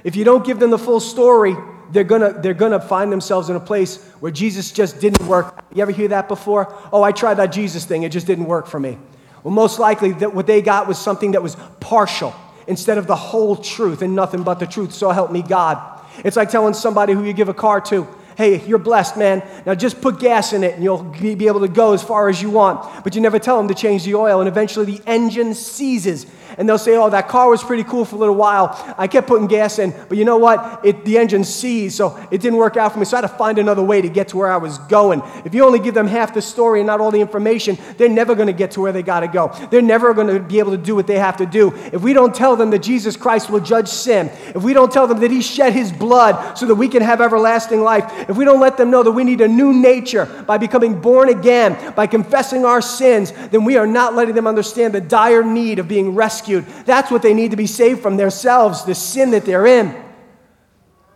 If 0.03 0.17
you 0.17 0.25
don't 0.25 0.45
give 0.45 0.59
them 0.59 0.71
the 0.71 0.79
full 0.79 1.01
story, 1.01 1.55
they're 1.93 2.03
gonna, 2.05 2.33
they're 2.33 2.55
gonna 2.55 2.81
find 2.81 3.13
themselves 3.13 3.51
in 3.51 3.57
a 3.57 3.61
place 3.61 4.03
where 4.21 4.33
Jesus 4.33 4.73
just 4.73 5.01
didn't 5.01 5.27
work. 5.29 5.65
You 5.73 5.83
ever 5.83 5.93
hear 5.93 6.09
that 6.09 6.29
before? 6.29 6.75
Oh, 6.93 7.03
I 7.03 7.13
tried 7.13 7.35
that 7.35 7.53
Jesus 7.53 7.85
thing, 7.85 8.03
it 8.03 8.11
just 8.11 8.27
didn't 8.27 8.47
work 8.47 8.67
for 8.67 8.81
me. 8.81 8.99
Well, 9.43 9.55
most 9.55 9.79
likely 9.79 10.13
that 10.13 10.35
what 10.35 10.47
they 10.47 10.63
got 10.63 10.89
was 10.89 10.99
something 10.99 11.33
that 11.33 11.43
was 11.43 11.57
partial 11.79 12.35
instead 12.67 12.99
of 12.99 13.07
the 13.07 13.17
whole 13.17 13.57
truth 13.57 14.03
and 14.03 14.15
nothing 14.15 14.43
but 14.43 14.59
the 14.59 14.67
truth. 14.67 14.93
So 14.93 15.11
help 15.11 15.31
me 15.31 15.43
God. 15.43 15.79
It's 16.25 16.37
like 16.37 16.51
telling 16.51 16.75
somebody 16.75 17.13
who 17.13 17.25
you 17.25 17.33
give 17.33 17.49
a 17.49 17.55
car 17.55 17.81
to, 17.83 18.07
hey, 18.37 18.65
you're 18.67 18.79
blessed, 18.79 19.17
man. 19.17 19.43
Now 19.67 19.75
just 19.75 20.01
put 20.01 20.21
gas 20.21 20.53
in 20.53 20.65
it 20.65 20.75
and 20.75 20.83
you'll 20.83 21.03
be 21.03 21.47
able 21.47 21.61
to 21.61 21.69
go 21.69 21.93
as 21.93 22.03
far 22.03 22.29
as 22.29 22.41
you 22.41 22.51
want. 22.51 23.05
But 23.05 23.15
you 23.15 23.21
never 23.21 23.39
tell 23.39 23.57
them 23.57 23.69
to 23.69 23.75
change 23.75 24.05
the 24.05 24.15
oil, 24.15 24.41
and 24.41 24.49
eventually 24.49 24.87
the 24.87 25.01
engine 25.07 25.55
seizes. 25.55 26.27
And 26.59 26.69
they'll 26.69 26.79
say, 26.79 26.97
oh, 26.97 27.11
that 27.11 27.29
car 27.29 27.49
was 27.49 27.63
pretty 27.63 27.85
cool 27.85 28.05
for 28.05 28.17
a 28.17 28.19
little 28.19 28.35
while. 28.35 28.95
I 28.99 29.07
kept 29.07 29.27
putting 29.27 29.47
gas 29.47 29.79
in, 29.79 29.95
but 30.09 30.19
you 30.19 30.25
know 30.25 30.37
what? 30.37 30.85
It, 30.85 31.05
the 31.05 31.19
engine 31.19 31.45
seized, 31.45 31.97
so 31.97 32.17
it 32.31 32.41
didn't 32.41 32.59
work 32.59 32.77
out 32.77 32.93
for 32.93 32.99
me. 32.99 33.05
So 33.05 33.17
I 33.17 33.21
had 33.21 33.29
to 33.29 33.37
find 33.37 33.59
another 33.59 33.83
way 33.83 34.01
to 34.03 34.09
get 34.09 34.29
to 34.29 34.37
where 34.37 34.51
I 34.51 34.57
was 34.57 34.79
going. 34.79 35.23
If 35.45 35.55
you 35.55 35.65
only 35.65 35.79
give 35.79 35.95
them 35.95 36.07
half 36.07 36.35
the 36.35 36.43
story 36.43 36.81
and 36.81 36.87
not 36.87 37.01
all 37.01 37.11
the 37.11 37.21
information, 37.21 37.79
they're 37.97 38.09
never 38.09 38.35
going 38.35 38.47
to 38.47 38.53
get 38.53 38.73
to 38.73 38.81
where 38.81 38.93
they 38.93 39.03
got 39.03 39.21
to 39.21 39.29
go. 39.29 39.49
They're 39.71 39.83
never 39.83 40.15
going 40.15 40.29
to 40.29 40.41
be 40.41 40.59
able 40.59 40.73
to 40.73 40.79
do 40.79 40.95
what 40.95 41.07
they 41.07 41.19
have 41.19 41.37
to 41.39 41.47
do. 41.47 41.75
If 41.93 42.03
we 42.03 42.13
don't 42.13 42.35
tell 42.35 42.57
them 42.57 42.71
that 42.71 42.81
Jesus 42.81 43.17
Christ 43.17 43.51
will 43.51 43.61
judge 43.61 43.89
sin, 43.89 44.31
if 44.55 44.63
we 44.63 44.73
don't 44.73 44.93
tell 44.93 45.07
them 45.07 45.21
that 45.21 45.31
He 45.31 45.43
shed 45.43 45.73
His 45.73 45.91
blood 45.93 46.57
so 46.57 46.67
that 46.67 46.75
we 46.75 46.89
can 46.89 47.03
have 47.03 47.21
everlasting 47.21 47.83
life, 47.83 48.05
if 48.29 48.37
we 48.37 48.45
don't 48.45 48.61
let 48.61 48.77
them 48.77 48.91
know 48.91 49.03
that 49.03 49.13
we 49.13 49.25
need 49.25 49.41
a 49.41 49.49
new 49.49 49.73
nature 49.73 50.27
by 50.47 50.59
becoming 50.59 51.01
born 51.01 51.29
again, 51.29 51.95
by 51.95 52.07
confessing 52.07 52.65
our 52.65 52.81
sins, 52.81 53.33
then 53.51 53.65
we 53.65 53.77
are 53.77 53.87
not 53.87 54.15
letting 54.15 54.35
them 54.35 54.47
understand 54.47 54.95
the 54.95 55.01
dire 55.01 55.43
need 55.43 55.79
of 55.79 55.89
being 55.89 56.15
rescued. 56.15 56.44
That's 56.85 57.11
what 57.11 57.23
they 57.23 57.35
need 57.35 57.51
to 57.51 57.57
be 57.57 57.67
saved 57.67 58.01
from 58.03 58.17
themselves, 58.17 58.85
the 58.85 58.95
sin 58.95 59.31
that 59.33 59.45
they're 59.45 59.67
in. 59.67 59.95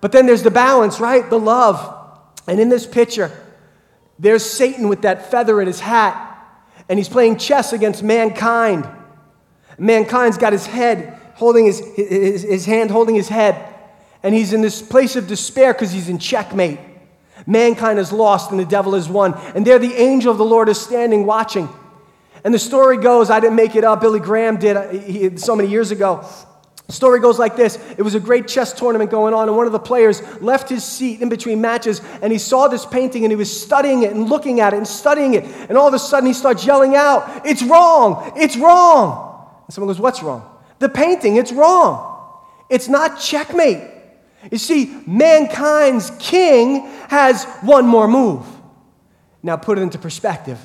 But 0.01 0.13
then 0.13 0.27
there's 0.27 0.43
the 0.43 0.51
balance, 0.51 1.01
right? 1.01 1.29
The 1.29 1.39
love. 1.39 1.95
And 2.47 2.61
in 2.61 2.69
this 2.69 2.87
picture, 2.87 3.31
there's 4.19 4.45
Satan 4.45 4.89
with 4.89 5.03
that 5.03 5.31
feather 5.31 5.61
in 5.61 5.67
his 5.67 5.81
hat, 5.81 6.25
and 6.89 6.99
he's 6.99 7.09
playing 7.09 7.39
chess 7.39 7.73
against 7.73 8.03
mankind. 8.03 8.89
Mankind's 9.79 10.39
got 10.39 10.53
his 10.53 10.67
head 10.67 11.21
holding 11.35 11.67
his, 11.67 11.81
his, 11.95 12.43
his 12.43 12.67
hand 12.67 12.91
holding 12.91 13.15
his 13.15 13.29
head, 13.29 13.75
and 14.23 14.35
he's 14.35 14.53
in 14.53 14.61
this 14.61 14.83
place 14.83 15.15
of 15.15 15.29
despair 15.29 15.73
because 15.73 15.93
he's 15.93 16.09
in 16.09 16.19
checkmate. 16.19 16.81
Mankind 17.47 17.99
is 17.99 18.13
lost 18.13 18.51
and 18.51 18.59
the 18.59 18.65
devil 18.65 18.95
is 18.95 19.09
won. 19.09 19.35
And 19.55 19.67
there 19.67 19.79
the 19.79 19.95
angel 19.95 20.33
of 20.33 20.39
the 20.39 20.45
Lord 20.45 20.69
is 20.69 20.81
standing 20.81 21.25
watching. 21.25 21.69
And 22.45 22.55
the 22.55 22.59
story 22.59 22.97
goes, 22.99 23.31
I 23.31 23.41
didn't 23.41 23.57
make 23.57 23.75
it 23.75 23.85
up, 23.85 24.01
Billy 24.01 24.21
Graham 24.21 24.57
did 24.57 24.77
uh, 24.77 24.89
he, 24.91 25.37
so 25.37 25.57
many 25.57 25.69
years 25.69 25.91
ago. 25.91 26.25
The 26.89 26.95
story 26.95 27.21
goes 27.21 27.39
like 27.39 27.55
this 27.55 27.79
It 27.99 28.03
was 28.03 28.15
a 28.15 28.21
great 28.21 28.49
chess 28.49 28.73
tournament 28.73 29.11
going 29.11 29.35
on, 29.35 29.49
and 29.49 29.57
one 29.57 29.67
of 29.67 29.73
the 29.73 29.79
players 29.79 30.23
left 30.41 30.69
his 30.69 30.85
seat 30.85 31.21
in 31.21 31.29
between 31.29 31.61
matches, 31.61 32.01
and 32.23 32.33
he 32.33 32.39
saw 32.39 32.67
this 32.69 32.87
painting, 32.87 33.25
and 33.25 33.31
he 33.31 33.37
was 33.37 33.63
studying 33.63 34.03
it 34.03 34.13
and 34.13 34.29
looking 34.29 34.61
at 34.61 34.73
it 34.73 34.79
and 34.79 34.87
studying 34.87 35.35
it. 35.35 35.45
And 35.69 35.77
all 35.77 35.87
of 35.87 35.95
a 35.95 35.99
sudden, 35.99 36.27
he 36.27 36.33
starts 36.33 36.65
yelling 36.65 36.97
out, 36.97 37.43
It's 37.45 37.63
wrong! 37.63 38.33
It's 38.37 38.57
wrong! 38.57 39.51
And 39.67 39.75
someone 39.75 39.89
goes, 39.89 40.01
What's 40.01 40.23
wrong? 40.23 40.49
The 40.79 40.89
painting, 40.89 41.37
it's 41.37 41.53
wrong. 41.53 42.17
It's 42.71 42.89
not 42.89 43.21
checkmate. 43.21 43.83
You 44.51 44.59
see, 44.59 45.03
mankind's 45.07 46.11
king 46.19 46.87
has 47.09 47.45
one 47.63 47.87
more 47.87 48.07
move. 48.07 48.47
Now 49.43 49.57
put 49.57 49.79
it 49.79 49.83
into 49.83 49.99
perspective. 49.99 50.59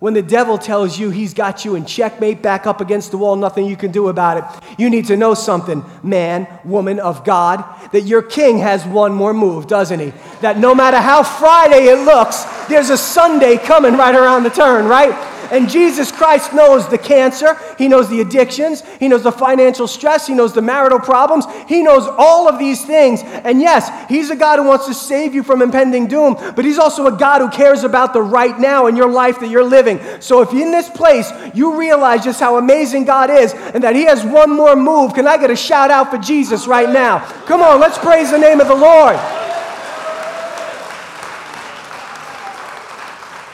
When 0.00 0.14
the 0.14 0.22
devil 0.22 0.58
tells 0.58 0.96
you 0.96 1.10
he's 1.10 1.34
got 1.34 1.64
you 1.64 1.74
in 1.74 1.84
checkmate 1.84 2.40
back 2.40 2.66
up 2.66 2.80
against 2.80 3.10
the 3.10 3.18
wall, 3.18 3.34
nothing 3.34 3.66
you 3.66 3.76
can 3.76 3.90
do 3.90 4.08
about 4.08 4.36
it, 4.36 4.64
you 4.78 4.90
need 4.90 5.06
to 5.06 5.16
know 5.16 5.34
something, 5.34 5.84
man, 6.04 6.46
woman 6.64 7.00
of 7.00 7.24
God, 7.24 7.64
that 7.90 8.02
your 8.02 8.22
king 8.22 8.58
has 8.58 8.86
one 8.86 9.12
more 9.12 9.34
move, 9.34 9.66
doesn't 9.66 9.98
he? 9.98 10.12
That 10.40 10.58
no 10.58 10.72
matter 10.72 10.98
how 10.98 11.24
Friday 11.24 11.86
it 11.86 12.04
looks, 12.04 12.44
there's 12.68 12.90
a 12.90 12.96
Sunday 12.96 13.56
coming 13.56 13.94
right 13.94 14.14
around 14.14 14.44
the 14.44 14.50
turn, 14.50 14.86
right? 14.86 15.37
And 15.50 15.68
Jesus 15.68 16.12
Christ 16.12 16.52
knows 16.52 16.88
the 16.88 16.98
cancer, 16.98 17.58
He 17.76 17.88
knows 17.88 18.08
the 18.08 18.20
addictions, 18.20 18.82
He 18.98 19.08
knows 19.08 19.22
the 19.22 19.32
financial 19.32 19.86
stress, 19.86 20.26
He 20.26 20.34
knows 20.34 20.52
the 20.52 20.62
marital 20.62 20.98
problems, 20.98 21.46
He 21.66 21.82
knows 21.82 22.06
all 22.06 22.48
of 22.48 22.58
these 22.58 22.84
things. 22.84 23.22
And 23.22 23.60
yes, 23.60 23.90
He's 24.08 24.30
a 24.30 24.36
God 24.36 24.58
who 24.58 24.66
wants 24.66 24.86
to 24.86 24.94
save 24.94 25.34
you 25.34 25.42
from 25.42 25.62
impending 25.62 26.06
doom, 26.06 26.34
but 26.54 26.64
He's 26.64 26.78
also 26.78 27.06
a 27.06 27.16
God 27.16 27.40
who 27.40 27.50
cares 27.50 27.84
about 27.84 28.12
the 28.12 28.22
right 28.22 28.58
now 28.58 28.86
in 28.86 28.96
your 28.96 29.10
life 29.10 29.40
that 29.40 29.48
you're 29.48 29.64
living. 29.64 30.00
So 30.20 30.42
if 30.42 30.52
in 30.52 30.70
this 30.70 30.88
place 30.88 31.30
you 31.54 31.78
realize 31.78 32.24
just 32.24 32.40
how 32.40 32.58
amazing 32.58 33.04
God 33.04 33.30
is 33.30 33.54
and 33.54 33.82
that 33.84 33.96
He 33.96 34.04
has 34.04 34.24
one 34.24 34.50
more 34.50 34.76
move, 34.76 35.14
can 35.14 35.26
I 35.26 35.36
get 35.36 35.50
a 35.50 35.56
shout 35.56 35.90
out 35.90 36.10
for 36.10 36.18
Jesus 36.18 36.66
right 36.66 36.88
now? 36.88 37.20
Come 37.46 37.62
on, 37.62 37.80
let's 37.80 37.98
praise 37.98 38.30
the 38.30 38.38
name 38.38 38.60
of 38.60 38.68
the 38.68 38.74
Lord. 38.74 39.18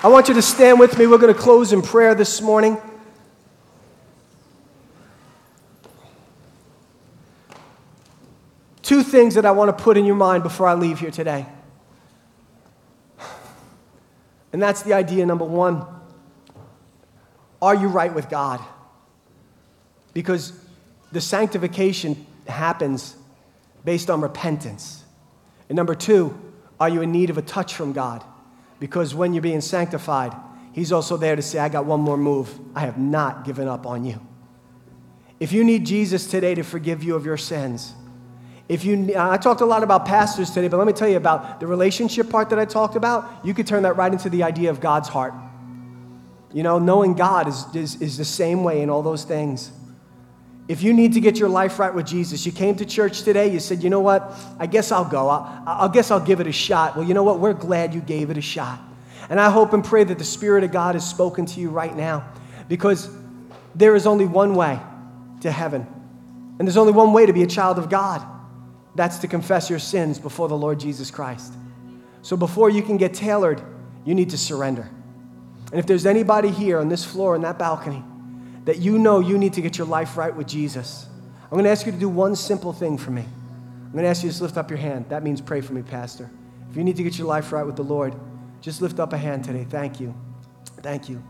I 0.04 0.08
want 0.08 0.28
you 0.28 0.34
to 0.34 0.42
stand 0.42 0.78
with 0.78 0.98
me. 0.98 1.06
We're 1.06 1.16
going 1.16 1.32
to 1.32 1.40
close 1.40 1.72
in 1.72 1.80
prayer 1.80 2.14
this 2.14 2.42
morning. 2.42 2.76
Two 8.82 9.02
things 9.02 9.34
that 9.36 9.46
I 9.46 9.52
want 9.52 9.74
to 9.74 9.82
put 9.82 9.96
in 9.96 10.04
your 10.04 10.14
mind 10.14 10.42
before 10.42 10.68
I 10.68 10.74
leave 10.74 11.00
here 11.00 11.10
today. 11.10 11.46
And 14.52 14.62
that's 14.62 14.82
the 14.82 14.92
idea 14.92 15.24
number 15.24 15.46
one 15.46 15.86
Are 17.62 17.74
you 17.74 17.88
right 17.88 18.12
with 18.12 18.28
God? 18.28 18.60
Because 20.12 20.52
the 21.12 21.20
sanctification 21.22 22.26
happens 22.46 23.16
based 23.86 24.10
on 24.10 24.20
repentance. 24.20 25.02
And 25.70 25.76
number 25.76 25.94
two, 25.94 26.38
are 26.78 26.90
you 26.90 27.00
in 27.00 27.10
need 27.10 27.30
of 27.30 27.38
a 27.38 27.42
touch 27.42 27.72
from 27.72 27.94
God? 27.94 28.22
Because 28.80 29.14
when 29.14 29.32
you're 29.32 29.42
being 29.42 29.60
sanctified, 29.60 30.34
He's 30.72 30.90
also 30.90 31.16
there 31.16 31.36
to 31.36 31.42
say, 31.42 31.60
I 31.60 31.68
got 31.68 31.84
one 31.86 32.00
more 32.00 32.16
move. 32.16 32.58
I 32.74 32.80
have 32.80 32.98
not 32.98 33.44
given 33.44 33.68
up 33.68 33.86
on 33.86 34.04
you. 34.04 34.20
If 35.38 35.52
you 35.52 35.62
need 35.62 35.86
Jesus 35.86 36.26
today 36.26 36.54
to 36.56 36.64
forgive 36.64 37.04
you 37.04 37.14
of 37.14 37.24
your 37.24 37.36
sins, 37.36 37.94
if 38.68 38.84
you, 38.84 39.14
I 39.16 39.36
talked 39.36 39.60
a 39.60 39.66
lot 39.66 39.82
about 39.82 40.06
pastors 40.06 40.50
today, 40.50 40.68
but 40.68 40.78
let 40.78 40.86
me 40.86 40.92
tell 40.92 41.08
you 41.08 41.16
about 41.16 41.60
the 41.60 41.66
relationship 41.66 42.30
part 42.30 42.50
that 42.50 42.58
I 42.58 42.64
talked 42.64 42.96
about. 42.96 43.44
You 43.44 43.54
could 43.54 43.66
turn 43.66 43.82
that 43.82 43.96
right 43.96 44.10
into 44.10 44.30
the 44.30 44.42
idea 44.42 44.70
of 44.70 44.80
God's 44.80 45.08
heart. 45.08 45.34
You 46.52 46.62
know, 46.62 46.78
knowing 46.78 47.14
God 47.14 47.46
is, 47.46 47.66
is, 47.74 48.00
is 48.00 48.16
the 48.16 48.24
same 48.24 48.64
way 48.64 48.80
in 48.80 48.90
all 48.90 49.02
those 49.02 49.24
things. 49.24 49.70
If 50.66 50.82
you 50.82 50.94
need 50.94 51.12
to 51.12 51.20
get 51.20 51.38
your 51.38 51.50
life 51.50 51.78
right 51.78 51.94
with 51.94 52.06
Jesus, 52.06 52.46
you 52.46 52.52
came 52.52 52.74
to 52.76 52.86
church 52.86 53.22
today, 53.22 53.48
you 53.48 53.60
said, 53.60 53.82
you 53.82 53.90
know 53.90 54.00
what, 54.00 54.32
I 54.58 54.66
guess 54.66 54.90
I'll 54.90 55.04
go. 55.04 55.28
I, 55.28 55.62
I 55.66 55.88
guess 55.92 56.10
I'll 56.10 56.24
give 56.24 56.40
it 56.40 56.46
a 56.46 56.52
shot. 56.52 56.96
Well, 56.96 57.06
you 57.06 57.12
know 57.12 57.22
what, 57.22 57.38
we're 57.38 57.52
glad 57.52 57.92
you 57.92 58.00
gave 58.00 58.30
it 58.30 58.38
a 58.38 58.42
shot. 58.42 58.80
And 59.28 59.38
I 59.38 59.50
hope 59.50 59.74
and 59.74 59.84
pray 59.84 60.04
that 60.04 60.18
the 60.18 60.24
Spirit 60.24 60.64
of 60.64 60.72
God 60.72 60.94
has 60.94 61.08
spoken 61.08 61.44
to 61.46 61.60
you 61.60 61.68
right 61.68 61.94
now 61.94 62.26
because 62.68 63.10
there 63.74 63.94
is 63.94 64.06
only 64.06 64.24
one 64.24 64.54
way 64.54 64.80
to 65.40 65.50
heaven. 65.50 65.86
And 66.58 66.66
there's 66.66 66.76
only 66.76 66.92
one 66.92 67.12
way 67.12 67.26
to 67.26 67.32
be 67.32 67.42
a 67.42 67.46
child 67.46 67.78
of 67.78 67.90
God 67.90 68.26
that's 68.94 69.18
to 69.18 69.28
confess 69.28 69.68
your 69.68 69.78
sins 69.78 70.18
before 70.18 70.48
the 70.48 70.56
Lord 70.56 70.78
Jesus 70.80 71.10
Christ. 71.10 71.52
So 72.22 72.36
before 72.36 72.70
you 72.70 72.80
can 72.82 72.96
get 72.96 73.12
tailored, 73.12 73.62
you 74.04 74.14
need 74.14 74.30
to 74.30 74.38
surrender. 74.38 74.88
And 75.70 75.80
if 75.80 75.86
there's 75.86 76.06
anybody 76.06 76.50
here 76.50 76.78
on 76.78 76.88
this 76.88 77.04
floor, 77.04 77.34
in 77.34 77.42
that 77.42 77.58
balcony, 77.58 78.02
that 78.64 78.78
you 78.78 78.98
know 78.98 79.20
you 79.20 79.38
need 79.38 79.52
to 79.54 79.60
get 79.60 79.78
your 79.78 79.86
life 79.86 80.16
right 80.16 80.34
with 80.34 80.46
Jesus, 80.46 81.06
I'm 81.44 81.50
going 81.50 81.64
to 81.64 81.70
ask 81.70 81.86
you 81.86 81.92
to 81.92 81.98
do 81.98 82.08
one 82.08 82.34
simple 82.34 82.72
thing 82.72 82.98
for 82.98 83.10
me. 83.10 83.22
I'm 83.22 83.92
going 83.92 84.04
to 84.04 84.08
ask 84.08 84.22
you 84.22 84.28
to 84.28 84.32
just 84.32 84.42
lift 84.42 84.56
up 84.56 84.70
your 84.70 84.78
hand. 84.78 85.06
That 85.08 85.22
means 85.22 85.40
pray 85.40 85.60
for 85.60 85.72
me, 85.72 85.82
Pastor. 85.82 86.30
If 86.70 86.76
you 86.76 86.82
need 86.82 86.96
to 86.96 87.04
get 87.04 87.16
your 87.16 87.28
life 87.28 87.52
right 87.52 87.64
with 87.64 87.76
the 87.76 87.84
Lord, 87.84 88.14
just 88.60 88.82
lift 88.82 88.98
up 88.98 89.12
a 89.12 89.18
hand 89.18 89.44
today. 89.44 89.64
Thank 89.68 90.00
you. 90.00 90.14
Thank 90.82 91.08
you. 91.08 91.22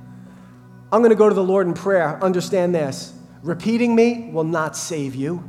I'm 0.92 1.00
going 1.00 1.10
to 1.10 1.16
go 1.16 1.28
to 1.28 1.34
the 1.34 1.42
Lord 1.42 1.66
in 1.66 1.74
prayer. 1.74 2.22
Understand 2.22 2.74
this 2.74 3.12
repeating 3.42 3.94
me 3.94 4.30
will 4.32 4.44
not 4.44 4.76
save 4.76 5.14
you. 5.14 5.44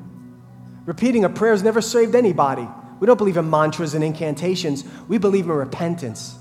Repeating 0.85 1.23
a 1.23 1.29
prayer 1.29 1.51
has 1.51 1.63
never 1.63 1.81
saved 1.81 2.15
anybody. 2.15 2.67
We 2.99 3.07
don't 3.07 3.17
believe 3.17 3.37
in 3.37 3.49
mantras 3.49 3.93
and 3.93 4.03
incantations, 4.03 4.83
we 5.07 5.17
believe 5.17 5.45
in 5.45 5.51
repentance. 5.51 6.37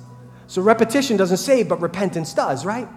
So 0.47 0.63
repetition 0.63 1.17
doesn't 1.17 1.39
save, 1.39 1.69
but 1.69 1.81
repentance 1.81 2.35
does, 2.35 2.65
right? 2.65 2.89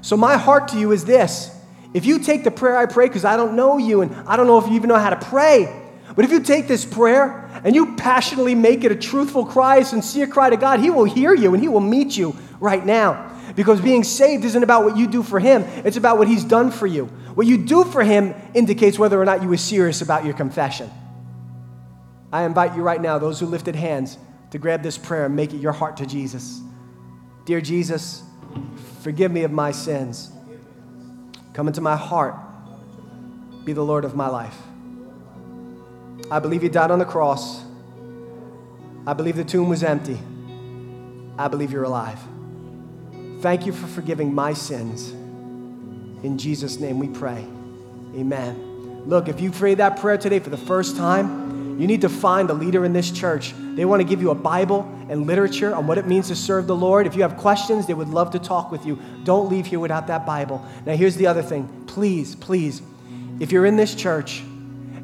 So 0.00 0.16
my 0.16 0.36
heart 0.36 0.68
to 0.68 0.78
you 0.78 0.92
is 0.92 1.04
this 1.04 1.57
if 1.94 2.04
you 2.04 2.18
take 2.18 2.44
the 2.44 2.50
prayer 2.50 2.76
I 2.76 2.86
pray, 2.86 3.06
because 3.06 3.24
I 3.24 3.36
don't 3.36 3.56
know 3.56 3.78
you 3.78 4.02
and 4.02 4.14
I 4.28 4.36
don't 4.36 4.46
know 4.46 4.58
if 4.58 4.66
you 4.66 4.74
even 4.74 4.88
know 4.88 4.98
how 4.98 5.10
to 5.10 5.16
pray, 5.16 5.84
but 6.14 6.24
if 6.24 6.30
you 6.30 6.40
take 6.40 6.68
this 6.68 6.84
prayer 6.84 7.48
and 7.64 7.74
you 7.74 7.96
passionately 7.96 8.54
make 8.54 8.84
it 8.84 8.92
a 8.92 8.96
truthful 8.96 9.46
cry, 9.46 9.76
a 9.76 9.84
sincere 9.84 10.26
cry 10.26 10.50
to 10.50 10.56
God, 10.56 10.80
He 10.80 10.90
will 10.90 11.04
hear 11.04 11.34
you 11.34 11.54
and 11.54 11.62
He 11.62 11.68
will 11.68 11.80
meet 11.80 12.16
you 12.16 12.36
right 12.60 12.84
now. 12.84 13.34
Because 13.54 13.80
being 13.80 14.04
saved 14.04 14.44
isn't 14.44 14.62
about 14.62 14.84
what 14.84 14.96
you 14.96 15.06
do 15.06 15.22
for 15.22 15.40
Him, 15.40 15.62
it's 15.84 15.96
about 15.96 16.18
what 16.18 16.28
He's 16.28 16.44
done 16.44 16.70
for 16.70 16.86
you. 16.86 17.06
What 17.34 17.46
you 17.46 17.56
do 17.56 17.84
for 17.84 18.02
Him 18.02 18.34
indicates 18.52 18.98
whether 18.98 19.20
or 19.20 19.24
not 19.24 19.42
you 19.42 19.48
were 19.48 19.56
serious 19.56 20.02
about 20.02 20.24
your 20.24 20.34
confession. 20.34 20.90
I 22.32 22.42
invite 22.42 22.76
you 22.76 22.82
right 22.82 23.00
now, 23.00 23.18
those 23.18 23.40
who 23.40 23.46
lifted 23.46 23.74
hands, 23.74 24.18
to 24.50 24.58
grab 24.58 24.82
this 24.82 24.98
prayer 24.98 25.26
and 25.26 25.36
make 25.36 25.54
it 25.54 25.58
your 25.58 25.72
heart 25.72 25.96
to 25.98 26.06
Jesus. 26.06 26.60
Dear 27.44 27.60
Jesus, 27.60 28.22
forgive 29.02 29.30
me 29.30 29.44
of 29.44 29.50
my 29.50 29.70
sins. 29.70 30.32
Come 31.58 31.66
into 31.66 31.80
my 31.80 31.96
heart. 31.96 32.36
Be 33.64 33.72
the 33.72 33.82
Lord 33.82 34.04
of 34.04 34.14
my 34.14 34.28
life. 34.28 34.56
I 36.30 36.38
believe 36.38 36.62
you 36.62 36.68
died 36.68 36.92
on 36.92 37.00
the 37.00 37.04
cross. 37.04 37.64
I 39.04 39.12
believe 39.12 39.34
the 39.34 39.42
tomb 39.42 39.68
was 39.68 39.82
empty. 39.82 40.20
I 41.36 41.48
believe 41.48 41.72
you're 41.72 41.82
alive. 41.82 42.20
Thank 43.40 43.66
you 43.66 43.72
for 43.72 43.88
forgiving 43.88 44.32
my 44.32 44.52
sins. 44.52 45.10
In 46.22 46.38
Jesus' 46.38 46.78
name 46.78 47.00
we 47.00 47.08
pray. 47.08 47.44
Amen. 48.14 49.02
Look, 49.06 49.26
if 49.26 49.40
you 49.40 49.50
prayed 49.50 49.78
that 49.78 49.98
prayer 49.98 50.16
today 50.16 50.38
for 50.38 50.50
the 50.50 50.56
first 50.56 50.96
time, 50.96 51.80
you 51.80 51.88
need 51.88 52.02
to 52.02 52.08
find 52.08 52.50
a 52.50 52.54
leader 52.54 52.84
in 52.84 52.92
this 52.92 53.10
church. 53.10 53.52
They 53.74 53.84
want 53.84 53.98
to 53.98 54.06
give 54.06 54.22
you 54.22 54.30
a 54.30 54.36
Bible 54.36 54.88
and 55.08 55.26
literature 55.26 55.74
on 55.74 55.86
what 55.86 55.98
it 55.98 56.06
means 56.06 56.28
to 56.28 56.36
serve 56.36 56.66
the 56.66 56.76
Lord. 56.76 57.06
If 57.06 57.14
you 57.14 57.22
have 57.22 57.36
questions, 57.36 57.86
they 57.86 57.94
would 57.94 58.08
love 58.08 58.30
to 58.32 58.38
talk 58.38 58.70
with 58.70 58.86
you. 58.86 58.98
Don't 59.24 59.48
leave 59.48 59.66
here 59.66 59.80
without 59.80 60.06
that 60.08 60.26
Bible. 60.26 60.64
Now, 60.84 60.96
here's 60.96 61.16
the 61.16 61.26
other 61.26 61.42
thing. 61.42 61.84
Please, 61.86 62.34
please, 62.34 62.82
if 63.40 63.52
you're 63.52 63.66
in 63.66 63.76
this 63.76 63.94
church 63.94 64.42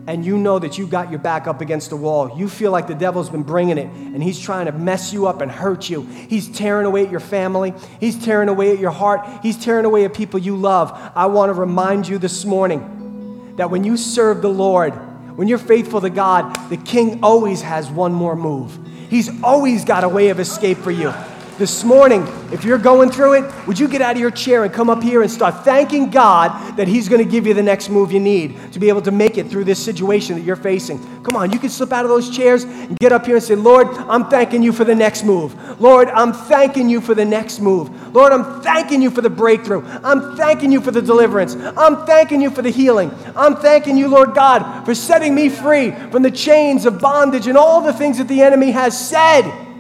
and 0.07 0.25
you 0.25 0.37
know 0.37 0.59
that 0.59 0.77
you 0.77 0.87
got 0.87 1.11
your 1.11 1.19
back 1.19 1.47
up 1.47 1.61
against 1.61 1.91
the 1.91 1.97
wall, 1.97 2.39
you 2.39 2.49
feel 2.49 2.71
like 2.71 2.87
the 2.87 2.95
devil's 2.95 3.31
been 3.31 3.43
bringing 3.43 3.79
it 3.79 3.87
and 3.87 4.23
he's 4.23 4.39
trying 4.39 4.67
to 4.67 4.73
mess 4.73 5.13
you 5.13 5.27
up 5.27 5.41
and 5.41 5.51
hurt 5.51 5.89
you. 5.89 6.03
He's 6.03 6.49
tearing 6.49 6.87
away 6.87 7.05
at 7.05 7.11
your 7.11 7.21
family, 7.21 7.73
he's 8.01 8.23
tearing 8.23 8.49
away 8.49 8.73
at 8.73 8.79
your 8.79 8.91
heart, 8.91 9.27
he's 9.43 9.57
tearing 9.57 9.87
away 9.87 10.05
at 10.05 10.13
people 10.13 10.39
you 10.39 10.57
love. 10.57 10.93
I 11.15 11.27
want 11.27 11.51
to 11.51 11.55
remind 11.55 12.07
you 12.07 12.19
this 12.19 12.45
morning 12.45 13.55
that 13.57 13.71
when 13.71 13.85
you 13.85 13.97
serve 13.97 14.43
the 14.43 14.51
Lord, 14.51 14.93
when 15.37 15.49
you're 15.49 15.59
faithful 15.59 16.01
to 16.01 16.11
God, 16.11 16.55
the 16.69 16.77
king 16.77 17.21
always 17.23 17.63
has 17.63 17.91
one 17.91 18.13
more 18.13 18.37
move. 18.37 18.79
He's 19.15 19.31
always 19.45 19.85
got 19.85 20.03
a 20.03 20.09
way 20.09 20.31
of 20.31 20.41
escape 20.41 20.79
for 20.79 20.91
you 20.91 21.15
this 21.57 21.85
morning, 21.85 22.27
if 22.53 22.65
you're 22.65 22.79
going 22.79 23.11
through 23.11 23.35
it, 23.35 23.67
would 23.67 23.79
you 23.79 23.87
get 23.87 24.03
out 24.03 24.17
of 24.17 24.21
your 24.21 24.31
chair 24.31 24.65
and 24.65 24.73
come 24.73 24.91
up 24.91 25.03
here 25.03 25.23
and 25.23 25.31
start 25.31 25.65
thanking 25.65 26.11
God 26.11 26.77
that 26.77 26.89
He's 26.89 27.09
going 27.09 27.25
to 27.25 27.31
give 27.31 27.47
you 27.47 27.55
the 27.55 27.63
next 27.63 27.89
move 27.89 28.11
you 28.11 28.19
need 28.19 28.73
to 28.73 28.81
be 28.81 28.89
able 28.89 29.03
to 29.03 29.13
make 29.13 29.39
it 29.39 29.49
through 29.49 29.65
this 29.65 29.83
situation 29.83 30.35
that 30.37 30.43
you're 30.43 30.57
facing? 30.57 30.99
Come 31.23 31.37
on, 31.37 31.53
you 31.53 31.59
can 31.59 31.69
slip 31.69 31.93
out 31.93 32.05
of 32.05 32.09
those 32.09 32.35
chairs 32.35 32.65
and 32.65 32.99
get 32.99 33.13
up 33.13 33.25
here 33.25 33.37
and 33.37 33.45
say, 33.45 33.55
Lord, 33.55 33.87
I'm 33.89 34.29
thanking 34.29 34.63
you 34.63 34.73
for 34.73 34.85
the 34.85 34.95
next 34.95 35.25
move. 35.25 35.81
Lord, 35.81 36.09
I'm 36.09 36.33
thanking 36.33 36.89
you 36.89 37.01
for 37.01 37.15
the 37.15 37.25
next 37.25 37.61
move. 37.61 38.15
Lord, 38.15 38.33
I'm 38.33 38.61
thanking 38.63 39.01
you 39.01 39.11
for 39.11 39.21
the 39.21 39.31
breakthrough. 39.31 39.83
I'm 40.03 40.37
thanking 40.37 40.73
you 40.73 40.81
for 40.81 40.91
the 40.91 41.03
deliverance. 41.03 41.55
I'm 41.55 42.05
thanking 42.05 42.41
you 42.41 42.51
for 42.51 42.63
the 42.63 42.71
healing. 42.71 43.13
I'm 43.37 43.57
thanking 43.57 43.97
you, 43.97 44.09
Lord 44.09 44.35
God, 44.35 44.85
for 44.85 44.95
setting 44.95 45.35
me 45.35 45.49
free 45.49 45.93
from 46.11 46.23
the 46.23 46.31
chains 46.31 46.85
of 46.85 47.01
bondage 47.01 47.47
and 47.47 47.57
all 47.57 47.81
the 47.81 47.93
things 47.93 48.19
that 48.19 48.29
the 48.29 48.43
enemy 48.43 48.73
has 48.73 49.09
said 49.09 49.74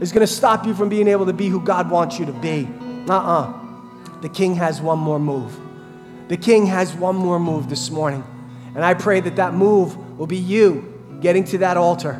is 0.00 0.12
going 0.12 0.26
to 0.26 0.32
stop 0.32 0.66
you 0.66 0.74
from 0.74 0.88
being 0.88 1.08
able 1.08 1.26
to 1.26 1.32
be 1.32 1.48
who 1.48 1.60
God 1.60 1.90
wants 1.90 2.18
you 2.18 2.26
to 2.26 2.32
be. 2.32 2.68
Uh 3.08 3.12
uh-uh. 3.12 3.42
uh 3.42 4.20
The 4.22 4.28
king 4.28 4.54
has 4.56 4.80
one 4.80 4.98
more 4.98 5.18
move. 5.18 5.58
The 6.28 6.36
king 6.36 6.66
has 6.66 6.94
one 6.94 7.16
more 7.16 7.38
move 7.38 7.68
this 7.68 7.90
morning. 7.90 8.24
And 8.74 8.84
I 8.84 8.94
pray 8.94 9.20
that 9.20 9.36
that 9.36 9.52
move 9.52 10.18
will 10.18 10.26
be 10.26 10.36
you 10.36 11.18
getting 11.20 11.44
to 11.44 11.58
that 11.58 11.76
altar 11.76 12.12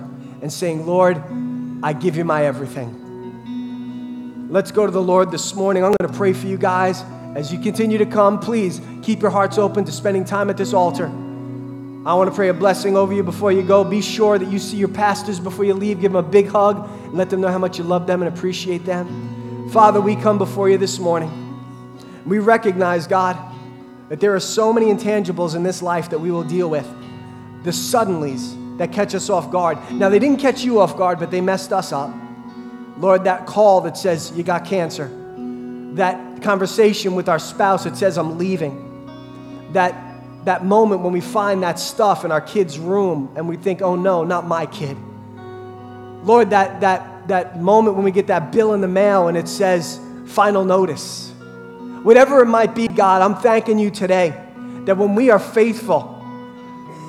and 0.43 0.53
saying, 0.53 0.87
Lord, 0.87 1.23
I 1.83 1.93
give 1.93 2.17
you 2.17 2.25
my 2.25 2.45
everything. 2.45 2.97
Let's 4.51 4.73
go 4.73 4.85
to 4.85 4.93
the 4.93 5.03
Lord 5.03 5.31
this 5.31 5.55
morning. 5.55 5.85
I'm 5.85 5.93
going 5.99 6.11
to 6.11 6.19
pray 6.19 6.33
for 6.33 6.47
you 6.49 6.59
guys. 6.59 7.03
As 7.37 7.53
you 7.53 7.61
continue 7.61 7.99
to 7.99 8.07
come, 8.07 8.41
please 8.41 8.81
keep 9.03 9.23
your 9.23 9.31
hearts 9.31 9.59
open 9.59 9.85
to 9.85 9.93
spending 9.93 10.25
time 10.25 10.51
at 10.51 10.57
this 10.57 10.75
altar. 10.75 11.07
I 12.07 12.15
want 12.15 12.31
to 12.31 12.35
pray 12.35 12.49
a 12.49 12.55
blessing 12.55 12.97
over 12.97 13.13
you 13.13 13.23
before 13.23 13.53
you 13.53 13.63
go. 13.63 13.85
Be 13.85 14.01
sure 14.01 14.39
that 14.39 14.51
you 14.51 14.59
see 14.59 14.79
your 14.79 14.89
pastors 14.89 15.39
before 15.39 15.67
you 15.67 15.75
leave. 15.75 16.01
Give 16.01 16.13
them 16.13 16.25
a 16.25 16.27
big 16.27 16.49
hug 16.49 16.89
and 17.05 17.13
let 17.13 17.29
them 17.29 17.43
know 17.43 17.49
how 17.49 17.59
much 17.59 17.77
you 17.77 17.85
love 17.85 18.07
them 18.07 18.23
and 18.23 18.35
appreciate 18.35 18.87
them. 18.87 19.69
Father, 19.71 20.01
we 20.01 20.17
come 20.17 20.39
before 20.39 20.71
you 20.71 20.79
this 20.79 20.99
morning. 20.99 21.31
We 22.25 22.39
recognize, 22.39 23.07
God, 23.07 23.37
that 24.09 24.19
there 24.19 24.35
are 24.35 24.41
so 24.41 24.73
many 24.73 24.87
intangibles 24.87 25.55
in 25.55 25.63
this 25.63 25.83
life 25.83 26.09
that 26.09 26.19
we 26.19 26.31
will 26.31 26.43
deal 26.43 26.71
with. 26.71 26.89
The 27.65 27.71
suddenlies 27.71 28.79
that 28.79 28.93
catch 28.93 29.15
us 29.15 29.29
off 29.29 29.51
guard. 29.51 29.79
Now, 29.93 30.09
they 30.09 30.19
didn't 30.19 30.41
catch 30.41 30.65
you 30.65 30.81
off 30.81 30.97
guard, 30.97 31.19
but 31.19 31.31
they 31.31 31.43
messed 31.43 31.71
us 31.71 31.93
up. 31.93 32.11
Lord, 32.97 33.25
that 33.25 33.47
call 33.47 33.83
that 33.83 33.99
says 33.99 34.33
you 34.35 34.43
got 34.43 34.65
cancer, 34.65 35.11
that 35.97 36.41
conversation 36.41 37.15
with 37.15 37.29
our 37.29 37.39
spouse 37.39 37.85
that 37.85 37.99
says 37.99 38.17
I'm 38.17 38.39
leaving, 38.39 39.69
that 39.75 40.10
that 40.45 40.65
moment 40.65 41.03
when 41.03 41.13
we 41.13 41.21
find 41.21 41.63
that 41.63 41.79
stuff 41.79 42.25
in 42.25 42.33
our 42.33 42.41
kid's 42.41 42.79
room 42.79 43.33
and 43.37 43.49
we 43.49 43.57
think, 43.57 43.83
oh 43.83 43.97
no, 43.97 44.25
not 44.25 44.47
my 44.47 44.67
kid. 44.67 44.97
Lord, 46.25 46.51
that, 46.51 46.81
that, 46.81 47.29
that 47.29 47.61
moment 47.61 47.97
when 47.97 48.05
we 48.05 48.11
get 48.11 48.29
that 48.29 48.53
bill 48.53 48.75
in 48.75 48.81
the 48.81 48.89
mail 48.89 49.29
and 49.29 49.37
it 49.37 49.49
says 49.49 50.01
final 50.27 50.65
notice. 50.65 51.31
Whatever 52.03 52.41
it 52.41 52.47
might 52.47 52.75
be, 52.75 52.89
God, 52.89 53.23
I'm 53.23 53.37
thanking 53.37 53.79
you 53.79 53.91
today 53.91 54.31
that 54.87 54.97
when 54.97 55.15
we 55.15 55.31
are 55.31 55.39
faithful, 55.39 56.17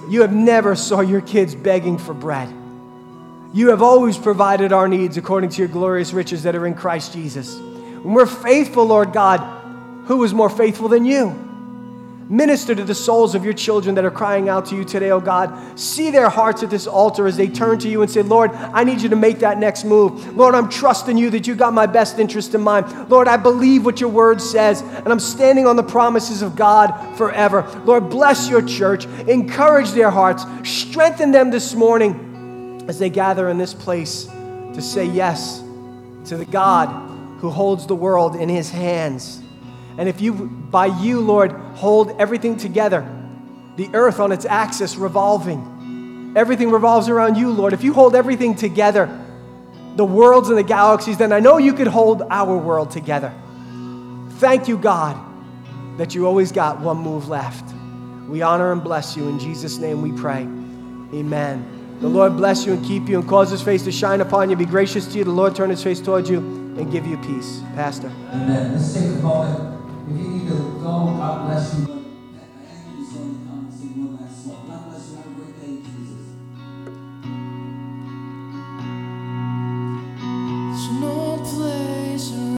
you 0.10 0.22
have 0.22 0.34
never 0.34 0.76
saw 0.76 1.00
your 1.00 1.22
kids 1.22 1.56
begging 1.56 1.98
for 1.98 2.14
bread. 2.14 2.54
You 3.54 3.70
have 3.70 3.82
always 3.82 4.18
provided 4.18 4.74
our 4.74 4.88
needs 4.88 5.18
according 5.18 5.52
to 5.52 5.60
your 5.60 5.68
glorious 5.68 6.14
riches 6.14 6.44
that 6.44 6.56
are 6.56 6.66
in 6.68 6.74
Christ 6.74 7.14
Jesus. 7.14 7.56
When 7.56 8.14
we're 8.14 8.26
faithful, 8.26 8.86
Lord 8.86 9.14
God, 9.14 9.40
who 10.06 10.24
is 10.24 10.34
more 10.34 10.50
faithful 10.50 10.90
than 10.90 11.06
you? 11.06 11.51
Minister 12.32 12.74
to 12.74 12.86
the 12.86 12.96
souls 12.96 13.36
of 13.36 13.44
your 13.44 13.52
children 13.54 13.94
that 13.96 14.06
are 14.06 14.10
crying 14.10 14.48
out 14.48 14.68
to 14.68 14.76
you 14.78 14.86
today, 14.86 15.12
oh 15.12 15.20
God. 15.20 15.78
See 15.78 16.12
their 16.12 16.30
hearts 16.30 16.64
at 16.64 16.70
this 16.70 16.88
altar 16.88 17.28
as 17.28 17.36
they 17.36 17.50
turn 17.50 17.78
to 17.80 17.90
you 17.90 18.04
and 18.04 18.10
say, 18.10 18.22
Lord, 18.22 18.52
I 18.52 18.86
need 18.86 19.02
you 19.02 19.10
to 19.10 19.18
make 19.18 19.40
that 19.40 19.58
next 19.58 19.84
move. 19.84 20.34
Lord, 20.38 20.56
I'm 20.56 20.70
trusting 20.70 21.18
you 21.18 21.30
that 21.32 21.46
you 21.46 21.56
got 21.56 21.74
my 21.74 21.88
best 21.88 22.20
interest 22.20 22.56
in 22.56 22.62
mind. 22.62 23.10
Lord, 23.10 23.28
I 23.28 23.36
believe 23.36 23.84
what 23.84 24.00
your 24.00 24.10
word 24.10 24.42
says, 24.42 24.80
and 24.82 25.10
I'm 25.10 25.20
standing 25.20 25.68
on 25.68 25.76
the 25.76 25.84
promises 25.84 26.42
of 26.42 26.56
God 26.56 27.18
forever. 27.18 27.70
Lord, 27.84 28.10
bless 28.10 28.50
your 28.50 28.62
church, 28.62 29.08
encourage 29.28 29.92
their 29.92 30.10
hearts, 30.10 30.46
strengthen 30.64 31.34
them 31.34 31.52
this 31.52 31.76
morning 31.76 32.86
as 32.88 32.98
they 32.98 33.10
gather 33.10 33.50
in 33.50 33.58
this 33.58 33.74
place 33.74 34.24
to 34.74 34.82
say 34.82 35.04
yes 35.04 35.60
to 36.28 36.38
the 36.38 36.46
God 36.46 36.88
who 37.42 37.50
holds 37.50 37.88
the 37.88 37.96
world 37.96 38.38
in 38.38 38.48
his 38.48 38.70
hands. 38.70 39.42
And 39.98 40.08
if 40.08 40.22
you, 40.22 40.34
by 40.34 40.88
you, 40.88 41.20
Lord, 41.20 41.52
hold 41.52 42.20
everything 42.20 42.58
together, 42.58 43.08
the 43.76 43.90
earth 43.94 44.20
on 44.20 44.32
its 44.32 44.46
axis 44.46 44.96
revolving, 44.96 46.34
everything 46.36 46.72
revolves 46.72 47.10
around 47.10 47.36
you, 47.36 47.52
Lord. 47.52 47.74
If 47.74 47.84
you 47.84 47.94
hold 47.94 48.16
everything 48.16 48.56
together, 48.56 49.10
the 49.96 50.06
worlds 50.06 50.50
and 50.50 50.58
the 50.58 50.64
galaxies, 50.64 51.18
then 51.18 51.34
I 51.34 51.40
know 51.40 51.58
you 51.58 51.74
could 51.74 51.88
hold 51.88 52.24
our 52.30 52.58
world 52.58 52.92
together. 52.92 53.34
Thank 54.40 54.68
you, 54.68 54.78
God, 54.78 55.18
that 55.98 56.16
you 56.16 56.26
always 56.26 56.52
got 56.52 56.80
one 56.80 56.98
move 56.98 57.28
left. 57.28 57.74
We 58.28 58.42
honor 58.42 58.72
and 58.72 58.84
bless 58.84 59.18
you. 59.18 59.28
In 59.28 59.40
Jesus' 59.40 59.78
name 59.78 60.02
we 60.02 60.12
pray. 60.14 60.42
Amen. 61.14 61.98
The 62.00 62.08
Lord 62.08 62.38
bless 62.38 62.66
you 62.66 62.74
and 62.74 62.84
keep 62.84 63.08
you 63.10 63.20
and 63.20 63.28
cause 63.30 63.52
his 63.52 63.62
face 63.62 63.84
to 63.84 63.92
shine 63.92 64.22
upon 64.22 64.50
you. 64.50 64.56
Be 64.56 64.66
gracious 64.66 65.06
to 65.08 65.18
you. 65.20 65.24
The 65.24 65.32
Lord 65.32 65.56
turn 65.56 65.70
his 65.70 65.84
face 65.84 66.00
towards 66.00 66.30
you 66.30 66.40
and 66.40 66.92
give 66.92 67.06
you 67.06 67.18
peace. 67.18 67.62
Pastor. 67.76 68.08
Amen. 68.34 68.72
Let's 68.74 68.94
take 68.94 69.04
a 69.04 69.10
moment. 69.22 69.81
You 70.18 70.28
need 70.28 70.48
to 70.50 70.56
go, 70.56 71.16
God 71.16 71.48
bless 71.48 71.80
you. 71.80 72.01